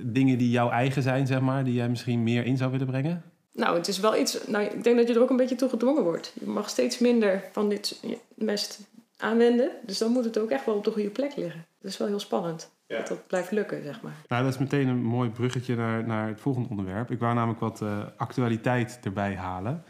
dingen 0.03 0.39
die 0.39 0.51
jouw 0.51 0.71
eigen 0.71 1.03
zijn, 1.03 1.27
zeg 1.27 1.41
maar, 1.41 1.65
die 1.65 1.75
jij 1.75 1.89
misschien 1.89 2.23
meer 2.23 2.45
in 2.45 2.57
zou 2.57 2.71
willen 2.71 2.87
brengen? 2.87 3.23
Nou, 3.53 3.77
het 3.77 3.89
is 3.89 4.01
wel 4.01 4.17
iets. 4.17 4.47
Nou, 4.47 4.65
ik 4.65 4.85
denk 4.85 4.97
dat 4.97 5.09
je 5.09 5.15
er 5.15 5.23
ook 5.23 5.31
een 5.31 5.37
beetje 5.37 5.55
toe 5.55 5.69
gedwongen 5.69 6.03
wordt. 6.03 6.33
Je 6.41 6.47
mag 6.47 6.69
steeds 6.69 6.99
minder 6.99 7.45
van 7.53 7.69
dit 7.69 8.03
mest 8.35 8.81
aanwenden. 9.17 9.71
Dus 9.87 9.99
dan 9.99 10.13
moet 10.13 10.25
het 10.25 10.39
ook 10.39 10.51
echt 10.51 10.67
wel 10.67 10.75
op 10.75 10.85
de 10.85 10.91
goede 10.91 11.11
plek 11.11 11.37
liggen. 11.37 11.67
Dat 11.81 11.91
is 11.91 11.99
wel 11.99 12.09
heel 12.09 12.19
spannend. 12.19 12.71
Dat 12.87 13.09
dat 13.09 13.27
blijft 13.27 13.51
lukken, 13.51 13.83
zeg 13.83 14.03
maar. 14.03 14.15
Nou, 14.29 14.45
dat 14.45 14.53
is 14.53 14.59
meteen 14.59 14.89
een 14.89 15.03
mooi 15.03 15.31
bruggetje 15.31 15.77
naar, 15.77 16.07
naar 16.07 16.29
het 16.29 16.41
volgende 16.41 16.69
onderwerp. 16.69 17.11
Ik 17.11 17.19
wou 17.19 17.35
namelijk 17.35 17.61
wat 17.61 17.81
uh, 17.81 17.99
actualiteit 18.17 18.99
erbij 19.03 19.35
halen. 19.35 19.85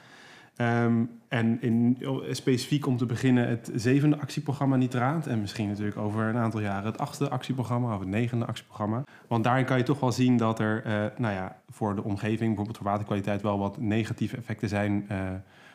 Um, 0.57 1.11
en 1.29 1.63
in, 1.63 1.99
specifiek 2.31 2.87
om 2.87 2.97
te 2.97 3.07
beginnen 3.07 3.49
het 3.49 3.71
zevende 3.75 4.19
actieprogramma 4.19 4.77
Nitraat. 4.77 5.27
En 5.27 5.41
misschien 5.41 5.69
natuurlijk 5.69 5.97
over 5.97 6.23
een 6.23 6.37
aantal 6.37 6.61
jaren 6.61 6.85
het 6.85 6.99
achtste 6.99 7.31
actieprogramma 7.31 7.95
of 7.95 8.01
het 8.01 8.09
negende 8.09 8.47
actieprogramma. 8.47 9.05
Want 9.29 9.45
daarin 9.45 9.65
kan 9.65 9.79
je 9.79 9.83
toch 9.83 10.01
wel 10.01 10.13
zien 10.13 10.37
dat 10.37 10.59
er 10.59 10.87
uh, 10.87 10.93
nou 11.19 11.35
ja, 11.35 11.57
voor 11.71 11.95
de 11.95 12.05
omgeving, 12.05 12.47
bijvoorbeeld 12.47 12.77
voor 12.77 12.87
waterkwaliteit, 12.87 13.43
wel 13.43 13.59
wat 13.59 13.81
negatieve 13.81 14.37
effecten 14.37 14.69
zijn 14.69 15.07
uh, 15.11 15.19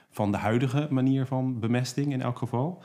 van 0.09 0.31
de 0.31 0.37
huidige 0.37 0.87
manier 0.89 1.25
van 1.25 1.59
bemesting 1.59 2.13
in 2.13 2.21
elk 2.21 2.37
geval. 2.37 2.81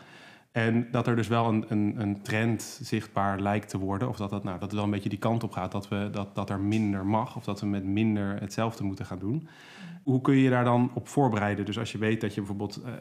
En 0.53 0.89
dat 0.91 1.07
er 1.07 1.17
dus 1.17 1.29
wel 1.29 1.49
een, 1.49 1.65
een, 1.69 1.95
een, 2.01 2.23
trend 2.23 2.79
zichtbaar 2.83 3.41
lijkt 3.41 3.69
te 3.69 3.79
worden. 3.79 4.09
Of 4.09 4.17
dat, 4.17 4.31
dat, 4.31 4.45
nou, 4.45 4.55
dat 4.59 4.67
het 4.67 4.75
wel 4.75 4.85
een 4.85 4.91
beetje 4.91 5.09
die 5.09 5.19
kant 5.19 5.43
op 5.43 5.53
gaat. 5.53 5.73
Dat, 5.73 5.89
we, 5.89 6.09
dat, 6.13 6.35
dat 6.35 6.51
er 6.51 6.61
minder 6.61 7.07
mag. 7.07 7.37
Of 7.37 7.45
dat 7.45 7.61
we 7.61 7.67
met 7.67 7.85
minder 7.85 8.41
hetzelfde 8.41 8.85
moeten 8.85 9.07
gaan 9.07 9.19
doen. 9.19 9.49
Hoe 10.03 10.21
kun 10.21 10.35
je 10.35 10.51
daar 10.51 10.65
dan 10.65 10.91
op 10.95 11.09
voorbereiden? 11.09 11.65
Dus 11.65 11.79
als 11.79 11.93
je 11.93 11.99
weet 11.99 12.21
dat 12.21 12.35
je 12.35 12.41
bijvoorbeeld 12.41 12.81
uh, 12.85 12.93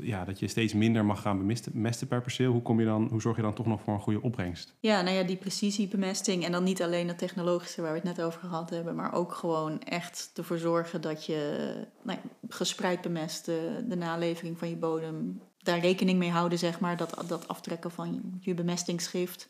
ja, 0.00 0.24
dat 0.24 0.38
je 0.38 0.48
steeds 0.48 0.74
minder 0.74 1.04
mag 1.04 1.20
gaan 1.20 1.38
bemesten 1.72 2.06
per 2.08 2.20
perceel, 2.20 2.52
hoe, 2.52 2.62
kom 2.62 2.80
je 2.80 2.86
dan, 2.86 3.08
hoe 3.10 3.20
zorg 3.20 3.36
je 3.36 3.42
dan 3.42 3.54
toch 3.54 3.66
nog 3.66 3.80
voor 3.82 3.94
een 3.94 4.00
goede 4.00 4.22
opbrengst? 4.22 4.74
Ja, 4.80 5.02
nou 5.02 5.16
ja, 5.16 5.22
die 5.22 5.36
precisiebemesting 5.36 6.44
en 6.44 6.52
dan 6.52 6.64
niet 6.64 6.82
alleen 6.82 7.06
dat 7.06 7.18
technologische 7.18 7.82
waar 7.82 7.90
we 7.90 7.98
het 7.98 8.16
net 8.16 8.22
over 8.22 8.40
gehad 8.40 8.70
hebben, 8.70 8.94
maar 8.94 9.12
ook 9.12 9.32
gewoon 9.32 9.80
echt 9.82 10.30
ervoor 10.34 10.58
zorgen 10.58 11.00
dat 11.00 11.26
je 11.26 11.70
nou 12.02 12.18
ja, 12.22 12.30
gespreid 12.48 13.00
bemest 13.00 13.44
de, 13.44 13.84
de 13.88 13.96
nalevering 13.96 14.58
van 14.58 14.68
je 14.68 14.76
bodem, 14.76 15.40
daar 15.58 15.78
rekening 15.78 16.18
mee 16.18 16.30
houden, 16.30 16.58
zeg 16.58 16.80
maar, 16.80 16.96
dat, 16.96 17.24
dat 17.26 17.48
aftrekken 17.48 17.90
van 17.90 18.38
je 18.40 18.54
bemestingsschrift 18.54 19.48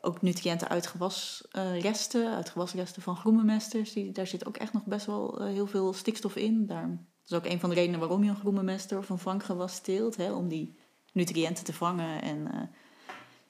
ook 0.00 0.22
nutriënten 0.22 0.68
uit 0.68 0.86
gewasresten, 0.86 2.34
uit 2.34 2.48
gewasresten 2.48 3.02
van 3.02 3.16
groenbemesters. 3.16 3.92
Die, 3.92 4.12
daar 4.12 4.26
zit 4.26 4.46
ook 4.46 4.56
echt 4.56 4.72
nog 4.72 4.84
best 4.84 5.06
wel 5.06 5.40
eh, 5.40 5.46
heel 5.46 5.66
veel 5.66 5.92
stikstof 5.92 6.36
in. 6.36 6.66
Daar, 6.66 6.88
dat 6.88 6.98
is 7.26 7.36
ook 7.36 7.52
een 7.52 7.60
van 7.60 7.68
de 7.68 7.74
redenen 7.74 8.00
waarom 8.00 8.24
je 8.24 8.30
een 8.30 8.36
groenbemester 8.36 8.98
of 8.98 9.08
een 9.08 9.18
vanggewas 9.18 9.80
teelt. 9.80 10.16
Hè, 10.16 10.32
om 10.32 10.48
die 10.48 10.78
nutriënten 11.12 11.64
te 11.64 11.72
vangen 11.72 12.22
en 12.22 12.38
uh, 12.38 12.60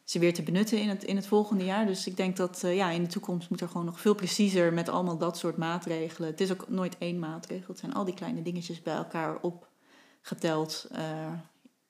ze 0.04 0.18
weer 0.18 0.34
te 0.34 0.42
benutten 0.42 0.80
in 0.80 0.88
het, 0.88 1.04
in 1.04 1.16
het 1.16 1.26
volgende 1.26 1.64
jaar. 1.64 1.86
Dus 1.86 2.06
ik 2.06 2.16
denk 2.16 2.36
dat 2.36 2.62
uh, 2.64 2.76
ja, 2.76 2.90
in 2.90 3.02
de 3.02 3.08
toekomst 3.08 3.50
moet 3.50 3.60
er 3.60 3.68
gewoon 3.68 3.86
nog 3.86 4.00
veel 4.00 4.14
preciezer 4.14 4.72
met 4.72 4.88
allemaal 4.88 5.18
dat 5.18 5.38
soort 5.38 5.56
maatregelen. 5.56 6.30
Het 6.30 6.40
is 6.40 6.52
ook 6.52 6.68
nooit 6.68 6.98
één 6.98 7.18
maatregel. 7.18 7.66
Het 7.68 7.78
zijn 7.78 7.94
al 7.94 8.04
die 8.04 8.14
kleine 8.14 8.42
dingetjes 8.42 8.82
bij 8.82 8.94
elkaar 8.94 9.38
opgeteld 9.40 10.88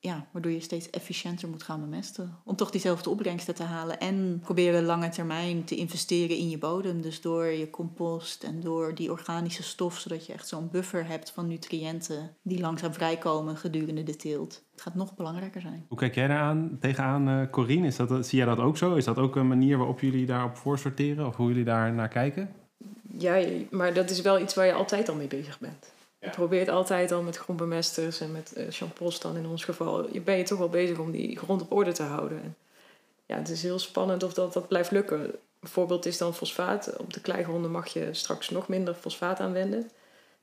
ja, 0.00 0.26
waardoor 0.32 0.52
je 0.52 0.60
steeds 0.60 0.90
efficiënter 0.90 1.48
moet 1.48 1.62
gaan 1.62 1.80
bemesten. 1.80 2.36
Om 2.44 2.56
toch 2.56 2.70
diezelfde 2.70 3.10
opbrengsten 3.10 3.54
te 3.54 3.62
halen. 3.62 3.98
En 3.98 4.40
proberen 4.42 4.84
lange 4.84 5.08
termijn 5.08 5.64
te 5.64 5.76
investeren 5.76 6.36
in 6.36 6.50
je 6.50 6.58
bodem. 6.58 7.00
Dus 7.00 7.20
door 7.20 7.44
je 7.44 7.70
compost 7.70 8.44
en 8.44 8.60
door 8.60 8.94
die 8.94 9.10
organische 9.10 9.62
stof. 9.62 9.98
Zodat 9.98 10.26
je 10.26 10.32
echt 10.32 10.48
zo'n 10.48 10.68
buffer 10.70 11.06
hebt 11.06 11.30
van 11.30 11.46
nutriënten 11.46 12.36
die 12.42 12.60
langzaam 12.60 12.92
vrijkomen 12.92 13.56
gedurende 13.56 14.02
de 14.02 14.16
teelt. 14.16 14.62
Het 14.72 14.80
gaat 14.80 14.94
nog 14.94 15.14
belangrijker 15.14 15.60
zijn. 15.60 15.84
Hoe 15.88 15.98
kijk 15.98 16.14
jij 16.14 16.26
daar 16.26 16.40
aan, 16.40 16.76
tegenaan, 16.80 17.28
uh, 17.28 17.50
Corine? 17.50 17.86
Is 17.86 17.96
dat, 17.96 18.26
zie 18.26 18.38
jij 18.38 18.46
dat 18.46 18.58
ook 18.58 18.76
zo? 18.76 18.94
Is 18.94 19.04
dat 19.04 19.18
ook 19.18 19.36
een 19.36 19.48
manier 19.48 19.76
waarop 19.76 20.00
jullie 20.00 20.26
daarop 20.26 20.56
voorsorteren? 20.56 21.26
Of 21.26 21.36
hoe 21.36 21.48
jullie 21.48 21.64
daar 21.64 21.92
naar 21.92 22.08
kijken? 22.08 22.50
Ja, 23.18 23.44
maar 23.70 23.94
dat 23.94 24.10
is 24.10 24.20
wel 24.20 24.40
iets 24.40 24.54
waar 24.54 24.66
je 24.66 24.72
altijd 24.72 25.08
al 25.08 25.14
mee 25.14 25.26
bezig 25.26 25.58
bent. 25.58 25.92
Je 26.20 26.30
probeert 26.30 26.68
altijd 26.68 27.12
al 27.12 27.22
met 27.22 27.36
grondbemesters 27.36 28.20
en 28.20 28.32
met 28.32 28.52
uh, 28.56 29.10
dan 29.20 29.36
in 29.36 29.46
ons 29.46 29.64
geval. 29.64 30.12
Je 30.12 30.20
ben 30.20 30.36
je 30.36 30.44
toch 30.44 30.58
wel 30.58 30.68
bezig 30.68 30.98
om 30.98 31.10
die 31.10 31.38
grond 31.38 31.62
op 31.62 31.72
orde 31.72 31.92
te 31.92 32.02
houden. 32.02 32.42
En 32.42 32.56
ja, 33.26 33.36
het 33.36 33.48
is 33.48 33.62
heel 33.62 33.78
spannend 33.78 34.22
of 34.22 34.34
dat, 34.34 34.52
dat 34.52 34.68
blijft 34.68 34.90
lukken. 34.90 35.20
Een 35.60 35.68
voorbeeld 35.68 36.06
is 36.06 36.18
dan 36.18 36.34
fosfaat. 36.34 36.96
Op 36.96 37.12
de 37.12 37.20
kleigronden 37.20 37.70
mag 37.70 37.86
je 37.86 38.08
straks 38.14 38.50
nog 38.50 38.68
minder 38.68 38.94
fosfaat 38.94 39.40
aanwenden. 39.40 39.90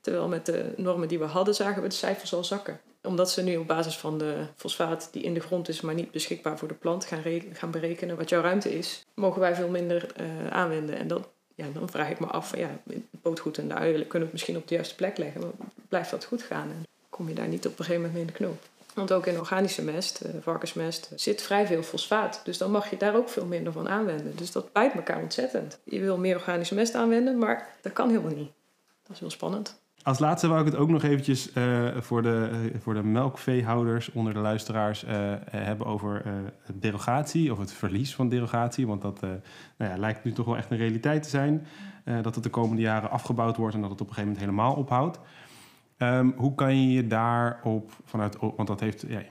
Terwijl 0.00 0.28
met 0.28 0.46
de 0.46 0.72
normen 0.76 1.08
die 1.08 1.18
we 1.18 1.24
hadden 1.24 1.54
zagen 1.54 1.82
we 1.82 1.88
de 1.88 1.94
cijfers 1.94 2.34
al 2.34 2.44
zakken. 2.44 2.80
omdat 3.02 3.30
ze 3.30 3.42
nu 3.42 3.56
op 3.56 3.66
basis 3.66 3.98
van 3.98 4.18
de 4.18 4.46
fosfaat 4.56 5.08
die 5.12 5.22
in 5.22 5.34
de 5.34 5.40
grond 5.40 5.68
is, 5.68 5.80
maar 5.80 5.94
niet 5.94 6.10
beschikbaar 6.10 6.58
voor 6.58 6.68
de 6.68 6.74
plant, 6.74 7.04
gaan, 7.04 7.22
gaan 7.52 7.70
berekenen 7.70 8.16
wat 8.16 8.28
jouw 8.28 8.42
ruimte 8.42 8.78
is, 8.78 9.04
mogen 9.14 9.40
wij 9.40 9.54
veel 9.54 9.68
minder 9.68 10.06
uh, 10.20 10.46
aanwenden. 10.50 10.98
En 10.98 11.08
dat, 11.08 11.28
ja, 11.58 11.66
dan 11.72 11.88
vraag 11.88 12.10
ik 12.10 12.20
me 12.20 12.26
af, 12.26 12.48
van, 12.48 12.58
ja, 12.58 12.70
pootgoed 13.22 13.58
en 13.58 13.68
de 13.68 13.74
uien 13.74 13.92
kunnen 13.92 14.10
we 14.10 14.18
het 14.18 14.32
misschien 14.32 14.56
op 14.56 14.68
de 14.68 14.74
juiste 14.74 14.94
plek 14.94 15.18
leggen, 15.18 15.40
maar 15.40 15.50
blijft 15.88 16.10
dat 16.10 16.24
goed 16.24 16.42
gaan? 16.42 16.68
En 16.70 16.86
kom 17.08 17.28
je 17.28 17.34
daar 17.34 17.48
niet 17.48 17.66
op 17.66 17.78
een 17.78 17.84
gegeven 17.84 17.96
moment 17.96 18.12
mee 18.12 18.22
in 18.22 18.26
de 18.26 18.32
knoop? 18.32 18.62
Want 18.94 19.12
ook 19.12 19.26
in 19.26 19.38
organische 19.38 19.82
mest, 19.82 20.20
uh, 20.24 20.30
varkensmest, 20.40 21.10
zit 21.14 21.42
vrij 21.42 21.66
veel 21.66 21.82
fosfaat. 21.82 22.40
Dus 22.44 22.58
dan 22.58 22.70
mag 22.70 22.90
je 22.90 22.96
daar 22.96 23.16
ook 23.16 23.28
veel 23.28 23.46
minder 23.46 23.72
van 23.72 23.88
aanwenden. 23.88 24.36
Dus 24.36 24.52
dat 24.52 24.72
bijt 24.72 24.92
elkaar 24.92 25.22
ontzettend. 25.22 25.78
Je 25.84 26.00
wil 26.00 26.18
meer 26.18 26.36
organische 26.36 26.74
mest 26.74 26.94
aanwenden, 26.94 27.38
maar 27.38 27.74
dat 27.80 27.92
kan 27.92 28.08
helemaal 28.08 28.34
niet. 28.34 28.50
Dat 29.02 29.12
is 29.12 29.20
heel 29.20 29.30
spannend. 29.30 29.78
Als 30.08 30.18
laatste 30.18 30.48
wou 30.48 30.60
ik 30.60 30.66
het 30.66 30.76
ook 30.76 30.88
nog 30.88 31.02
eventjes 31.02 31.50
uh, 31.54 31.88
voor, 31.98 32.22
de, 32.22 32.50
uh, 32.52 32.80
voor 32.80 32.94
de 32.94 33.02
melkveehouders 33.02 34.12
onder 34.12 34.32
de 34.32 34.38
luisteraars 34.38 35.04
uh, 35.04 35.10
hebben 35.50 35.86
over 35.86 36.22
derogatie 36.74 37.52
of 37.52 37.58
het 37.58 37.72
verlies 37.72 38.14
van 38.14 38.28
derogatie. 38.28 38.86
Want 38.86 39.02
dat 39.02 39.20
nou 39.20 39.40
ja, 39.90 39.96
lijkt 39.96 40.24
nu 40.24 40.32
toch 40.32 40.46
wel 40.46 40.56
echt 40.56 40.70
een 40.70 40.76
realiteit 40.76 41.22
te 41.22 41.28
zijn. 41.28 41.66
dat 42.22 42.34
het 42.34 42.44
de 42.44 42.50
komende 42.50 42.82
jaren 42.82 43.10
afgebouwd 43.10 43.56
wordt 43.56 43.74
en 43.74 43.80
dat 43.80 43.90
het 43.90 44.00
op 44.00 44.08
een 44.08 44.14
gegeven 44.14 44.34
moment 44.34 44.50
helemaal 44.50 44.74
ophoudt. 44.74 45.18
Um, 45.98 46.34
hoe 46.36 46.54
kan 46.54 46.82
je 46.82 46.92
je 46.92 47.06
daarop 47.06 47.92
vanuit, 48.04 48.36
want 48.38 48.66
dat 48.66 48.80
heeft 48.80 49.04
ja, 49.08 49.22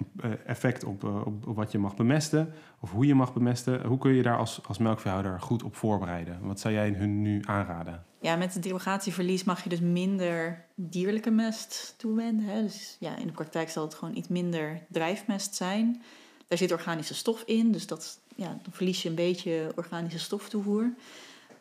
effect 0.46 0.84
op, 0.84 1.04
op, 1.04 1.48
op, 1.48 1.56
wat 1.56 1.72
je 1.72 1.80
mag 1.80 1.96
bemesten 1.96 2.54
of 2.80 2.92
hoe 2.92 3.06
je 3.06 3.16
mag 3.16 3.34
bemesten. 3.34 3.86
Hoe 3.86 3.98
kun 3.98 4.14
je 4.14 4.24
daar 4.24 4.38
als, 4.38 4.60
als 4.68 4.78
melkveehouder 4.78 5.42
goed 5.42 5.64
op 5.64 5.76
voorbereiden? 5.76 6.40
Wat 6.42 6.60
zou 6.60 6.74
jij 6.74 6.90
hun 6.90 7.22
nu 7.22 7.42
aanraden? 7.46 8.04
Ja, 8.22 8.36
met 8.36 8.54
het 8.54 8.64
derogatieverlies 8.64 9.44
mag 9.44 9.64
je 9.64 9.70
dus 9.70 9.80
minder 9.80 10.66
dierlijke 10.76 11.32
mest 11.32 11.94
toewenden. 11.98 12.46
Hè? 12.46 12.62
Dus 12.62 12.98
ja, 13.00 13.18
in 13.18 13.28
de 13.28 13.34
praktijk 13.34 13.70
zal 13.70 13.84
het 13.84 13.94
gewoon 13.94 14.16
iets 14.16 14.28
minder 14.28 14.82
drijfmest 14.90 15.56
zijn. 15.56 16.02
Daar 16.48 16.58
zit 16.58 16.72
organische 16.72 17.16
stof 17.16 17.44
in, 17.46 17.72
dus 17.72 17.88
dat, 17.88 18.20
ja, 18.36 18.48
dan 18.48 18.74
verlies 18.74 19.02
je 19.02 19.10
een 19.10 19.16
beetje 19.16 19.72
organische 19.76 20.20
stoftoevoer. 20.20 20.94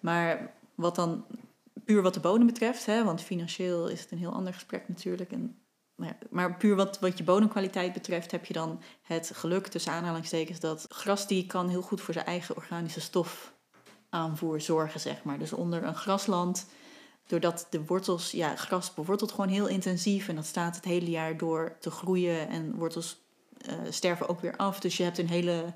Maar 0.01 0.51
wat 0.75 0.95
dan 0.95 1.25
puur 1.87 2.03
wat 2.03 2.15
de 2.15 2.21
bodem 2.21 2.47
betreft, 2.47 2.87
hè, 2.87 3.05
want 3.05 3.23
financieel 3.23 3.89
is 3.89 4.01
het 4.01 4.11
een 4.11 4.19
heel 4.19 4.33
ander 4.33 4.55
gesprek 4.55 4.89
natuurlijk. 4.89 5.33
En, 5.33 5.59
nou 5.97 6.13
ja, 6.13 6.27
maar 6.31 6.57
puur 6.57 6.77
wat, 6.77 6.99
wat 6.99 7.19
je 7.19 7.25
bodemkwaliteit 7.25 7.93
betreft 7.93 8.31
heb 8.31 8.45
je 8.45 8.53
dan 8.53 8.83
het 9.03 9.31
geluk 9.35 9.67
tussen 9.67 9.93
aanhalingstekens 9.93 10.61
dat 10.61 10.87
gras 10.89 11.27
die 11.27 11.47
kan 11.47 11.69
heel 11.69 11.83
goed 11.83 12.01
voor 12.01 12.15
zijn 12.15 12.27
eigen 12.27 12.57
organische 12.57 13.01
stof 13.01 13.55
aanvoer 14.09 14.61
zorgen, 14.61 15.01
zeg 15.01 15.23
maar. 15.23 15.39
Dus 15.39 15.53
onder 15.53 15.85
een 15.85 15.95
grasland, 15.95 16.67
doordat 17.27 17.67
de 17.71 17.85
wortels, 17.85 18.31
ja, 18.31 18.57
gras 18.57 18.95
bewortelt 18.95 19.31
gewoon 19.31 19.49
heel 19.49 19.67
intensief 19.67 20.29
en 20.29 20.35
dat 20.35 20.47
staat 20.47 20.77
het 20.77 20.85
hele 20.85 21.11
jaar 21.11 21.37
door 21.37 21.77
te 21.81 21.91
groeien 21.91 22.49
en 22.49 22.75
wortels 22.75 23.25
uh, 23.69 23.75
sterven 23.89 24.29
ook 24.29 24.41
weer 24.41 24.57
af. 24.57 24.81
Dus 24.81 24.97
je 24.97 25.03
hebt 25.03 25.19
een 25.19 25.29
hele 25.29 25.75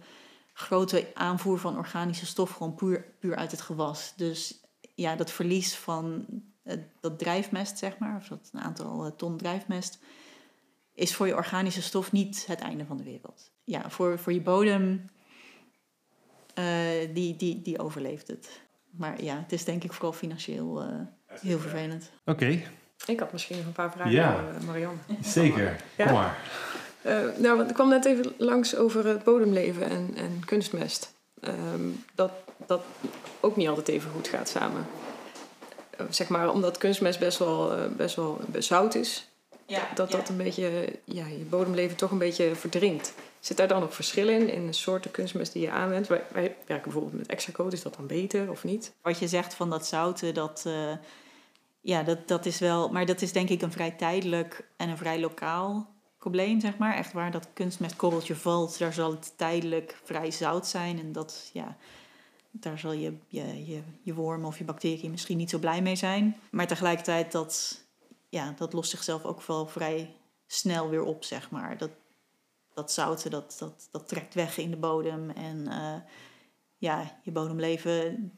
grote 0.53 1.07
aanvoer 1.15 1.59
van 1.59 1.77
organische 1.77 2.27
stof 2.27 2.51
gewoon 2.51 2.75
puur, 2.75 3.05
puur 3.19 3.37
uit 3.37 3.51
het 3.51 3.61
gewas. 3.61 4.13
Dus 4.17 4.60
ja, 5.01 5.17
dat 5.17 5.31
verlies 5.31 5.75
van 5.75 6.27
uh, 6.65 6.75
dat 7.01 7.19
drijfmest, 7.19 7.79
zeg 7.79 7.99
maar, 7.99 8.17
of 8.17 8.29
dat 8.29 8.51
een 8.53 8.61
aantal 8.61 9.07
uh, 9.07 9.13
ton 9.13 9.37
drijfmest, 9.37 9.99
is 10.95 11.15
voor 11.15 11.27
je 11.27 11.35
organische 11.35 11.83
stof 11.83 12.13
niet 12.13 12.47
het 12.47 12.61
einde 12.61 12.85
van 12.85 12.97
de 12.97 13.03
wereld. 13.03 13.51
Ja, 13.65 13.91
voor, 13.91 14.19
voor 14.19 14.33
je 14.33 14.41
bodem 14.41 15.05
uh, 16.59 16.65
die, 17.15 17.37
die, 17.37 17.63
die 17.63 17.79
overleeft 17.79 18.29
het. 18.29 18.61
Maar 18.91 19.23
ja, 19.23 19.37
het 19.37 19.53
is 19.53 19.65
denk 19.65 19.85
ik 19.85 19.93
vooral 19.93 20.13
financieel 20.13 20.83
uh, 20.83 21.01
heel 21.27 21.59
vervelend. 21.59 22.11
Oké. 22.25 22.31
Okay. 22.45 22.67
Ik 23.07 23.21
had 23.21 23.33
misschien 23.33 23.57
nog 23.57 23.67
een 23.67 23.73
paar 23.73 23.93
vragen 23.93 24.13
ja. 24.13 24.37
aan 24.37 24.65
Marianne. 24.65 24.99
Zeker, 25.23 25.83
ja. 25.97 26.05
kom 26.05 26.15
maar. 26.15 26.39
nou, 27.39 27.57
want 27.57 27.69
ik 27.69 27.75
kwam 27.75 27.89
net 27.89 28.05
even 28.05 28.33
langs 28.39 28.77
over 28.77 29.07
het 29.07 29.25
bodemleven 29.25 29.91
en, 29.91 30.15
en 30.17 30.43
kunstmest. 30.45 31.19
Um, 31.41 32.05
dat 32.15 32.31
dat 32.67 32.83
ook 33.41 33.57
niet 33.57 33.69
altijd 33.69 33.89
even 33.89 34.11
goed 34.11 34.29
gaat 34.29 34.49
samen. 34.49 34.87
zeg 36.11 36.29
maar, 36.29 36.53
omdat 36.53 36.79
kunstmest 36.79 37.19
best 37.19 37.39
wel, 37.39 37.73
best 37.97 38.17
wel 38.17 38.41
zout 38.59 38.95
is. 38.95 39.29
Ja, 39.67 39.89
dat 39.95 40.11
dat 40.11 40.29
een 40.29 40.37
beetje, 40.37 40.93
ja, 41.05 41.27
je 41.27 41.45
bodemleven 41.49 41.97
toch 41.97 42.11
een 42.11 42.19
beetje 42.19 42.55
verdrinkt. 42.55 43.15
Zit 43.41 43.57
daar 43.57 43.69
dan 43.69 43.83
ook 43.83 43.93
verschil 43.93 44.29
in, 44.29 44.49
in 44.49 44.67
de 44.67 44.73
soorten 44.73 45.11
kunstmest 45.11 45.53
die 45.53 45.63
je 45.63 45.71
aanwendt? 45.71 46.09
Wij, 46.09 46.23
wij 46.33 46.57
werken 46.67 46.85
bijvoorbeeld 46.85 47.19
met 47.19 47.27
Exacode, 47.27 47.77
is 47.77 47.83
dat 47.83 47.95
dan 47.97 48.07
beter 48.07 48.51
of 48.51 48.65
niet? 48.65 48.93
Wat 49.03 49.19
je 49.19 49.29
zegt 49.29 49.55
van 49.55 49.71
dat 49.71 49.87
zouten, 49.87 50.35
dat, 50.35 50.65
uh, 50.67 50.93
ja, 51.81 52.03
dat, 52.03 52.29
dat 52.29 52.47
is 52.47 52.59
wel... 52.59 52.89
Maar 52.89 53.07
dat 53.07 53.23
is 53.23 53.33
denk 53.33 53.49
ik 53.49 53.63
een 53.63 53.73
vrij 53.73 53.91
tijdelijk 53.91 54.65
en 54.77 54.89
een 54.89 54.97
vrij 54.97 55.21
lokaal 55.21 55.89
probleem, 56.21 56.61
zeg 56.61 56.79
maar. 56.79 56.95
Echt 56.95 57.13
waar 57.13 57.31
dat 57.31 57.49
kunstmestkorreltje 57.53 58.37
valt, 58.37 58.79
daar 58.79 58.93
zal 58.93 59.11
het 59.11 59.33
tijdelijk 59.37 60.01
vrij 60.05 60.31
zout 60.31 60.67
zijn. 60.67 60.99
En 60.99 61.13
dat, 61.13 61.51
ja, 61.53 61.77
daar 62.51 62.79
zal 62.79 62.93
je, 62.93 63.15
je, 63.29 63.67
je, 63.67 63.83
je 64.03 64.15
worm 64.15 64.45
of 64.45 64.59
je 64.59 64.65
bacterie 64.65 65.11
misschien 65.11 65.37
niet 65.37 65.51
zo 65.51 65.59
blij 65.59 65.83
mee 65.83 65.97
zijn. 65.97 66.37
Maar 66.51 66.67
tegelijkertijd, 66.67 67.33
dat, 67.33 67.85
ja, 68.29 68.55
dat 68.57 68.73
lost 68.73 68.91
zichzelf 68.91 69.25
ook 69.25 69.43
wel 69.43 69.67
vrij 69.67 70.15
snel 70.47 70.89
weer 70.89 71.03
op, 71.03 71.25
zeg 71.25 71.51
maar. 71.51 71.79
Dat, 71.79 71.91
dat 72.75 72.93
zouten, 72.93 73.31
dat, 73.31 73.57
dat, 73.59 73.89
dat 73.91 74.09
trekt 74.09 74.35
weg 74.35 74.59
in 74.59 74.71
de 74.71 74.77
bodem. 74.77 75.31
En 75.31 75.57
uh, 75.69 75.95
ja, 76.79 77.21
je 77.23 77.31
bodemleven 77.31 78.33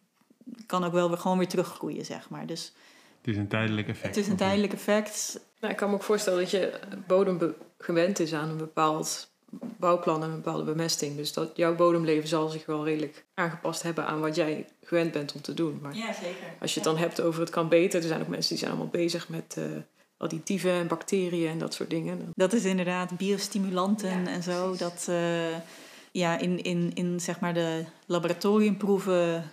kan 0.67 0.85
ook 0.85 0.93
wel 0.93 1.09
weer 1.09 1.19
gewoon 1.19 1.39
weer 1.39 1.49
teruggroeien, 1.49 2.05
zeg 2.05 2.31
maar. 2.31 2.47
Dus, 2.47 2.73
het 3.23 3.31
is 3.35 3.37
een 3.37 3.49
tijdelijk 3.49 3.89
effect. 3.89 4.15
Het 4.15 4.25
is 4.25 4.31
een 4.31 4.37
tijdelijk 4.37 4.73
effect. 4.73 5.41
Nou, 5.61 5.73
ik 5.73 5.79
kan 5.79 5.89
me 5.89 5.95
ook 5.95 6.03
voorstellen 6.03 6.39
dat 6.39 6.51
je 6.51 6.73
bodem 7.07 7.55
gewend 7.79 8.19
is 8.19 8.33
aan 8.33 8.49
een 8.49 8.57
bepaald 8.57 9.31
bouwplan 9.61 10.23
en 10.23 10.29
een 10.29 10.43
bepaalde 10.43 10.65
bemesting. 10.65 11.17
Dus 11.17 11.33
dat 11.33 11.51
jouw 11.55 11.75
bodemleven 11.75 12.29
zal 12.29 12.49
zich 12.49 12.67
wel 12.67 12.85
redelijk 12.85 13.25
aangepast 13.35 13.83
hebben 13.83 14.07
aan 14.07 14.21
wat 14.21 14.35
jij 14.35 14.67
gewend 14.83 15.13
bent 15.13 15.35
om 15.35 15.41
te 15.41 15.55
doen. 15.55 15.79
Maar 15.83 15.97
ja, 15.97 16.13
zeker. 16.13 16.47
Als 16.61 16.75
je 16.75 16.81
het 16.81 16.89
dan 16.89 16.99
hebt 16.99 17.21
over 17.21 17.41
het 17.41 17.51
kan 17.51 17.69
beter, 17.69 18.01
er 18.01 18.09
zijn 18.09 18.21
ook 18.21 18.29
mensen 18.29 18.49
die 18.49 18.59
zijn 18.59 18.71
allemaal 18.71 18.91
bezig 18.91 19.29
met 19.29 19.57
uh, 19.59 19.65
additieven 20.17 20.73
en 20.73 20.87
bacteriën 20.87 21.51
en 21.51 21.59
dat 21.59 21.75
soort 21.75 21.91
dingen. 21.91 22.33
Dat 22.35 22.53
is 22.53 22.65
inderdaad 22.65 23.17
biostimulanten 23.17 24.27
en 24.27 24.43
zo. 24.43 24.77
Dat 24.77 25.07
uh, 25.09 25.57
ja, 26.13 26.39
in, 26.39 26.63
in, 26.63 26.91
in 26.95 27.21
zeg 27.21 27.41
maar 27.41 27.55
de 27.55 27.85
laboratoriumproeven 28.07 29.51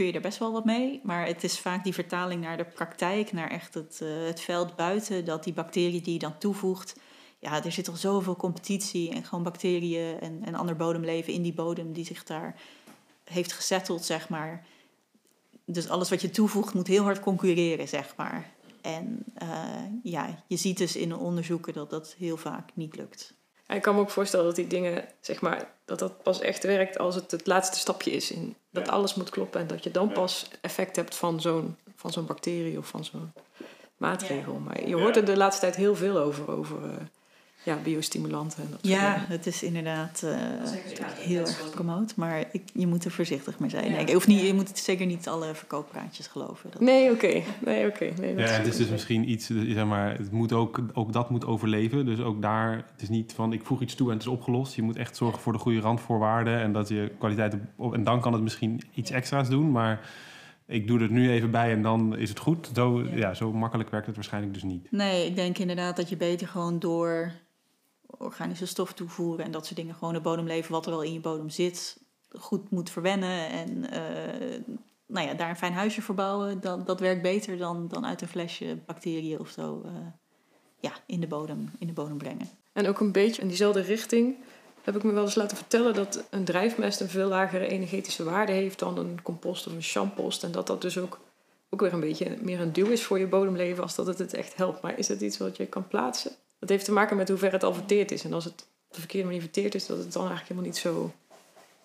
kun 0.00 0.08
je 0.08 0.14
er 0.14 0.20
best 0.20 0.38
wel 0.38 0.52
wat 0.52 0.64
mee. 0.64 1.00
Maar 1.02 1.26
het 1.26 1.44
is 1.44 1.58
vaak 1.58 1.84
die 1.84 1.94
vertaling 1.94 2.42
naar 2.42 2.56
de 2.56 2.64
praktijk, 2.64 3.32
naar 3.32 3.50
echt 3.50 3.74
het, 3.74 4.00
uh, 4.02 4.26
het 4.26 4.40
veld 4.40 4.76
buiten, 4.76 5.24
dat 5.24 5.44
die 5.44 5.52
bacteriën 5.52 6.02
die 6.02 6.12
je 6.12 6.18
dan 6.18 6.38
toevoegt. 6.38 6.96
Ja, 7.38 7.64
er 7.64 7.72
zit 7.72 7.88
al 7.88 7.96
zoveel 7.96 8.36
competitie 8.36 9.10
en 9.10 9.24
gewoon 9.24 9.44
bacteriën 9.44 10.20
en, 10.20 10.42
en 10.44 10.54
ander 10.54 10.76
bodemleven 10.76 11.32
in 11.32 11.42
die 11.42 11.52
bodem 11.52 11.92
die 11.92 12.04
zich 12.04 12.24
daar 12.24 12.60
heeft 13.24 13.52
gezetteld, 13.52 14.04
zeg 14.04 14.28
maar. 14.28 14.66
Dus 15.64 15.88
alles 15.88 16.10
wat 16.10 16.20
je 16.20 16.30
toevoegt 16.30 16.74
moet 16.74 16.86
heel 16.86 17.02
hard 17.02 17.20
concurreren, 17.20 17.88
zeg 17.88 18.16
maar. 18.16 18.50
En 18.80 19.24
uh, 19.42 19.48
ja, 20.02 20.44
je 20.46 20.56
ziet 20.56 20.78
dus 20.78 20.96
in 20.96 21.16
onderzoeken 21.16 21.72
dat 21.72 21.90
dat 21.90 22.14
heel 22.18 22.36
vaak 22.36 22.70
niet 22.74 22.96
lukt. 22.96 23.34
En 23.70 23.76
ik 23.76 23.82
kan 23.82 23.94
me 23.94 24.00
ook 24.00 24.10
voorstellen 24.10 24.46
dat 24.46 24.56
die 24.56 24.66
dingen, 24.66 25.04
zeg 25.20 25.40
maar, 25.40 25.70
dat 25.84 25.98
dat 25.98 26.22
pas 26.22 26.40
echt 26.40 26.64
werkt 26.64 26.98
als 26.98 27.14
het 27.14 27.30
het 27.30 27.46
laatste 27.46 27.78
stapje 27.78 28.10
is. 28.10 28.30
In, 28.30 28.56
dat 28.70 28.88
alles 28.88 29.14
moet 29.14 29.30
kloppen 29.30 29.60
en 29.60 29.66
dat 29.66 29.84
je 29.84 29.90
dan 29.90 30.12
pas 30.12 30.48
effect 30.60 30.96
hebt 30.96 31.16
van 31.16 31.40
zo'n, 31.40 31.76
van 31.96 32.12
zo'n 32.12 32.26
bacterie 32.26 32.78
of 32.78 32.86
van 32.86 33.04
zo'n 33.04 33.32
maatregel. 33.96 34.54
Maar 34.54 34.86
je 34.86 34.96
hoort 34.96 35.16
er 35.16 35.24
de 35.24 35.36
laatste 35.36 35.60
tijd 35.60 35.76
heel 35.76 35.96
veel 35.96 36.18
over, 36.18 36.50
over 36.50 36.84
uh, 36.84 36.90
ja, 37.62 37.76
biostimulanten. 37.82 38.62
En 38.62 38.68
dat 38.70 38.78
ja, 38.82 39.24
het 39.28 39.46
is 39.46 39.62
inderdaad 39.62 40.22
uh, 40.24 40.30
heel 41.14 41.40
erg 41.40 41.60
gepromoot, 41.60 42.16
maar 42.16 42.44
ik, 42.52 42.62
je 42.72 42.86
moet 42.86 43.04
er 43.04 43.10
voorzichtig 43.10 43.58
mee 43.58 43.70
zijn. 43.70 43.92
Nee, 43.92 44.12
hoeft 44.12 44.26
niet, 44.26 44.40
je 44.40 44.54
moet 44.54 44.78
zeker 44.78 45.06
niet 45.06 45.28
alle 45.28 45.54
verkooppraatjes 45.54 46.26
geloven. 46.26 46.70
Dat 46.70 46.80
nee, 46.80 47.10
oké. 47.10 47.42
Nee, 47.64 47.86
oké. 47.86 48.12
Nee, 48.20 48.36
ja, 48.36 48.44
het 48.44 48.66
is 48.66 48.76
dus 48.76 48.88
misschien 48.88 49.30
iets, 49.30 49.46
zeg 49.46 49.84
maar, 49.84 50.18
het 50.18 50.30
moet 50.30 50.52
ook, 50.52 50.80
ook 50.92 51.12
dat 51.12 51.30
moet 51.30 51.46
overleven. 51.46 52.06
Dus 52.06 52.20
ook 52.20 52.42
daar, 52.42 52.76
het 52.92 53.02
is 53.02 53.08
niet 53.08 53.32
van 53.32 53.52
ik 53.52 53.64
voeg 53.64 53.80
iets 53.80 53.94
toe 53.94 54.06
en 54.06 54.12
het 54.12 54.22
is 54.22 54.28
opgelost. 54.28 54.74
Je 54.74 54.82
moet 54.82 54.96
echt 54.96 55.16
zorgen 55.16 55.42
voor 55.42 55.52
de 55.52 55.58
goede 55.58 55.80
randvoorwaarden 55.80 56.60
en 56.60 56.72
dat 56.72 56.88
je 56.88 57.12
kwaliteit 57.18 57.54
op, 57.76 57.94
en 57.94 58.04
dan 58.04 58.20
kan 58.20 58.32
het 58.32 58.42
misschien 58.42 58.80
iets 58.94 59.10
extra's 59.10 59.48
doen, 59.48 59.70
maar 59.70 60.10
ik 60.66 60.86
doe 60.86 61.00
er 61.00 61.10
nu 61.10 61.30
even 61.30 61.50
bij 61.50 61.72
en 61.72 61.82
dan 61.82 62.16
is 62.16 62.28
het 62.28 62.38
goed. 62.38 62.70
Zo, 62.74 63.02
ja, 63.14 63.34
zo 63.34 63.52
makkelijk 63.52 63.90
werkt 63.90 64.06
het 64.06 64.14
waarschijnlijk 64.14 64.54
dus 64.54 64.62
niet. 64.62 64.86
Nee, 64.90 65.26
ik 65.26 65.34
denk 65.34 65.58
inderdaad 65.58 65.96
dat 65.96 66.08
je 66.08 66.16
beter 66.16 66.48
gewoon 66.48 66.78
door 66.78 67.32
organische 68.20 68.66
stof 68.66 68.92
toevoeren 68.92 69.44
en 69.44 69.50
dat 69.50 69.64
soort 69.64 69.76
dingen. 69.76 69.94
Gewoon 69.94 70.14
de 70.14 70.20
bodemleven, 70.20 70.72
wat 70.72 70.84
er 70.84 70.90
wel 70.90 71.02
in 71.02 71.12
je 71.12 71.20
bodem 71.20 71.50
zit, 71.50 71.98
goed 72.28 72.70
moet 72.70 72.90
verwennen. 72.90 73.48
En 73.48 73.68
uh, 73.70 74.76
nou 75.06 75.26
ja, 75.26 75.34
daar 75.34 75.48
een 75.48 75.56
fijn 75.56 75.72
huisje 75.72 76.02
voor 76.02 76.14
bouwen. 76.14 76.60
Dat, 76.60 76.86
dat 76.86 77.00
werkt 77.00 77.22
beter 77.22 77.58
dan, 77.58 77.88
dan 77.88 78.06
uit 78.06 78.22
een 78.22 78.28
flesje 78.28 78.78
bacteriën 78.86 79.40
of 79.40 79.48
zo 79.48 79.82
uh, 79.86 79.92
ja, 80.80 80.92
in, 81.06 81.20
de 81.20 81.26
bodem, 81.26 81.70
in 81.78 81.86
de 81.86 81.92
bodem 81.92 82.18
brengen. 82.18 82.48
En 82.72 82.86
ook 82.86 83.00
een 83.00 83.12
beetje 83.12 83.42
in 83.42 83.48
diezelfde 83.48 83.80
richting 83.80 84.36
heb 84.82 84.96
ik 84.96 85.02
me 85.02 85.12
wel 85.12 85.24
eens 85.24 85.34
laten 85.34 85.56
vertellen 85.56 85.94
dat 85.94 86.24
een 86.30 86.44
drijfmest 86.44 87.00
een 87.00 87.08
veel 87.08 87.28
lagere 87.28 87.66
energetische 87.66 88.24
waarde 88.24 88.52
heeft 88.52 88.78
dan 88.78 88.98
een 88.98 89.22
compost 89.22 89.66
of 89.66 89.72
een 89.72 89.82
champost. 89.82 90.44
En 90.44 90.52
dat 90.52 90.66
dat 90.66 90.82
dus 90.82 90.98
ook, 90.98 91.20
ook 91.70 91.80
weer 91.80 91.92
een 91.92 92.00
beetje 92.00 92.36
meer 92.40 92.60
een 92.60 92.72
duw 92.72 92.86
is 92.86 93.02
voor 93.02 93.18
je 93.18 93.26
bodemleven 93.26 93.82
als 93.82 93.94
dat 93.94 94.06
het 94.06 94.18
het 94.18 94.34
echt 94.34 94.56
helpt. 94.56 94.82
Maar 94.82 94.98
is 94.98 95.06
dat 95.06 95.20
iets 95.20 95.38
wat 95.38 95.56
je 95.56 95.66
kan 95.66 95.88
plaatsen? 95.88 96.32
Dat 96.60 96.68
heeft 96.68 96.84
te 96.84 96.92
maken 96.92 97.16
met 97.16 97.28
hoe 97.28 97.38
ver 97.38 97.52
het 97.52 97.64
al 97.64 97.74
verteerd 97.74 98.10
is. 98.10 98.24
En 98.24 98.32
als 98.32 98.44
het 98.44 98.66
op 98.88 98.94
de 98.94 99.00
verkeerde 99.00 99.26
manier 99.26 99.40
verteerd 99.42 99.74
is, 99.74 99.86
dat 99.86 99.98
het 99.98 100.12
dan 100.12 100.28
eigenlijk 100.28 100.48
helemaal 100.48 100.70
niet 100.70 100.78
zo... 100.80 101.12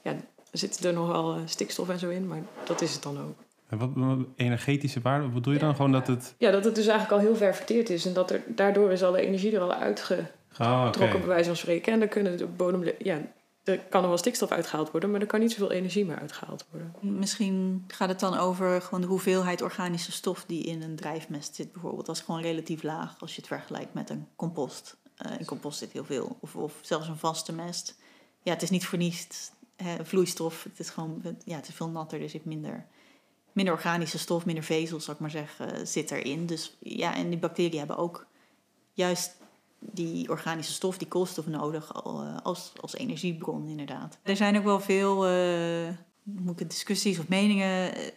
Ja, 0.02 0.12
er 0.52 0.58
zit 0.60 0.84
er 0.84 0.94
nog 0.94 1.08
wel 1.08 1.34
eh, 1.36 1.42
stikstof 1.46 1.90
en 1.90 2.00
zo 2.00 2.10
in, 2.10 2.28
maar 2.28 2.42
dat 2.66 2.82
is 2.82 2.94
het 2.94 3.04
dan 3.04 3.20
ook. 3.20 3.38
En 3.70 3.78
wat, 3.78 3.90
wat 3.94 4.18
energetische 4.36 5.02
waarde, 5.02 5.24
wat 5.24 5.34
bedoel 5.34 5.54
je 5.54 5.60
dan? 5.60 5.76
Gewoon 5.76 5.92
dat 5.92 6.08
het... 6.08 6.34
Ja, 6.38 6.52
dat 6.52 6.66
het 6.66 6.76
dus 6.76 6.88
eigenlijk 6.88 7.22
al 7.22 7.28
heel 7.28 7.36
ver 7.38 7.56
verteerd 7.56 7.90
is. 7.90 8.06
En 8.06 8.14
dat 8.14 8.32
er, 8.32 8.42
daardoor 8.48 8.92
is 8.92 9.04
alle 9.04 9.22
energie 9.22 9.56
er 9.56 9.62
al 9.62 9.74
uitgetrokken, 9.74 10.34
Oh, 10.60 10.88
oké. 10.88 11.18
bij 11.18 11.28
wijze 11.28 11.46
van 11.48 11.56
spreken. 11.58 11.94
En 11.94 12.00
dan 12.00 12.08
kunnen 12.08 12.38
de 12.38 12.46
bodem... 12.46 12.84
Ja, 13.00 13.22
er 13.66 13.80
kan 13.80 14.02
er 14.02 14.08
wel 14.08 14.18
stikstof 14.18 14.52
uitgehaald 14.52 14.92
worden, 14.92 15.12
maar 15.12 15.22
er 15.22 15.28
kan 15.28 15.40
niet 15.40 15.52
zoveel 15.52 15.72
energie 15.72 16.06
meer 16.06 16.20
uitgehaald 16.20 16.66
worden. 16.72 16.96
Misschien 17.02 17.84
gaat 17.88 18.10
het 18.10 18.20
dan 18.20 18.38
over 18.38 18.82
gewoon 18.82 19.02
de 19.02 19.08
hoeveelheid 19.08 19.62
organische 19.62 20.12
stof 20.12 20.44
die 20.48 20.64
in 20.64 20.82
een 20.82 20.96
drijfmest 20.96 21.56
zit, 21.56 21.72
bijvoorbeeld. 21.72 22.06
Dat 22.06 22.16
is 22.16 22.22
gewoon 22.22 22.42
relatief 22.42 22.84
laag 22.84 23.16
als 23.20 23.36
je 23.36 23.38
het 23.38 23.48
vergelijkt 23.48 23.94
met 23.94 24.10
een 24.10 24.28
compost. 24.36 24.98
Eh, 25.16 25.40
in 25.40 25.46
compost 25.46 25.78
zit 25.78 25.92
heel 25.92 26.06
veel. 26.06 26.38
Of, 26.40 26.56
of 26.56 26.74
zelfs 26.82 27.08
een 27.08 27.18
vaste 27.18 27.54
mest. 27.54 27.96
Ja, 28.44 28.54
het 28.54 28.62
is 28.62 28.70
niet 28.70 28.86
voor 28.86 28.98
niets 28.98 29.52
hè, 29.76 30.06
vloeistof. 30.06 30.64
Het 30.64 30.80
is 30.80 30.90
gewoon 30.90 31.22
ja, 31.46 31.56
het 31.56 31.68
is 31.68 31.76
veel 31.76 31.90
natter. 31.90 32.22
Er 32.22 32.30
zit 32.30 32.46
minder, 32.46 32.86
minder 33.52 33.74
organische 33.74 34.18
stof, 34.18 34.46
minder 34.46 34.64
vezels, 34.64 35.04
zou 35.04 35.16
ik 35.16 35.22
maar 35.22 35.32
zeggen, 35.32 35.88
zit 35.88 36.12
erin. 36.12 36.46
Dus 36.46 36.76
ja, 36.80 37.16
en 37.16 37.30
die 37.30 37.40
bacteriën 37.40 37.78
hebben 37.78 37.98
ook 37.98 38.26
juist 38.94 39.36
die 39.92 40.30
organische 40.30 40.74
stof, 40.74 40.98
die 40.98 41.08
koolstof 41.08 41.48
nodig 41.48 41.92
eh, 41.92 42.38
als, 42.44 42.72
als 42.82 42.96
energiebron 42.96 43.68
inderdaad. 43.68 44.18
Er 44.24 44.36
zijn 44.36 44.58
ook 44.58 44.64
wel 44.64 44.80
veel 44.80 45.30
uh, 45.30 45.90
moet 46.24 46.60
ik, 46.60 46.70
discussies 46.70 47.20
of 47.20 47.28
meningen 47.28 47.96
eh, 47.96 48.08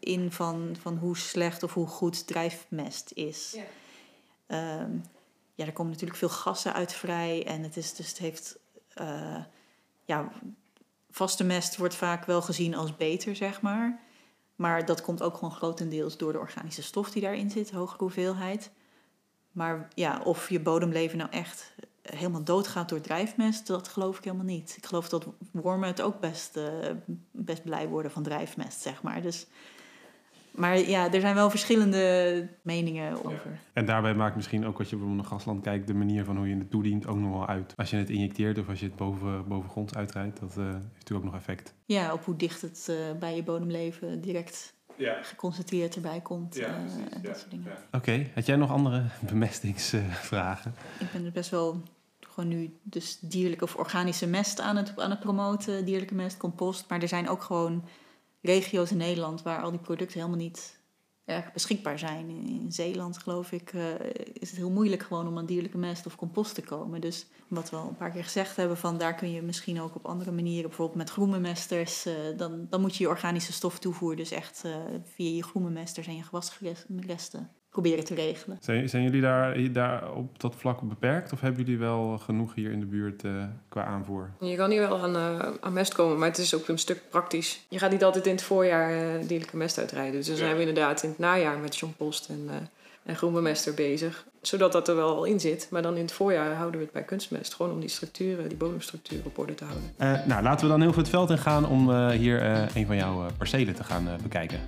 in 0.00 0.32
van, 0.32 0.76
van 0.80 0.96
hoe 0.96 1.16
slecht 1.16 1.62
of 1.62 1.74
hoe 1.74 1.86
goed 1.86 2.26
drijfmest 2.26 3.10
is. 3.14 3.56
Ja. 3.56 3.64
Ehm, 4.46 4.90
ja, 5.54 5.66
er 5.66 5.72
komen 5.72 5.92
natuurlijk 5.92 6.18
veel 6.18 6.28
gassen 6.28 6.72
uit 6.72 6.92
vrij 6.92 7.46
en 7.46 7.62
het, 7.62 7.76
is, 7.76 7.94
dus 7.94 8.08
het 8.08 8.18
heeft... 8.18 8.58
Uh, 9.00 9.36
ja, 10.04 10.32
vaste 11.10 11.44
mest 11.44 11.76
wordt 11.76 11.94
vaak 11.94 12.24
wel 12.24 12.42
gezien 12.42 12.74
als 12.74 12.96
beter, 12.96 13.36
zeg 13.36 13.60
maar. 13.60 14.00
Maar 14.56 14.84
dat 14.84 15.00
komt 15.00 15.22
ook 15.22 15.34
gewoon 15.34 15.54
grotendeels 15.54 16.16
door 16.16 16.32
de 16.32 16.38
organische 16.38 16.82
stof 16.82 17.10
die 17.10 17.22
daarin 17.22 17.50
zit, 17.50 17.70
hogere 17.70 18.02
hoeveelheid. 18.02 18.70
Maar 19.52 19.88
ja, 19.94 20.20
of 20.24 20.50
je 20.50 20.60
bodemleven 20.60 21.18
nou 21.18 21.30
echt 21.30 21.74
helemaal 22.16 22.44
doodgaat 22.44 22.88
door 22.88 23.00
drijfmest, 23.00 23.66
dat 23.66 23.88
geloof 23.88 24.18
ik 24.18 24.24
helemaal 24.24 24.46
niet. 24.46 24.74
Ik 24.76 24.86
geloof 24.86 25.08
dat 25.08 25.26
wormen 25.52 25.88
het 25.88 26.02
ook 26.02 26.20
best, 26.20 26.56
uh, 26.56 26.64
best 27.30 27.62
blij 27.62 27.88
worden 27.88 28.10
van 28.10 28.22
drijfmest, 28.22 28.80
zeg 28.80 29.02
maar. 29.02 29.22
Dus, 29.22 29.46
maar 30.50 30.78
ja, 30.78 31.12
er 31.12 31.20
zijn 31.20 31.34
wel 31.34 31.50
verschillende 31.50 32.48
meningen 32.62 33.24
over. 33.24 33.60
En 33.72 33.86
daarbij 33.86 34.14
maakt 34.14 34.36
misschien 34.36 34.66
ook 34.66 34.78
als 34.78 34.90
je 34.90 34.96
bijvoorbeeld 34.96 35.28
naar 35.28 35.38
gasland 35.38 35.62
kijkt, 35.62 35.86
de 35.86 35.94
manier 35.94 36.24
van 36.24 36.36
hoe 36.36 36.48
je 36.48 36.56
het 36.56 36.70
toedient 36.70 37.06
ook 37.06 37.18
nog 37.18 37.30
wel 37.30 37.46
uit. 37.46 37.72
Als 37.76 37.90
je 37.90 37.96
het 37.96 38.10
injecteert 38.10 38.58
of 38.58 38.68
als 38.68 38.80
je 38.80 38.86
het 38.86 38.96
boven, 38.96 39.48
boven 39.48 39.96
uitrijdt, 39.96 40.40
dat 40.40 40.56
uh, 40.58 40.64
heeft 40.64 40.74
natuurlijk 40.74 41.26
ook 41.26 41.32
nog 41.32 41.40
effect. 41.40 41.74
Ja, 41.84 42.12
op 42.12 42.24
hoe 42.24 42.36
dicht 42.36 42.62
het 42.62 42.86
uh, 42.90 42.96
bij 43.18 43.36
je 43.36 43.42
bodemleven 43.42 44.20
direct 44.20 44.76
ja. 44.98 45.22
geconstateerd 45.22 45.94
erbij 45.94 46.20
komt. 46.20 46.54
Ja, 46.54 46.68
uh, 46.68 47.22
dat 47.22 47.38
soort 47.38 47.50
dingen. 47.50 47.72
Oké, 47.86 47.96
okay. 47.96 48.30
had 48.34 48.46
jij 48.46 48.56
nog 48.56 48.70
andere 48.70 49.04
bemestingsvragen? 49.30 50.74
ik 51.00 51.12
ben 51.12 51.24
er 51.24 51.32
best 51.32 51.50
wel 51.50 51.82
gewoon 52.20 52.48
nu 52.48 52.78
dus 52.82 53.18
dierlijke 53.20 53.64
of 53.64 53.76
organische 53.76 54.26
mest 54.26 54.60
aan 54.60 54.76
het, 54.76 55.00
aan 55.00 55.10
het 55.10 55.20
promoten. 55.20 55.84
Dierlijke 55.84 56.14
mest, 56.14 56.36
compost. 56.36 56.88
Maar 56.88 57.02
er 57.02 57.08
zijn 57.08 57.28
ook 57.28 57.42
gewoon 57.42 57.88
regio's 58.40 58.90
in 58.90 58.96
Nederland 58.96 59.42
waar 59.42 59.62
al 59.62 59.70
die 59.70 59.80
producten 59.80 60.18
helemaal 60.18 60.40
niet 60.40 60.77
erg 61.28 61.52
beschikbaar 61.52 61.98
zijn. 61.98 62.30
In 62.30 62.72
Zeeland, 62.72 63.18
geloof 63.18 63.52
ik, 63.52 63.72
uh, 63.72 63.82
is 64.32 64.50
het 64.50 64.58
heel 64.58 64.70
moeilijk 64.70 65.02
gewoon 65.02 65.26
om 65.26 65.38
aan 65.38 65.46
dierlijke 65.46 65.78
mest 65.78 66.06
of 66.06 66.16
compost 66.16 66.54
te 66.54 66.62
komen. 66.62 67.00
Dus 67.00 67.26
wat 67.48 67.70
we 67.70 67.76
al 67.76 67.88
een 67.88 67.96
paar 67.96 68.10
keer 68.10 68.24
gezegd 68.24 68.56
hebben, 68.56 68.76
van 68.76 68.98
daar 68.98 69.14
kun 69.14 69.30
je 69.30 69.42
misschien 69.42 69.80
ook 69.80 69.94
op 69.94 70.06
andere 70.06 70.32
manieren, 70.32 70.68
bijvoorbeeld 70.68 70.98
met 70.98 71.10
groenbemesters, 71.10 72.06
uh, 72.06 72.14
dan, 72.36 72.66
dan 72.70 72.80
moet 72.80 72.96
je 72.96 73.02
je 73.02 73.10
organische 73.10 73.52
stof 73.52 73.78
toevoeren. 73.78 74.16
Dus 74.16 74.30
echt 74.30 74.62
uh, 74.66 74.76
via 75.14 75.30
je 75.30 75.42
groenbemesters 75.42 76.06
en 76.06 76.16
je 76.16 76.22
gewasresten 76.22 77.50
proberen 77.70 78.04
te 78.04 78.14
regelen. 78.14 78.58
Zijn, 78.60 78.88
zijn 78.88 79.02
jullie 79.02 79.20
daar, 79.20 79.72
daar 79.72 80.12
op 80.12 80.40
dat 80.40 80.54
vlak 80.56 80.80
beperkt 80.80 81.32
of 81.32 81.40
hebben 81.40 81.64
jullie 81.64 81.78
wel 81.78 82.18
genoeg 82.18 82.54
hier 82.54 82.70
in 82.70 82.80
de 82.80 82.86
buurt 82.86 83.22
uh, 83.22 83.44
qua 83.68 83.84
aanvoer? 83.84 84.30
Je 84.40 84.56
kan 84.56 84.70
hier 84.70 84.80
wel 84.80 85.02
aan, 85.02 85.16
uh, 85.16 85.52
aan, 85.60 85.72
mest 85.72 85.94
komen, 85.94 86.18
maar 86.18 86.28
het 86.28 86.38
is 86.38 86.54
ook 86.54 86.68
een 86.68 86.78
stuk 86.78 87.02
praktisch. 87.10 87.66
Je 87.68 87.78
gaat 87.78 87.90
niet 87.90 88.04
altijd 88.04 88.26
in 88.26 88.32
het 88.32 88.42
voorjaar 88.42 88.92
uh, 88.92 89.28
dierlijke 89.28 89.56
mest 89.56 89.78
uitrijden. 89.78 90.12
Dus 90.12 90.26
dan 90.26 90.36
zijn 90.36 90.54
we 90.54 90.60
inderdaad 90.60 91.02
in 91.02 91.08
het 91.08 91.18
najaar 91.18 91.58
met 91.58 91.82
Post 91.96 92.28
en, 92.28 92.48
en 93.02 93.16
groenbemester 93.16 93.74
bezig. 93.74 94.26
Zodat 94.40 94.72
dat 94.72 94.88
er 94.88 94.96
wel 94.96 95.16
al 95.16 95.24
in 95.24 95.40
zit. 95.40 95.68
Maar 95.70 95.82
dan 95.82 95.96
in 95.96 96.02
het 96.02 96.12
voorjaar 96.12 96.54
houden 96.54 96.78
we 96.78 96.84
het 96.84 96.94
bij 96.94 97.04
kunstmest. 97.04 97.54
Gewoon 97.54 97.72
om 97.72 97.80
die 97.80 97.88
structuren, 97.88 98.48
die 98.48 98.58
bodemstructuren 98.58 99.24
op 99.24 99.38
orde 99.38 99.54
te 99.54 99.64
houden. 99.64 100.28
nou, 100.28 100.42
laten 100.42 100.64
we 100.64 100.72
dan 100.72 100.80
heel 100.80 100.92
veel 100.92 101.02
het 101.02 101.10
veld 101.10 101.30
in 101.30 101.38
gaan 101.38 101.66
om 101.66 102.10
hier 102.10 102.42
een 102.74 102.86
van 102.86 102.96
jouw 102.96 103.26
percelen 103.38 103.74
te 103.74 103.84
gaan 103.84 104.08
bekijken. 104.22 104.60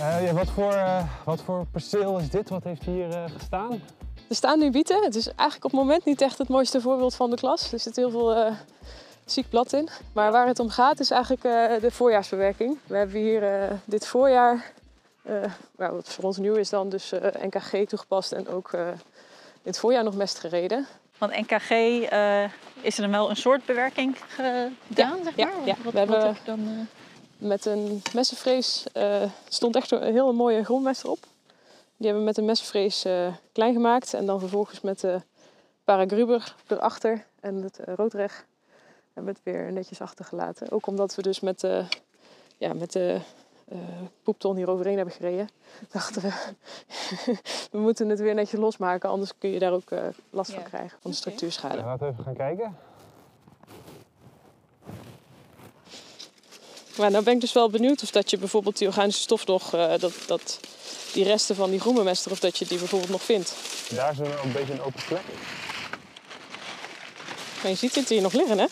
Uh, 0.00 0.24
ja, 0.24 0.32
wat, 0.32 0.50
voor, 0.50 0.72
uh, 0.72 1.02
wat 1.24 1.42
voor 1.42 1.66
perceel 1.66 2.18
is 2.18 2.30
dit? 2.30 2.48
Wat 2.48 2.64
heeft 2.64 2.82
hier 2.82 3.08
uh, 3.08 3.24
gestaan? 3.36 3.82
Er 4.28 4.34
staan 4.34 4.58
nu 4.58 4.70
bieten. 4.70 5.02
Het 5.04 5.14
is 5.14 5.26
eigenlijk 5.26 5.64
op 5.64 5.70
het 5.70 5.80
moment 5.80 6.04
niet 6.04 6.20
echt 6.20 6.38
het 6.38 6.48
mooiste 6.48 6.80
voorbeeld 6.80 7.14
van 7.14 7.30
de 7.30 7.36
klas. 7.36 7.72
Er 7.72 7.78
zit 7.78 7.96
heel 7.96 8.10
veel 8.10 8.54
ziek 9.24 9.48
blad 9.48 9.72
in. 9.72 9.88
Maar 10.12 10.32
waar 10.32 10.46
het 10.46 10.58
om 10.58 10.68
gaat 10.68 11.00
is 11.00 11.10
eigenlijk 11.10 11.42
de 11.82 11.90
voorjaarsbewerking. 11.90 12.78
We 12.86 12.96
hebben 12.96 13.16
hier 13.16 13.68
dit 13.84 14.06
voorjaar, 14.06 14.72
nou, 15.76 15.92
wat 15.92 16.08
voor 16.08 16.24
ons 16.24 16.36
nieuw 16.36 16.54
is 16.54 16.68
dan, 16.68 16.88
dus 16.88 17.12
NKG 17.42 17.88
toegepast 17.88 18.32
en 18.32 18.48
ook 18.48 18.72
in 18.72 18.98
het 19.62 19.78
voorjaar 19.78 20.04
nog 20.04 20.16
mest 20.16 20.38
gereden. 20.38 20.86
Want 21.18 21.32
NKG 21.32 21.70
is 22.80 22.96
er 22.96 23.02
dan 23.02 23.10
wel 23.10 23.30
een 23.30 23.36
soort 23.36 23.64
bewerking 23.64 24.16
gedaan, 24.28 24.72
ja, 24.86 25.14
zeg 25.24 25.36
maar? 25.36 25.46
Ja, 25.46 25.64
ja. 25.64 25.74
Wat, 25.82 25.92
we 25.92 25.98
hebben... 25.98 26.26
heb 26.26 26.36
je 26.36 26.42
dan 26.44 26.88
met 27.40 27.64
een 27.66 28.02
messenvrees. 28.14 28.86
Uh, 28.96 29.22
stond 29.48 29.76
echt 29.76 29.90
een 29.90 30.12
heel 30.12 30.32
mooie 30.32 30.64
grondmest 30.64 31.04
erop. 31.04 31.18
Die 31.96 32.06
hebben 32.06 32.18
we 32.18 32.24
met 32.24 32.38
een 32.38 32.44
messenvrees 32.44 33.04
uh, 33.04 33.34
klein 33.52 33.72
gemaakt. 33.72 34.14
En 34.14 34.26
dan 34.26 34.40
vervolgens 34.40 34.80
met 34.80 35.00
de 35.00 35.20
paragruber 35.84 36.54
erachter 36.66 37.26
en 37.40 37.62
het 37.62 37.80
uh, 37.88 37.94
roodreg 37.94 38.46
hebben 39.12 39.32
we 39.32 39.40
het 39.42 39.56
weer 39.56 39.72
netjes 39.72 40.00
achtergelaten. 40.00 40.70
Ook 40.70 40.86
omdat 40.86 41.14
we 41.14 41.22
dus 41.22 41.40
met 41.40 41.60
de, 41.60 41.84
ja, 42.56 42.72
met 42.72 42.92
de 42.92 43.20
poepton 44.22 44.56
hier 44.56 44.70
overheen 44.70 44.96
hebben 44.96 45.14
gereden. 45.14 45.48
Dachten 45.92 46.22
we, 46.22 46.32
we 47.72 47.78
moeten 47.78 48.08
het 48.08 48.20
weer 48.20 48.34
netjes 48.34 48.60
losmaken. 48.60 49.08
Anders 49.08 49.38
kun 49.38 49.50
je 49.50 49.58
daar 49.58 49.72
ook 49.72 49.90
last 50.30 50.52
van 50.52 50.62
krijgen, 50.62 50.98
van 51.00 51.10
de 51.10 51.16
structuurschade. 51.16 51.76
Ja, 51.76 51.84
laten 51.84 52.06
we 52.06 52.12
even 52.12 52.24
gaan 52.24 52.34
kijken. 52.34 52.76
Maar 56.96 57.10
nou 57.10 57.24
ben 57.24 57.34
ik 57.34 57.40
dus 57.40 57.52
wel 57.52 57.70
benieuwd 57.70 58.02
of 58.02 58.10
dat 58.10 58.30
je 58.30 58.38
bijvoorbeeld 58.38 58.78
die 58.78 58.88
organische 58.88 59.22
stof 59.22 59.46
nog, 59.46 59.74
uh, 59.74 59.92
dat, 59.98 60.12
dat, 60.26 60.60
die 61.12 61.24
resten 61.24 61.56
van 61.56 61.70
die 61.70 61.80
groenbemester, 61.80 62.32
of 62.32 62.40
dat 62.40 62.58
je 62.58 62.66
die 62.66 62.78
bijvoorbeeld 62.78 63.10
nog 63.10 63.22
vindt. 63.22 63.54
Daar 63.94 64.12
is 64.12 64.18
een, 64.18 64.32
een 64.44 64.52
beetje 64.52 64.72
een 64.72 64.82
open 64.82 65.02
plek. 65.06 65.22
Maar 67.62 67.70
je 67.70 67.76
ziet 67.76 67.94
het 67.94 68.08
hier 68.08 68.22
nog 68.22 68.32
liggen, 68.32 68.58
hè? 68.58 68.66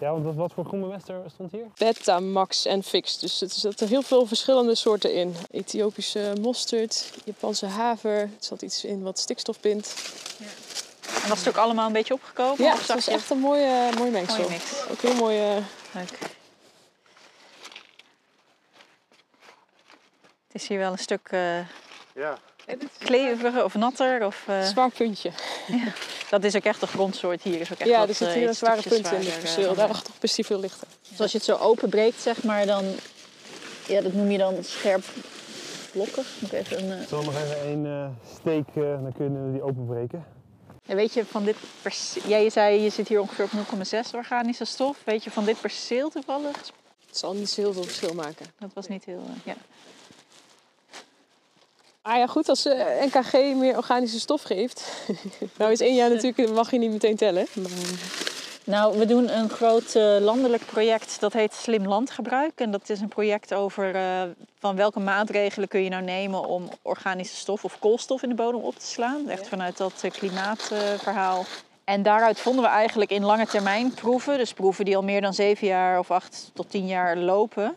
Ja, 0.00 0.12
want 0.12 0.36
wat 0.36 0.52
voor 0.52 0.64
groenbemester 0.64 1.22
stond 1.34 1.52
hier? 1.52 1.66
Beta, 1.78 2.20
Max 2.20 2.64
en 2.64 2.82
Fix. 2.82 3.18
Dus 3.18 3.40
er 3.40 3.50
zitten 3.50 3.88
heel 3.88 4.02
veel 4.02 4.26
verschillende 4.26 4.74
soorten 4.74 5.14
in. 5.14 5.36
Ethiopische 5.50 6.32
mosterd, 6.40 7.12
Japanse 7.24 7.66
haver. 7.66 8.20
Er 8.20 8.30
zat 8.38 8.62
iets 8.62 8.84
in 8.84 9.02
wat 9.02 9.18
stikstof 9.18 9.60
bindt. 9.60 9.94
Ja. 10.38 10.46
En 11.22 11.28
was 11.28 11.38
het 11.38 11.48
ook 11.48 11.56
allemaal 11.56 11.86
een 11.86 11.92
beetje 11.92 12.14
opgekomen? 12.14 12.64
Ja, 12.64 12.76
het 12.76 12.86
was 12.86 13.08
echt 13.08 13.30
een 13.30 13.38
mooie, 13.38 13.90
mooi 13.98 14.10
mengsel. 14.10 14.38
Mooie 14.38 14.50
mix. 14.50 14.64
Ook 14.90 15.00
heel 15.00 15.14
mooie... 15.14 15.62
Leuk. 15.92 16.35
Is 20.56 20.68
hier 20.68 20.78
wel 20.78 20.92
een 20.92 20.98
stuk 20.98 21.28
uh, 21.32 21.58
ja. 22.14 22.38
kleviger 22.98 23.64
of 23.64 23.74
natter. 23.74 24.26
Of, 24.26 24.44
uh... 24.48 24.62
Zwaar 24.62 24.90
puntje. 24.90 25.30
Ja. 25.66 25.92
Dat 26.30 26.44
is 26.44 26.56
ook 26.56 26.64
echt 26.64 26.80
de 26.80 26.86
grondsoort 26.86 27.42
hier. 27.42 27.60
Is 27.60 27.72
ook 27.72 27.78
echt 27.78 27.90
ja, 27.90 27.98
wat, 27.98 28.08
er 28.08 28.14
zit 28.14 28.28
hier 28.28 28.42
uh, 28.42 28.48
een 28.48 28.54
zware 28.54 28.82
punt 28.82 29.12
in 29.12 29.18
het 29.18 29.38
perceel. 29.38 29.74
Daarachter 29.74 30.14
is 30.20 30.34
die 30.34 30.46
veel 30.46 30.60
lichter. 30.60 30.88
Dus 31.08 31.20
als 31.20 31.32
je 31.32 31.36
het 31.36 31.46
zo 31.46 31.56
openbreekt, 31.56 32.20
zeg 32.20 32.42
maar, 32.42 32.66
dan... 32.66 32.84
Ja, 33.86 34.00
dat 34.00 34.12
noem 34.12 34.30
je 34.30 34.38
dan 34.38 34.64
scherp 34.64 35.04
blokkig. 35.92 36.26
Moet 36.38 36.52
ik 36.52 36.58
even 36.58 36.90
een... 36.90 37.00
Uh... 37.00 37.06
Zal 37.06 37.22
nog 37.22 37.34
even 37.34 37.60
één 37.60 38.18
steek, 38.40 38.74
dan 38.74 39.12
kunnen 39.16 39.46
we 39.46 39.52
die 39.52 39.62
openbreken. 39.62 40.24
En 40.86 40.96
weet 40.96 41.14
je 41.14 41.24
van 41.24 41.44
dit 41.44 41.56
perceel... 41.82 42.22
Ja, 42.26 42.36
je 42.36 42.50
zei 42.50 42.80
je 42.80 42.90
zit 42.90 43.08
hier 43.08 43.20
ongeveer 43.20 43.44
op 43.44 43.84
0,6 43.84 44.10
organische 44.14 44.64
stof. 44.64 44.98
Weet 45.04 45.24
je 45.24 45.30
van 45.30 45.44
dit 45.44 45.60
perceel 45.60 46.08
toevallig? 46.08 46.56
Het 47.06 47.18
zal 47.18 47.34
niet 47.34 47.50
zo 47.50 47.60
heel 47.60 47.72
veel 47.72 47.82
verschil 47.82 48.14
maken. 48.14 48.46
Dat 48.58 48.70
was 48.74 48.88
niet 48.88 49.04
heel... 49.04 49.22
ja. 49.44 49.54
Ah 52.06 52.16
ja, 52.16 52.26
goed, 52.26 52.48
als 52.48 52.66
uh, 52.66 52.74
NKG 53.04 53.32
meer 53.32 53.76
organische 53.76 54.20
stof 54.20 54.42
geeft. 54.42 55.06
nou 55.58 55.72
is 55.72 55.80
één 55.80 55.94
jaar 55.94 56.10
natuurlijk, 56.10 56.52
mag 56.52 56.70
je 56.70 56.78
niet 56.78 56.90
meteen 56.90 57.16
tellen. 57.16 57.46
Maar 57.54 57.70
Nou, 58.64 58.98
we 58.98 59.06
doen 59.06 59.36
een 59.36 59.48
groot 59.48 59.94
eh, 59.94 60.16
landelijk 60.20 60.66
project 60.66 61.20
dat 61.20 61.32
heet 61.32 61.54
Slim 61.54 61.86
Landgebruik. 61.86 62.60
En 62.60 62.70
dat 62.70 62.88
is 62.88 63.00
een 63.00 63.08
project 63.08 63.54
over 63.54 63.94
eh, 63.94 64.22
van 64.58 64.76
welke 64.76 65.00
maatregelen 65.00 65.68
kun 65.68 65.82
je 65.82 65.90
nou 65.90 66.02
nemen 66.02 66.44
om 66.44 66.68
organische 66.82 67.36
stof 67.36 67.64
of 67.64 67.78
koolstof 67.78 68.22
in 68.22 68.28
de 68.28 68.34
bodem 68.34 68.60
op 68.60 68.78
te 68.78 68.86
slaan. 68.86 69.28
Echt 69.28 69.48
vanuit 69.48 69.76
dat 69.76 70.04
klimaatverhaal. 70.12 71.44
en 71.84 72.02
daaruit 72.02 72.40
vonden 72.40 72.62
we 72.62 72.70
eigenlijk 72.70 73.10
in 73.10 73.24
lange 73.24 73.46
termijn 73.46 73.94
proeven, 73.94 74.38
dus 74.38 74.52
proeven 74.52 74.84
die 74.84 74.96
al 74.96 75.02
meer 75.02 75.20
dan 75.20 75.34
zeven 75.34 75.66
jaar 75.66 75.98
of 75.98 76.10
acht 76.10 76.50
tot 76.54 76.70
tien 76.70 76.86
jaar 76.86 77.16
lopen, 77.16 77.76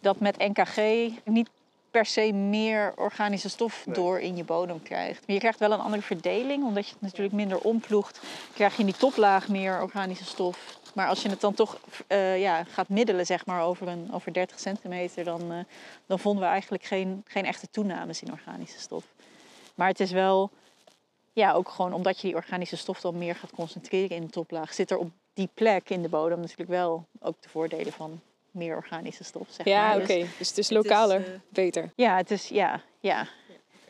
dat 0.00 0.20
met 0.20 0.38
NKG 0.38 0.76
niet 1.24 1.48
per 1.90 2.06
se 2.06 2.32
meer 2.32 2.92
organische 2.96 3.48
stof 3.48 3.84
door 3.88 4.20
in 4.20 4.36
je 4.36 4.44
bodem 4.44 4.82
krijgt. 4.82 5.26
Maar 5.26 5.34
je 5.34 5.40
krijgt 5.40 5.58
wel 5.58 5.72
een 5.72 5.80
andere 5.80 6.02
verdeling, 6.02 6.64
omdat 6.64 6.86
je 6.86 6.92
het 6.92 7.02
natuurlijk 7.02 7.34
minder 7.34 7.58
omploegt. 7.58 8.20
Krijg 8.54 8.72
je 8.72 8.80
in 8.80 8.86
die 8.86 8.96
toplaag 8.96 9.48
meer 9.48 9.82
organische 9.82 10.24
stof. 10.24 10.78
Maar 10.94 11.08
als 11.08 11.22
je 11.22 11.28
het 11.28 11.40
dan 11.40 11.54
toch 11.54 11.80
uh, 12.08 12.40
ja, 12.40 12.64
gaat 12.64 12.88
middelen, 12.88 13.26
zeg 13.26 13.46
maar, 13.46 13.62
over, 13.62 13.88
een, 13.88 14.08
over 14.12 14.32
30 14.32 14.60
centimeter, 14.60 15.24
dan, 15.24 15.52
uh, 15.52 15.58
dan 16.06 16.18
vonden 16.18 16.42
we 16.42 16.48
eigenlijk 16.48 16.84
geen, 16.84 17.24
geen 17.26 17.44
echte 17.44 17.70
toenames 17.70 18.22
in 18.22 18.32
organische 18.32 18.80
stof. 18.80 19.04
Maar 19.74 19.88
het 19.88 20.00
is 20.00 20.10
wel, 20.10 20.50
ja, 21.32 21.52
ook 21.52 21.68
gewoon 21.68 21.92
omdat 21.92 22.20
je 22.20 22.26
die 22.26 22.36
organische 22.36 22.76
stof 22.76 23.00
dan 23.00 23.18
meer 23.18 23.34
gaat 23.34 23.50
concentreren 23.50 24.16
in 24.16 24.22
de 24.22 24.30
toplaag, 24.30 24.74
zit 24.74 24.90
er 24.90 24.98
op 24.98 25.10
die 25.32 25.48
plek 25.54 25.90
in 25.90 26.02
de 26.02 26.08
bodem 26.08 26.40
natuurlijk 26.40 26.70
wel 26.70 27.06
ook 27.20 27.42
de 27.42 27.48
voordelen 27.48 27.92
van 27.92 28.20
meer 28.50 28.76
organische 28.76 29.24
stof. 29.24 29.46
Zeg 29.50 29.66
ja, 29.66 29.86
maar. 29.86 29.96
oké. 29.96 30.18
Dus, 30.18 30.36
dus, 30.38 30.48
het 30.48 30.58
is 30.58 30.70
lokaler 30.70 31.18
het 31.18 31.26
is, 31.26 31.34
uh, 31.34 31.40
beter. 31.48 31.92
Ja, 31.96 32.16
het 32.16 32.30
is, 32.30 32.48
ja, 32.48 32.80
ja. 33.00 33.26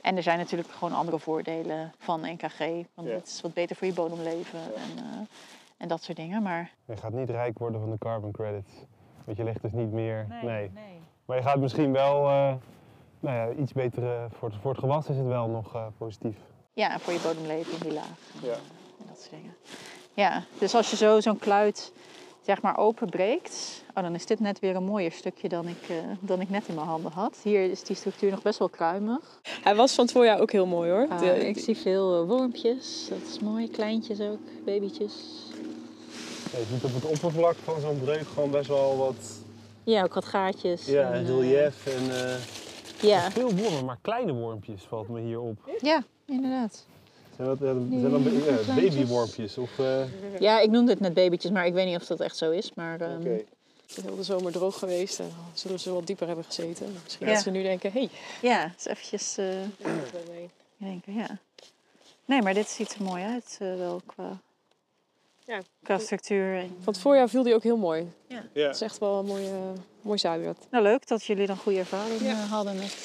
En 0.02 0.16
er 0.16 0.22
zijn 0.22 0.38
natuurlijk 0.38 0.70
gewoon 0.70 0.94
andere 0.94 1.18
voordelen 1.18 1.92
van 1.98 2.20
NKG. 2.20 2.58
Want 2.94 3.08
ja. 3.08 3.14
het 3.14 3.26
is 3.26 3.40
wat 3.40 3.54
beter 3.54 3.76
voor 3.76 3.86
je 3.86 3.92
bodemleven 3.92 4.60
en, 4.60 5.04
uh, 5.04 5.26
en 5.76 5.88
dat 5.88 6.02
soort 6.02 6.16
dingen. 6.16 6.42
Maar... 6.42 6.70
Je 6.84 6.96
gaat 6.96 7.12
niet 7.12 7.30
rijk 7.30 7.58
worden 7.58 7.80
van 7.80 7.90
de 7.90 7.98
carbon 7.98 8.32
credits. 8.32 8.72
Want 9.24 9.36
je 9.36 9.44
legt 9.44 9.62
dus 9.62 9.72
niet 9.72 9.92
meer... 9.92 10.26
Nee, 10.28 10.42
nee. 10.42 10.70
nee. 10.74 11.00
Maar 11.24 11.36
je 11.36 11.42
gaat 11.42 11.58
misschien 11.58 11.92
wel... 11.92 12.24
Uh, 12.24 12.52
nou 13.20 13.36
ja, 13.36 13.60
iets 13.60 13.72
beter... 13.72 14.30
voor, 14.30 14.48
het, 14.48 14.58
voor 14.60 14.70
het 14.70 14.80
gewas 14.80 15.08
is 15.08 15.16
het 15.16 15.26
wel 15.26 15.48
nog 15.48 15.92
positief. 15.98 16.36
Ja, 16.72 16.92
en 16.92 17.00
voor 17.00 17.12
je 17.12 17.20
bodemleven 17.20 17.72
in 17.72 17.78
die 17.80 17.92
laag. 17.92 18.18
Ja. 18.42 18.54
En 18.98 19.06
dat 19.08 19.20
soort 19.20 19.30
dingen. 19.30 19.54
Ja, 20.14 20.42
dus 20.58 20.74
als 20.74 20.90
je 20.90 20.96
zo 20.96 21.20
zo'n 21.20 21.38
kluit 21.38 21.92
zeg 22.40 22.62
maar 22.62 22.76
openbreekt, 22.76 23.82
oh, 23.94 24.02
dan 24.02 24.14
is 24.14 24.26
dit 24.26 24.40
net 24.40 24.58
weer 24.58 24.76
een 24.76 24.84
mooier 24.84 25.12
stukje 25.12 25.48
dan 25.48 25.68
ik, 25.68 25.88
uh, 25.90 25.96
dan 26.20 26.40
ik 26.40 26.50
net 26.50 26.68
in 26.68 26.74
mijn 26.74 26.86
handen 26.86 27.12
had. 27.12 27.38
Hier 27.42 27.70
is 27.70 27.82
die 27.82 27.96
structuur 27.96 28.30
nog 28.30 28.42
best 28.42 28.58
wel 28.58 28.68
kruimig. 28.68 29.40
Hij 29.62 29.74
was 29.74 29.94
van 29.94 30.04
het 30.04 30.12
voorjaar 30.12 30.40
ook 30.40 30.52
heel 30.52 30.66
mooi 30.66 30.90
hoor. 30.90 31.06
Uh, 31.10 31.18
de, 31.18 31.48
ik 31.48 31.58
zie 31.58 31.76
veel 31.76 32.22
uh, 32.22 32.28
wormpjes, 32.28 33.06
dat 33.08 33.18
is 33.28 33.38
mooi. 33.38 33.70
Kleintjes 33.70 34.20
ook, 34.20 34.64
babytjes. 34.64 35.12
Ja, 36.52 36.58
je 36.58 36.64
ziet 36.72 36.84
op 36.84 36.94
het 36.94 37.04
oppervlak 37.04 37.56
van 37.64 37.80
zo'n 37.80 38.00
breuk 38.00 38.26
gewoon 38.34 38.50
best 38.50 38.68
wel 38.68 38.96
wat... 38.96 39.38
Ja, 39.84 40.02
ook 40.02 40.14
wat 40.14 40.24
gaatjes. 40.24 40.86
Ja, 40.86 41.10
en 41.10 41.26
relief 41.26 41.86
en... 41.86 42.04
ja. 43.08 43.30
Veel 43.30 43.54
wormen, 43.54 43.84
maar 43.84 43.98
kleine 44.00 44.32
wormpjes 44.32 44.82
valt 44.82 45.08
me 45.08 45.20
hier 45.20 45.40
op. 45.40 45.70
Ja, 45.80 46.02
inderdaad. 46.26 46.86
Zijn 47.40 47.58
dat, 47.58 47.58
zijn 47.90 48.10
dat 48.10 48.66
ja, 48.66 48.74
babywormpjes? 48.74 49.58
Of, 49.58 49.78
uh... 49.78 50.40
Ja, 50.40 50.60
ik 50.60 50.70
noemde 50.70 50.90
het 50.90 51.00
net 51.00 51.14
babytjes, 51.14 51.50
maar 51.50 51.66
ik 51.66 51.72
weet 51.72 51.86
niet 51.86 51.96
of 51.96 52.06
dat 52.06 52.20
echt 52.20 52.36
zo 52.36 52.50
is. 52.50 52.74
Maar, 52.74 53.00
um... 53.00 53.20
okay. 53.20 53.46
Het 53.86 53.98
is 53.98 54.04
heel 54.04 54.16
de 54.16 54.22
zomer 54.22 54.52
droog 54.52 54.78
geweest 54.78 55.18
en 55.18 55.24
dan 55.24 55.44
zullen 55.54 55.80
ze 55.80 55.92
wat 55.92 56.06
dieper 56.06 56.26
hebben 56.26 56.44
gezeten. 56.44 56.96
Misschien 57.04 57.26
ja. 57.26 57.32
dat 57.32 57.42
ze 57.42 57.50
nu 57.50 57.62
denken, 57.62 57.92
hé. 57.92 57.98
Hey. 57.98 58.10
Ja, 58.50 58.64
eens 58.64 58.86
eventjes 58.86 59.38
uh, 59.38 59.46
denken, 60.76 61.14
ja. 61.14 61.38
Nee, 62.24 62.42
maar 62.42 62.54
dit 62.54 62.68
ziet 62.68 62.94
er 62.94 63.02
mooi 63.02 63.24
uit 63.24 63.58
uh, 63.62 63.76
wel 63.76 64.00
qua, 64.06 64.40
ja. 65.44 65.60
qua 65.82 65.98
structuur. 65.98 66.56
En... 66.56 66.68
Van 66.82 66.92
het 66.92 67.02
voorjaar 67.02 67.28
viel 67.28 67.42
die 67.42 67.54
ook 67.54 67.62
heel 67.62 67.76
mooi. 67.76 68.12
Ja. 68.26 68.44
ja. 68.52 68.66
Het 68.66 68.74
is 68.74 68.80
echt 68.80 68.98
wel 68.98 69.18
een 69.18 69.26
mooie, 69.26 69.72
mooi 70.02 70.18
zaadwijd. 70.18 70.56
Nou, 70.70 70.84
leuk 70.84 71.08
dat 71.08 71.24
jullie 71.24 71.46
dan 71.46 71.56
goede 71.56 71.78
ervaring 71.78 72.20
ja. 72.20 72.34
hadden 72.34 72.76
met... 72.76 72.96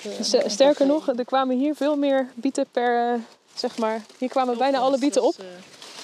Sterker 0.45 0.87
nog, 0.87 1.07
er 1.07 1.25
kwamen 1.25 1.57
hier 1.57 1.75
veel 1.75 1.95
meer 1.95 2.29
bieten 2.35 2.65
per 2.71 3.19
zeg 3.55 3.77
maar. 3.77 4.01
Hier 4.17 4.29
kwamen 4.29 4.57
bijna 4.57 4.77
alle 4.77 4.99
bieten 4.99 5.23
op. 5.23 5.35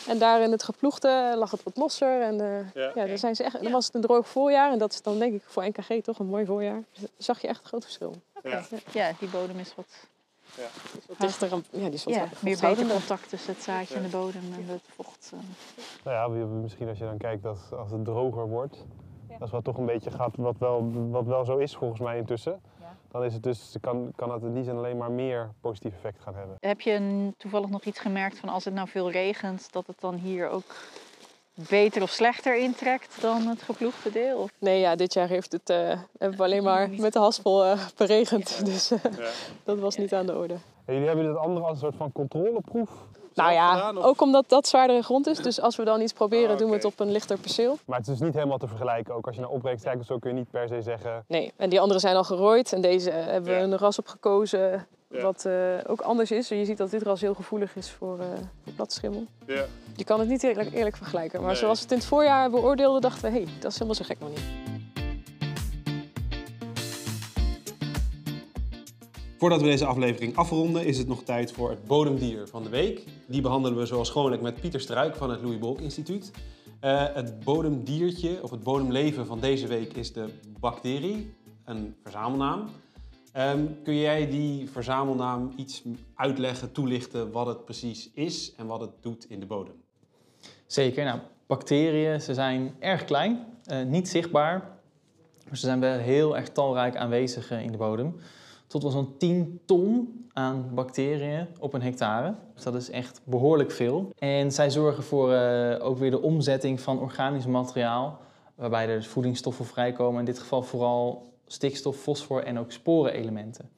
En 0.08 0.18
daar 0.18 0.42
in 0.42 0.52
het 0.52 0.64
geploegde 0.64 1.34
lag 1.38 1.52
het 1.52 1.64
wat 1.64 1.78
losser. 1.78 2.22
En 2.22 2.34
uh, 2.34 2.74
ja. 2.74 2.92
ja, 2.96 3.06
dan, 3.06 3.18
zijn 3.18 3.36
ze 3.36 3.44
echt, 3.44 3.64
dan 3.64 3.72
was 3.72 3.86
het 3.86 3.96
een 3.96 4.02
droog 4.02 4.28
voorjaar. 4.28 4.72
En 4.72 4.78
dat 4.78 4.94
is 4.94 5.02
dan 5.02 5.20
denk 5.20 5.34
ik 5.34 5.44
voor 5.46 5.66
NKG 5.66 6.04
toch 6.04 6.20
een 6.20 6.26
mooi 6.26 6.46
voorjaar. 6.46 6.84
Dus 6.92 7.10
zag 7.18 7.42
je 7.42 7.48
echt 7.48 7.60
een 7.60 7.68
groot 7.68 7.84
verschil. 7.84 8.16
Okay. 8.34 8.52
Ja. 8.52 8.78
ja, 8.92 9.12
die 9.20 9.30
bodem 9.30 9.60
is 9.60 9.76
wat... 9.76 10.08
Ja. 10.58 10.68
Wat 11.08 11.20
dichter 11.20 11.52
aan, 11.52 11.66
ja, 11.70 11.84
die 11.84 11.94
is 11.94 12.04
wat 12.04 12.14
ja, 12.14 12.28
meer 12.40 12.58
beter 12.62 12.88
contact 12.88 13.30
tussen 13.30 13.54
het 13.54 13.64
zaadje 13.64 13.96
en 13.96 14.02
de 14.02 14.10
bodem 14.10 14.42
en 14.54 14.66
het 14.68 14.82
vocht. 14.96 15.32
Uh. 15.34 15.40
Nou 16.04 16.38
ja, 16.38 16.46
misschien 16.46 16.88
als 16.88 16.98
je 16.98 17.04
dan 17.04 17.18
kijkt 17.18 17.44
dat 17.44 17.58
als 17.78 17.92
het 17.92 18.06
droger 18.06 18.48
wordt, 18.48 18.86
dat 19.28 19.42
is 19.48 19.50
wat 19.50 19.64
toch 19.64 19.78
een 19.78 19.86
beetje 19.86 20.12
gaat, 20.12 20.36
wat 20.36 20.58
wel, 20.58 20.92
wat 21.10 21.26
wel 21.26 21.46
zo 21.46 21.58
is 21.58 21.76
volgens 21.76 22.00
mij 22.00 22.18
intussen 22.18 22.62
dan 23.12 23.24
is 23.24 23.34
het 23.34 23.44
dus, 23.44 23.76
kan, 23.82 24.12
kan 24.16 24.32
het 24.32 24.44
in 24.44 24.54
die 24.54 24.64
zin 24.64 24.78
alleen 24.78 24.98
maar 24.98 25.12
meer 25.12 25.52
positief 25.62 25.94
effect 25.94 26.22
gaan 26.22 26.36
hebben. 26.36 26.56
Heb 26.60 26.82
je 26.82 27.34
toevallig 27.38 27.70
nog 27.70 27.84
iets 27.84 28.00
gemerkt 28.00 28.40
van 28.40 28.50
als 28.50 28.66
het 28.66 28.74
nou 28.74 28.88
veel 28.88 29.12
regent, 29.12 29.68
dat 29.72 29.88
het 29.88 30.00
dan 30.00 30.16
hier 30.16 30.50
ook 30.50 30.76
beter 31.54 32.02
of 32.02 32.10
slechter 32.10 32.58
intrekt 32.58 33.22
dan 33.22 33.48
het 33.48 33.62
geploegde 33.62 34.12
deel? 34.12 34.38
Of? 34.38 34.52
Nee, 34.60 34.80
ja, 34.80 34.96
dit 34.96 35.14
jaar 35.14 35.28
heeft 35.28 35.52
het, 35.52 35.70
uh, 35.70 35.78
hebben 36.18 36.38
we 36.38 36.44
alleen 36.44 36.64
maar 36.64 36.90
met 36.90 37.14
de 37.14 37.20
haspel 37.20 37.66
uh, 37.66 37.88
beregend. 37.98 38.56
Ja. 38.58 38.64
Dus 38.64 38.92
uh, 38.92 39.00
ja. 39.18 39.30
dat 39.64 39.80
was 39.80 39.98
niet 39.98 40.14
aan 40.14 40.26
de 40.26 40.38
orde. 40.38 40.54
En 40.86 40.94
jullie 40.94 41.08
hebben 41.08 41.26
dit 41.26 41.38
andere 41.38 41.66
als 41.66 41.74
een 41.74 41.80
soort 41.80 41.96
van 41.96 42.12
controleproef 42.12 42.90
nou 43.34 43.52
ja, 43.52 43.74
gedaan, 43.74 44.04
ook 44.04 44.22
omdat 44.22 44.50
dat 44.50 44.68
zwaardere 44.68 45.02
grond 45.02 45.28
is. 45.28 45.38
Dus 45.38 45.62
als 45.62 45.76
we 45.76 45.84
dan 45.84 46.02
iets 46.02 46.14
proberen, 46.14 46.46
ah, 46.46 46.52
okay. 46.54 46.62
doen 46.62 46.70
we 46.70 46.76
het 46.76 46.86
op 46.86 47.00
een 47.00 47.12
lichter 47.12 47.38
perceel. 47.38 47.78
Maar 47.86 47.98
het 47.98 48.08
is 48.08 48.18
dus 48.18 48.26
niet 48.28 48.36
helemaal 48.36 48.58
te 48.58 48.68
vergelijken. 48.68 49.16
Ook 49.16 49.26
als 49.26 49.36
je 49.36 49.42
naar 49.42 49.50
opbreekt 49.50 49.84
kijkt, 49.84 50.06
zo 50.06 50.18
kun 50.18 50.30
je 50.30 50.36
niet 50.36 50.52
per 50.52 50.68
se 50.68 50.82
zeggen... 50.82 51.24
Nee, 51.28 51.54
en 51.56 51.70
die 51.70 51.80
andere 51.80 52.00
zijn 52.00 52.16
al 52.16 52.24
gerooid. 52.24 52.74
En 52.74 52.82
deze 52.82 53.10
hebben 53.10 53.52
ja. 53.52 53.58
we 53.58 53.64
een 53.64 53.78
ras 53.78 54.00
op 54.00 54.08
gekozen 54.08 54.88
ja. 55.08 55.22
wat 55.22 55.44
uh, 55.48 55.54
ook 55.88 56.02
anders 56.02 56.32
is. 56.32 56.48
Je 56.48 56.66
ziet 56.66 56.78
dat 56.78 56.92
dit 56.92 57.02
ras 57.02 57.22
heel 57.22 57.34
gevoelig 57.34 57.76
is 57.76 57.92
voor 57.92 58.20
uh, 58.20 58.26
platschimmel. 58.76 59.26
Ja. 59.46 59.66
Je 59.96 60.04
kan 60.04 60.20
het 60.20 60.30
niet 60.30 60.44
eerlijk, 60.44 60.74
eerlijk 60.74 60.98
vergelijken. 60.98 61.40
Maar 61.40 61.50
nee. 61.50 61.58
zoals 61.58 61.78
we 61.78 61.84
het 61.84 61.92
in 61.92 61.98
het 61.98 62.08
voorjaar 62.08 62.50
beoordeelden, 62.50 63.02
dachten 63.02 63.22
we... 63.22 63.38
hé, 63.38 63.44
hey, 63.44 63.54
dat 63.60 63.72
is 63.72 63.74
helemaal 63.74 63.96
zo 63.96 64.04
gek 64.06 64.20
nog 64.20 64.30
niet. 64.30 64.71
Voordat 69.42 69.62
we 69.62 69.68
deze 69.68 69.86
aflevering 69.86 70.36
afronden, 70.36 70.86
is 70.86 70.98
het 70.98 71.08
nog 71.08 71.24
tijd 71.24 71.52
voor 71.52 71.70
het 71.70 71.86
bodemdier 71.86 72.48
van 72.48 72.64
de 72.64 72.70
week. 72.70 73.06
Die 73.28 73.42
behandelen 73.42 73.78
we 73.78 73.86
zoals 73.86 74.10
gewoonlijk 74.10 74.42
met 74.42 74.62
Pieter 74.62 74.80
Struik 74.80 75.16
van 75.16 75.30
het 75.30 75.42
Louis 75.42 75.60
Bolk 75.60 75.80
Instituut. 75.80 76.32
Uh, 76.82 77.06
het 77.14 77.40
bodemdiertje, 77.40 78.44
of 78.44 78.52
het 78.52 78.64
bodemleven 78.64 79.26
van 79.26 79.40
deze 79.40 79.68
week 79.68 79.94
is 79.94 80.14
de 80.14 80.30
bacterie, 80.60 81.34
een 81.66 81.96
verzamelnaam. 82.04 82.70
Um, 83.38 83.78
kun 83.84 83.98
jij 83.98 84.30
die 84.30 84.70
verzamelnaam 84.70 85.54
iets 85.56 85.84
uitleggen, 86.16 86.72
toelichten 86.72 87.32
wat 87.32 87.48
het 87.48 87.66
precies 87.66 88.10
is 88.14 88.54
en 88.56 88.66
wat 88.66 88.82
het 88.82 88.92
doet 89.02 89.30
in 89.30 89.40
de 89.40 89.46
bodem? 89.46 89.76
Zeker. 90.66 91.06
Nou, 91.06 91.20
bacteriën 91.48 92.22
ze 92.22 92.34
zijn 92.34 92.76
erg 92.80 93.06
klein, 93.06 93.46
uh, 93.72 93.84
niet 93.84 94.10
zichtbaar, 94.10 94.60
maar 95.46 95.58
ze 95.58 95.66
zijn 95.66 95.80
wel 95.80 95.98
heel 95.98 96.38
erg 96.38 96.50
talrijk 96.50 96.96
aanwezig 96.96 97.52
in 97.52 97.72
de 97.72 97.78
bodem 97.78 98.16
tot 98.72 98.82
wel 98.82 98.92
zo'n 98.92 99.18
10 99.18 99.62
ton 99.66 100.26
aan 100.34 100.70
bacteriën 100.74 101.48
op 101.60 101.74
een 101.74 101.82
hectare. 101.82 102.36
Dus 102.54 102.64
dat 102.64 102.76
is 102.76 102.90
echt 102.90 103.22
behoorlijk 103.24 103.72
veel. 103.72 104.12
En 104.18 104.52
zij 104.52 104.70
zorgen 104.70 105.04
voor 105.04 105.32
uh, 105.32 105.76
ook 105.86 105.98
weer 105.98 106.12
de 106.12 106.22
omzetting 106.22 106.82
van 106.82 107.00
organisch 107.00 107.46
materiaal, 107.46 108.20
waarbij 108.56 108.88
er 108.88 109.04
voedingsstoffen 109.04 109.66
vrijkomen. 109.66 110.20
In 110.20 110.26
dit 110.26 110.40
geval 110.40 110.64
vooral 110.64 111.34
stikstof, 111.46 111.98
fosfor 111.98 112.44
en 112.44 112.60
ook 112.60 112.72
sporenelementen. 112.72 113.70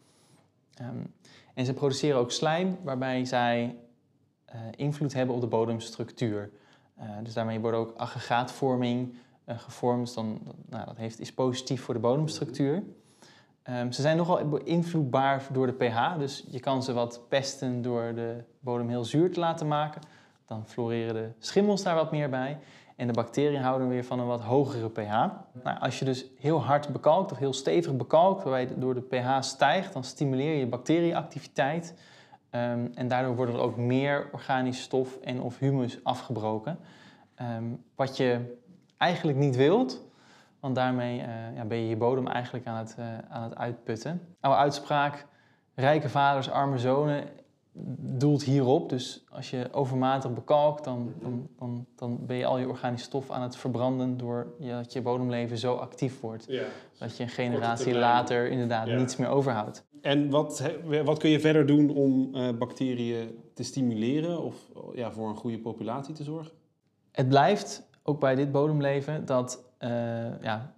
Um, 0.81 1.13
en 1.53 1.65
ze 1.65 1.73
produceren 1.73 2.19
ook 2.19 2.31
slijm, 2.31 2.77
waarbij 2.83 3.25
zij 3.25 3.75
uh, 4.49 4.55
invloed 4.75 5.13
hebben 5.13 5.35
op 5.35 5.41
de 5.41 5.47
bodemstructuur. 5.47 6.51
Uh, 6.99 7.03
dus 7.23 7.33
daarmee 7.33 7.59
wordt 7.59 7.77
ook 7.77 7.93
aggregaatvorming 7.97 9.15
gevormd. 9.47 10.05
Dus 10.05 10.15
dan, 10.15 10.39
nou, 10.69 10.85
dat 10.85 10.97
heeft, 10.97 11.19
is 11.19 11.33
positief 11.33 11.81
voor 11.81 11.93
de 11.93 11.99
bodemstructuur. 11.99 12.83
Um, 13.70 13.91
ze 13.91 14.01
zijn 14.01 14.18
nogal 14.18 14.47
beïnvloedbaar 14.47 15.47
door 15.51 15.68
de 15.68 15.74
pH, 15.74 16.18
dus 16.18 16.45
je 16.49 16.59
kan 16.59 16.84
ze 16.84 16.93
wat 16.93 17.22
pesten 17.30 17.82
door 17.82 18.14
de 18.16 18.43
bodem 18.59 18.89
heel 18.89 19.05
zuur 19.05 19.32
te 19.32 19.39
laten 19.39 19.68
maken. 19.68 20.01
Dan 20.45 20.66
floreren 20.66 21.14
de 21.14 21.30
schimmels 21.39 21.84
daar 21.84 21.95
wat 21.95 22.11
meer 22.11 22.30
bij. 22.30 22.57
En 22.95 23.07
de 23.07 23.14
bacteriën 23.14 23.61
houden 23.61 23.88
weer 23.88 24.03
van 24.03 24.20
een 24.20 24.28
wat 24.28 24.41
hogere 24.41 24.89
pH. 24.89 25.11
Nou, 25.64 25.80
als 25.80 25.99
je 25.99 26.05
dus 26.05 26.26
heel 26.39 26.64
hard 26.64 26.89
bekalkt 26.89 27.32
of 27.32 27.38
heel 27.38 27.53
stevig 27.53 27.95
bekalkt, 27.95 28.43
waarbij 28.43 28.70
door 28.76 28.93
de 28.93 29.01
pH 29.01 29.38
stijgt, 29.39 29.93
dan 29.93 30.03
stimuleer 30.03 30.55
je 30.55 30.68
bacterieactiviteit. 30.68 31.95
Um, 32.51 32.91
en 32.93 33.07
daardoor 33.07 33.36
wordt 33.36 33.53
er 33.53 33.59
ook 33.59 33.78
meer 33.78 34.30
organisch 34.32 34.82
stof 34.82 35.18
en 35.18 35.41
of 35.41 35.59
humus 35.59 36.03
afgebroken. 36.03 36.80
Um, 37.41 37.84
wat 37.95 38.18
je 38.18 38.57
eigenlijk 38.97 39.38
niet 39.38 39.55
wilt, 39.55 40.01
want 40.64 40.76
daarmee 40.76 41.20
uh, 41.20 41.55
ja, 41.55 41.66
ben 41.66 41.78
je 41.78 41.88
je 41.88 41.97
bodem 41.97 42.28
eigenlijk 42.28 42.66
aan 42.68 42.78
het, 42.78 42.95
uh, 42.99 43.05
aan 43.30 43.43
het 43.43 43.55
uitputten. 43.55 44.22
Oude 44.39 44.59
uitspraak, 44.59 45.26
rijke 45.76 46.09
vaders, 46.09 46.49
arme 46.49 46.78
zonen. 46.78 47.24
doelt 47.97 48.43
hierop. 48.43 48.89
Dus 48.89 49.26
als 49.30 49.49
je 49.49 49.68
overmatig 49.72 50.34
bekalkt, 50.34 50.84
dan, 50.84 51.14
dan, 51.22 51.47
dan, 51.59 51.86
dan 51.95 52.26
ben 52.26 52.38
je 52.38 52.45
al 52.45 52.57
je 52.57 52.68
organische 52.68 53.05
stof 53.05 53.32
aan 53.32 53.41
het 53.41 53.55
verbranden 53.55 54.18
doordat 54.18 54.93
je 54.93 55.01
bodemleven 55.01 55.57
zo 55.57 55.76
actief 55.76 56.20
wordt. 56.20 56.45
Ja. 56.47 56.64
Dat 56.99 57.18
je 57.18 57.24
een 57.24 57.30
generatie 57.30 57.93
later 57.95 58.49
inderdaad 58.49 58.88
Ja. 58.88 58.95
niets 58.97 59.16
meer 59.16 59.30
overhoudt. 59.30 59.86
En 60.01 60.30
wat, 60.30 60.72
wat 61.03 61.18
kun 61.20 61.30
je 61.30 61.39
verder 61.39 61.66
doen 61.66 61.89
om 61.89 62.36
eh, 62.36 62.49
bacteriën 62.57 63.38
te 63.53 63.64
stimuleren 63.64 64.43
of 64.43 64.55
ja, 64.93 65.11
voor 65.11 65.30
een 65.30 65.36
goede 65.36 65.59
populatie 65.59 66.14
te 66.14 66.24
zorgen? 66.24 66.51
Het 67.11 67.28
blijft, 67.30 67.89
ook 68.03 68.20
bij 68.20 68.36
dit 68.36 68.51
bodemleven, 68.51 69.26
dat 69.26 69.51
eh, 69.55 69.64
ja, 70.41 70.73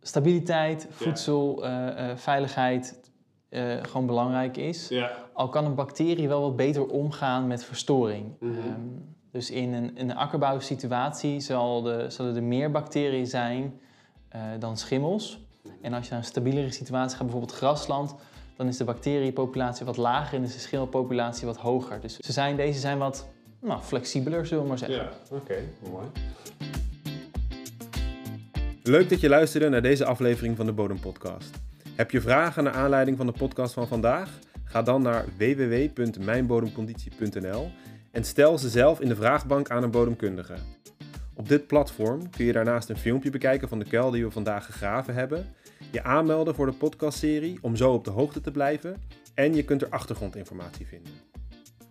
stabiliteit, 0.00 0.86
voedsel, 0.90 1.64
eh, 1.64 2.10
eh, 2.10 2.16
veiligheid 2.16 3.00
eh, 3.48 3.76
gewoon 3.82 4.06
belangrijk 4.06 4.56
is. 4.56 4.88
Ja. 4.88 5.10
Al 5.32 5.48
kan 5.48 5.64
een 5.64 5.74
bacterie 5.74 6.28
wel 6.28 6.40
wat 6.40 6.56
beter 6.56 6.86
omgaan 6.86 7.46
met 7.46 7.64
verstoring. 7.64 8.32
Mhm. 8.40 8.58
Ehm, 8.58 8.80
dus 9.30 9.50
in 9.50 9.72
een, 9.72 9.96
in 9.96 10.10
een 10.10 10.16
akkerbouwsituatie 10.16 11.40
zal 11.40 11.82
de, 11.82 12.04
zullen 12.08 12.36
er 12.36 12.42
meer 12.42 12.70
bacteriën 12.70 13.26
zijn 13.26 13.80
eh, 14.28 14.40
dan 14.58 14.76
schimmels. 14.76 15.40
En 15.82 15.92
als 15.92 16.04
je 16.04 16.10
naar 16.10 16.20
een 16.20 16.26
stabielere 16.26 16.70
situatie 16.70 17.16
gaat, 17.16 17.26
bijvoorbeeld 17.26 17.56
grasland, 17.56 18.14
dan 18.56 18.66
is 18.66 18.76
de 18.76 18.84
bacteriënpopulatie 18.84 19.86
wat 19.86 19.96
lager 19.96 20.38
en 20.38 20.44
is 20.44 20.52
de 20.52 20.58
schimmelpopulatie 20.58 21.46
wat 21.46 21.56
hoger. 21.56 22.00
Dus 22.00 22.16
ze 22.16 22.32
zijn, 22.32 22.56
deze 22.56 22.80
zijn 22.80 22.98
wat 22.98 23.28
nou, 23.60 23.80
flexibeler, 23.80 24.46
zullen 24.46 24.62
we 24.62 24.68
maar 24.68 24.78
zeggen. 24.78 24.96
Ja, 24.98 25.36
oké, 25.36 25.54
mooi. 25.90 26.06
Leuk 28.82 29.08
dat 29.08 29.20
je 29.20 29.28
luisterde 29.28 29.68
naar 29.68 29.82
deze 29.82 30.04
aflevering 30.04 30.56
van 30.56 30.66
de 30.66 30.72
Bodem 30.72 31.00
Podcast. 31.00 31.50
Heb 31.94 32.10
je 32.10 32.20
vragen 32.20 32.64
naar 32.64 32.72
aanleiding 32.72 33.16
van 33.16 33.26
de 33.26 33.32
podcast 33.32 33.74
van 33.74 33.88
vandaag? 33.88 34.38
Ga 34.64 34.82
dan 34.82 35.02
naar 35.02 35.24
www.mijnbodemconditie.nl 35.38 37.70
en 38.10 38.24
stel 38.24 38.58
ze 38.58 38.68
zelf 38.68 39.00
in 39.00 39.08
de 39.08 39.16
vraagbank 39.16 39.70
aan 39.70 39.82
een 39.82 39.90
bodemkundige. 39.90 40.54
Op 41.34 41.48
dit 41.48 41.66
platform 41.66 42.30
kun 42.30 42.44
je 42.44 42.52
daarnaast 42.52 42.88
een 42.88 42.98
filmpje 42.98 43.30
bekijken 43.30 43.68
van 43.68 43.78
de 43.78 43.84
kuil 43.84 44.10
die 44.10 44.24
we 44.24 44.30
vandaag 44.30 44.64
gegraven 44.64 45.14
hebben, 45.14 45.46
je 45.90 46.02
aanmelden 46.02 46.54
voor 46.54 46.66
de 46.66 46.72
podcastserie 46.72 47.58
om 47.62 47.76
zo 47.76 47.92
op 47.92 48.04
de 48.04 48.10
hoogte 48.10 48.40
te 48.40 48.50
blijven 48.50 49.02
en 49.34 49.54
je 49.54 49.64
kunt 49.64 49.82
er 49.82 49.88
achtergrondinformatie 49.88 50.86
vinden. 50.86 51.29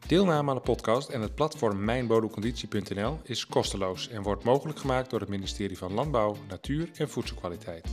Deelname 0.08 0.50
aan 0.50 0.56
de 0.56 0.62
podcast 0.62 1.10
en 1.10 1.22
het 1.22 1.36
platform 1.36 1.84
mijnbodemconditie.nl 1.84 3.20
is 3.24 3.48
kosteloos 3.48 4.10
en 4.10 4.22
wordt 4.22 4.44
mogelijk 4.44 4.80
gemaakt 4.80 5.10
door 5.10 5.20
het 5.20 5.30
ministerie 5.30 5.78
van 5.78 5.94
Landbouw, 5.94 6.36
Natuur 6.48 6.90
en 6.98 7.10
Voedselkwaliteit. 7.10 7.88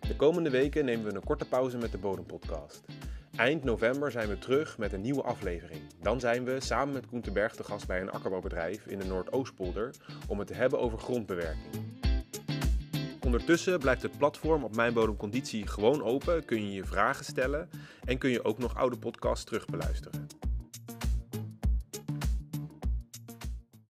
De 0.00 0.16
komende 0.16 0.50
weken 0.50 0.84
nemen 0.84 1.06
we 1.06 1.14
een 1.14 1.24
korte 1.24 1.44
pauze 1.44 1.78
met 1.78 1.92
de 1.92 1.98
Bodempodcast. 1.98 2.84
Eind 3.36 3.64
november 3.64 4.10
zijn 4.10 4.28
we 4.28 4.38
terug 4.38 4.78
met 4.78 4.92
een 4.92 5.00
nieuwe 5.00 5.22
aflevering. 5.22 5.80
Dan 6.02 6.20
zijn 6.20 6.44
we 6.44 6.60
samen 6.60 6.94
met 6.94 7.06
Koen 7.06 7.20
de 7.20 7.30
Berg 7.30 7.54
te 7.54 7.64
gast 7.64 7.86
bij 7.86 8.00
een 8.00 8.10
akkerbouwbedrijf 8.10 8.86
in 8.86 8.98
de 8.98 9.04
Noordoostpolder 9.04 9.94
om 10.26 10.38
het 10.38 10.48
te 10.48 10.54
hebben 10.54 10.80
over 10.80 10.98
grondbewerking. 10.98 12.06
Ondertussen 13.24 13.78
blijft 13.78 14.02
het 14.02 14.18
platform 14.18 14.64
op 14.64 14.76
Mijn 14.76 14.92
Bodemconditie 14.92 15.66
gewoon 15.66 16.02
open, 16.02 16.44
kun 16.44 16.66
je 16.66 16.72
je 16.72 16.84
vragen 16.84 17.24
stellen 17.24 17.70
en 18.04 18.18
kun 18.18 18.30
je 18.30 18.44
ook 18.44 18.58
nog 18.58 18.76
oude 18.76 18.96
podcasts 18.96 19.44
terugbeluisteren. 19.44 20.47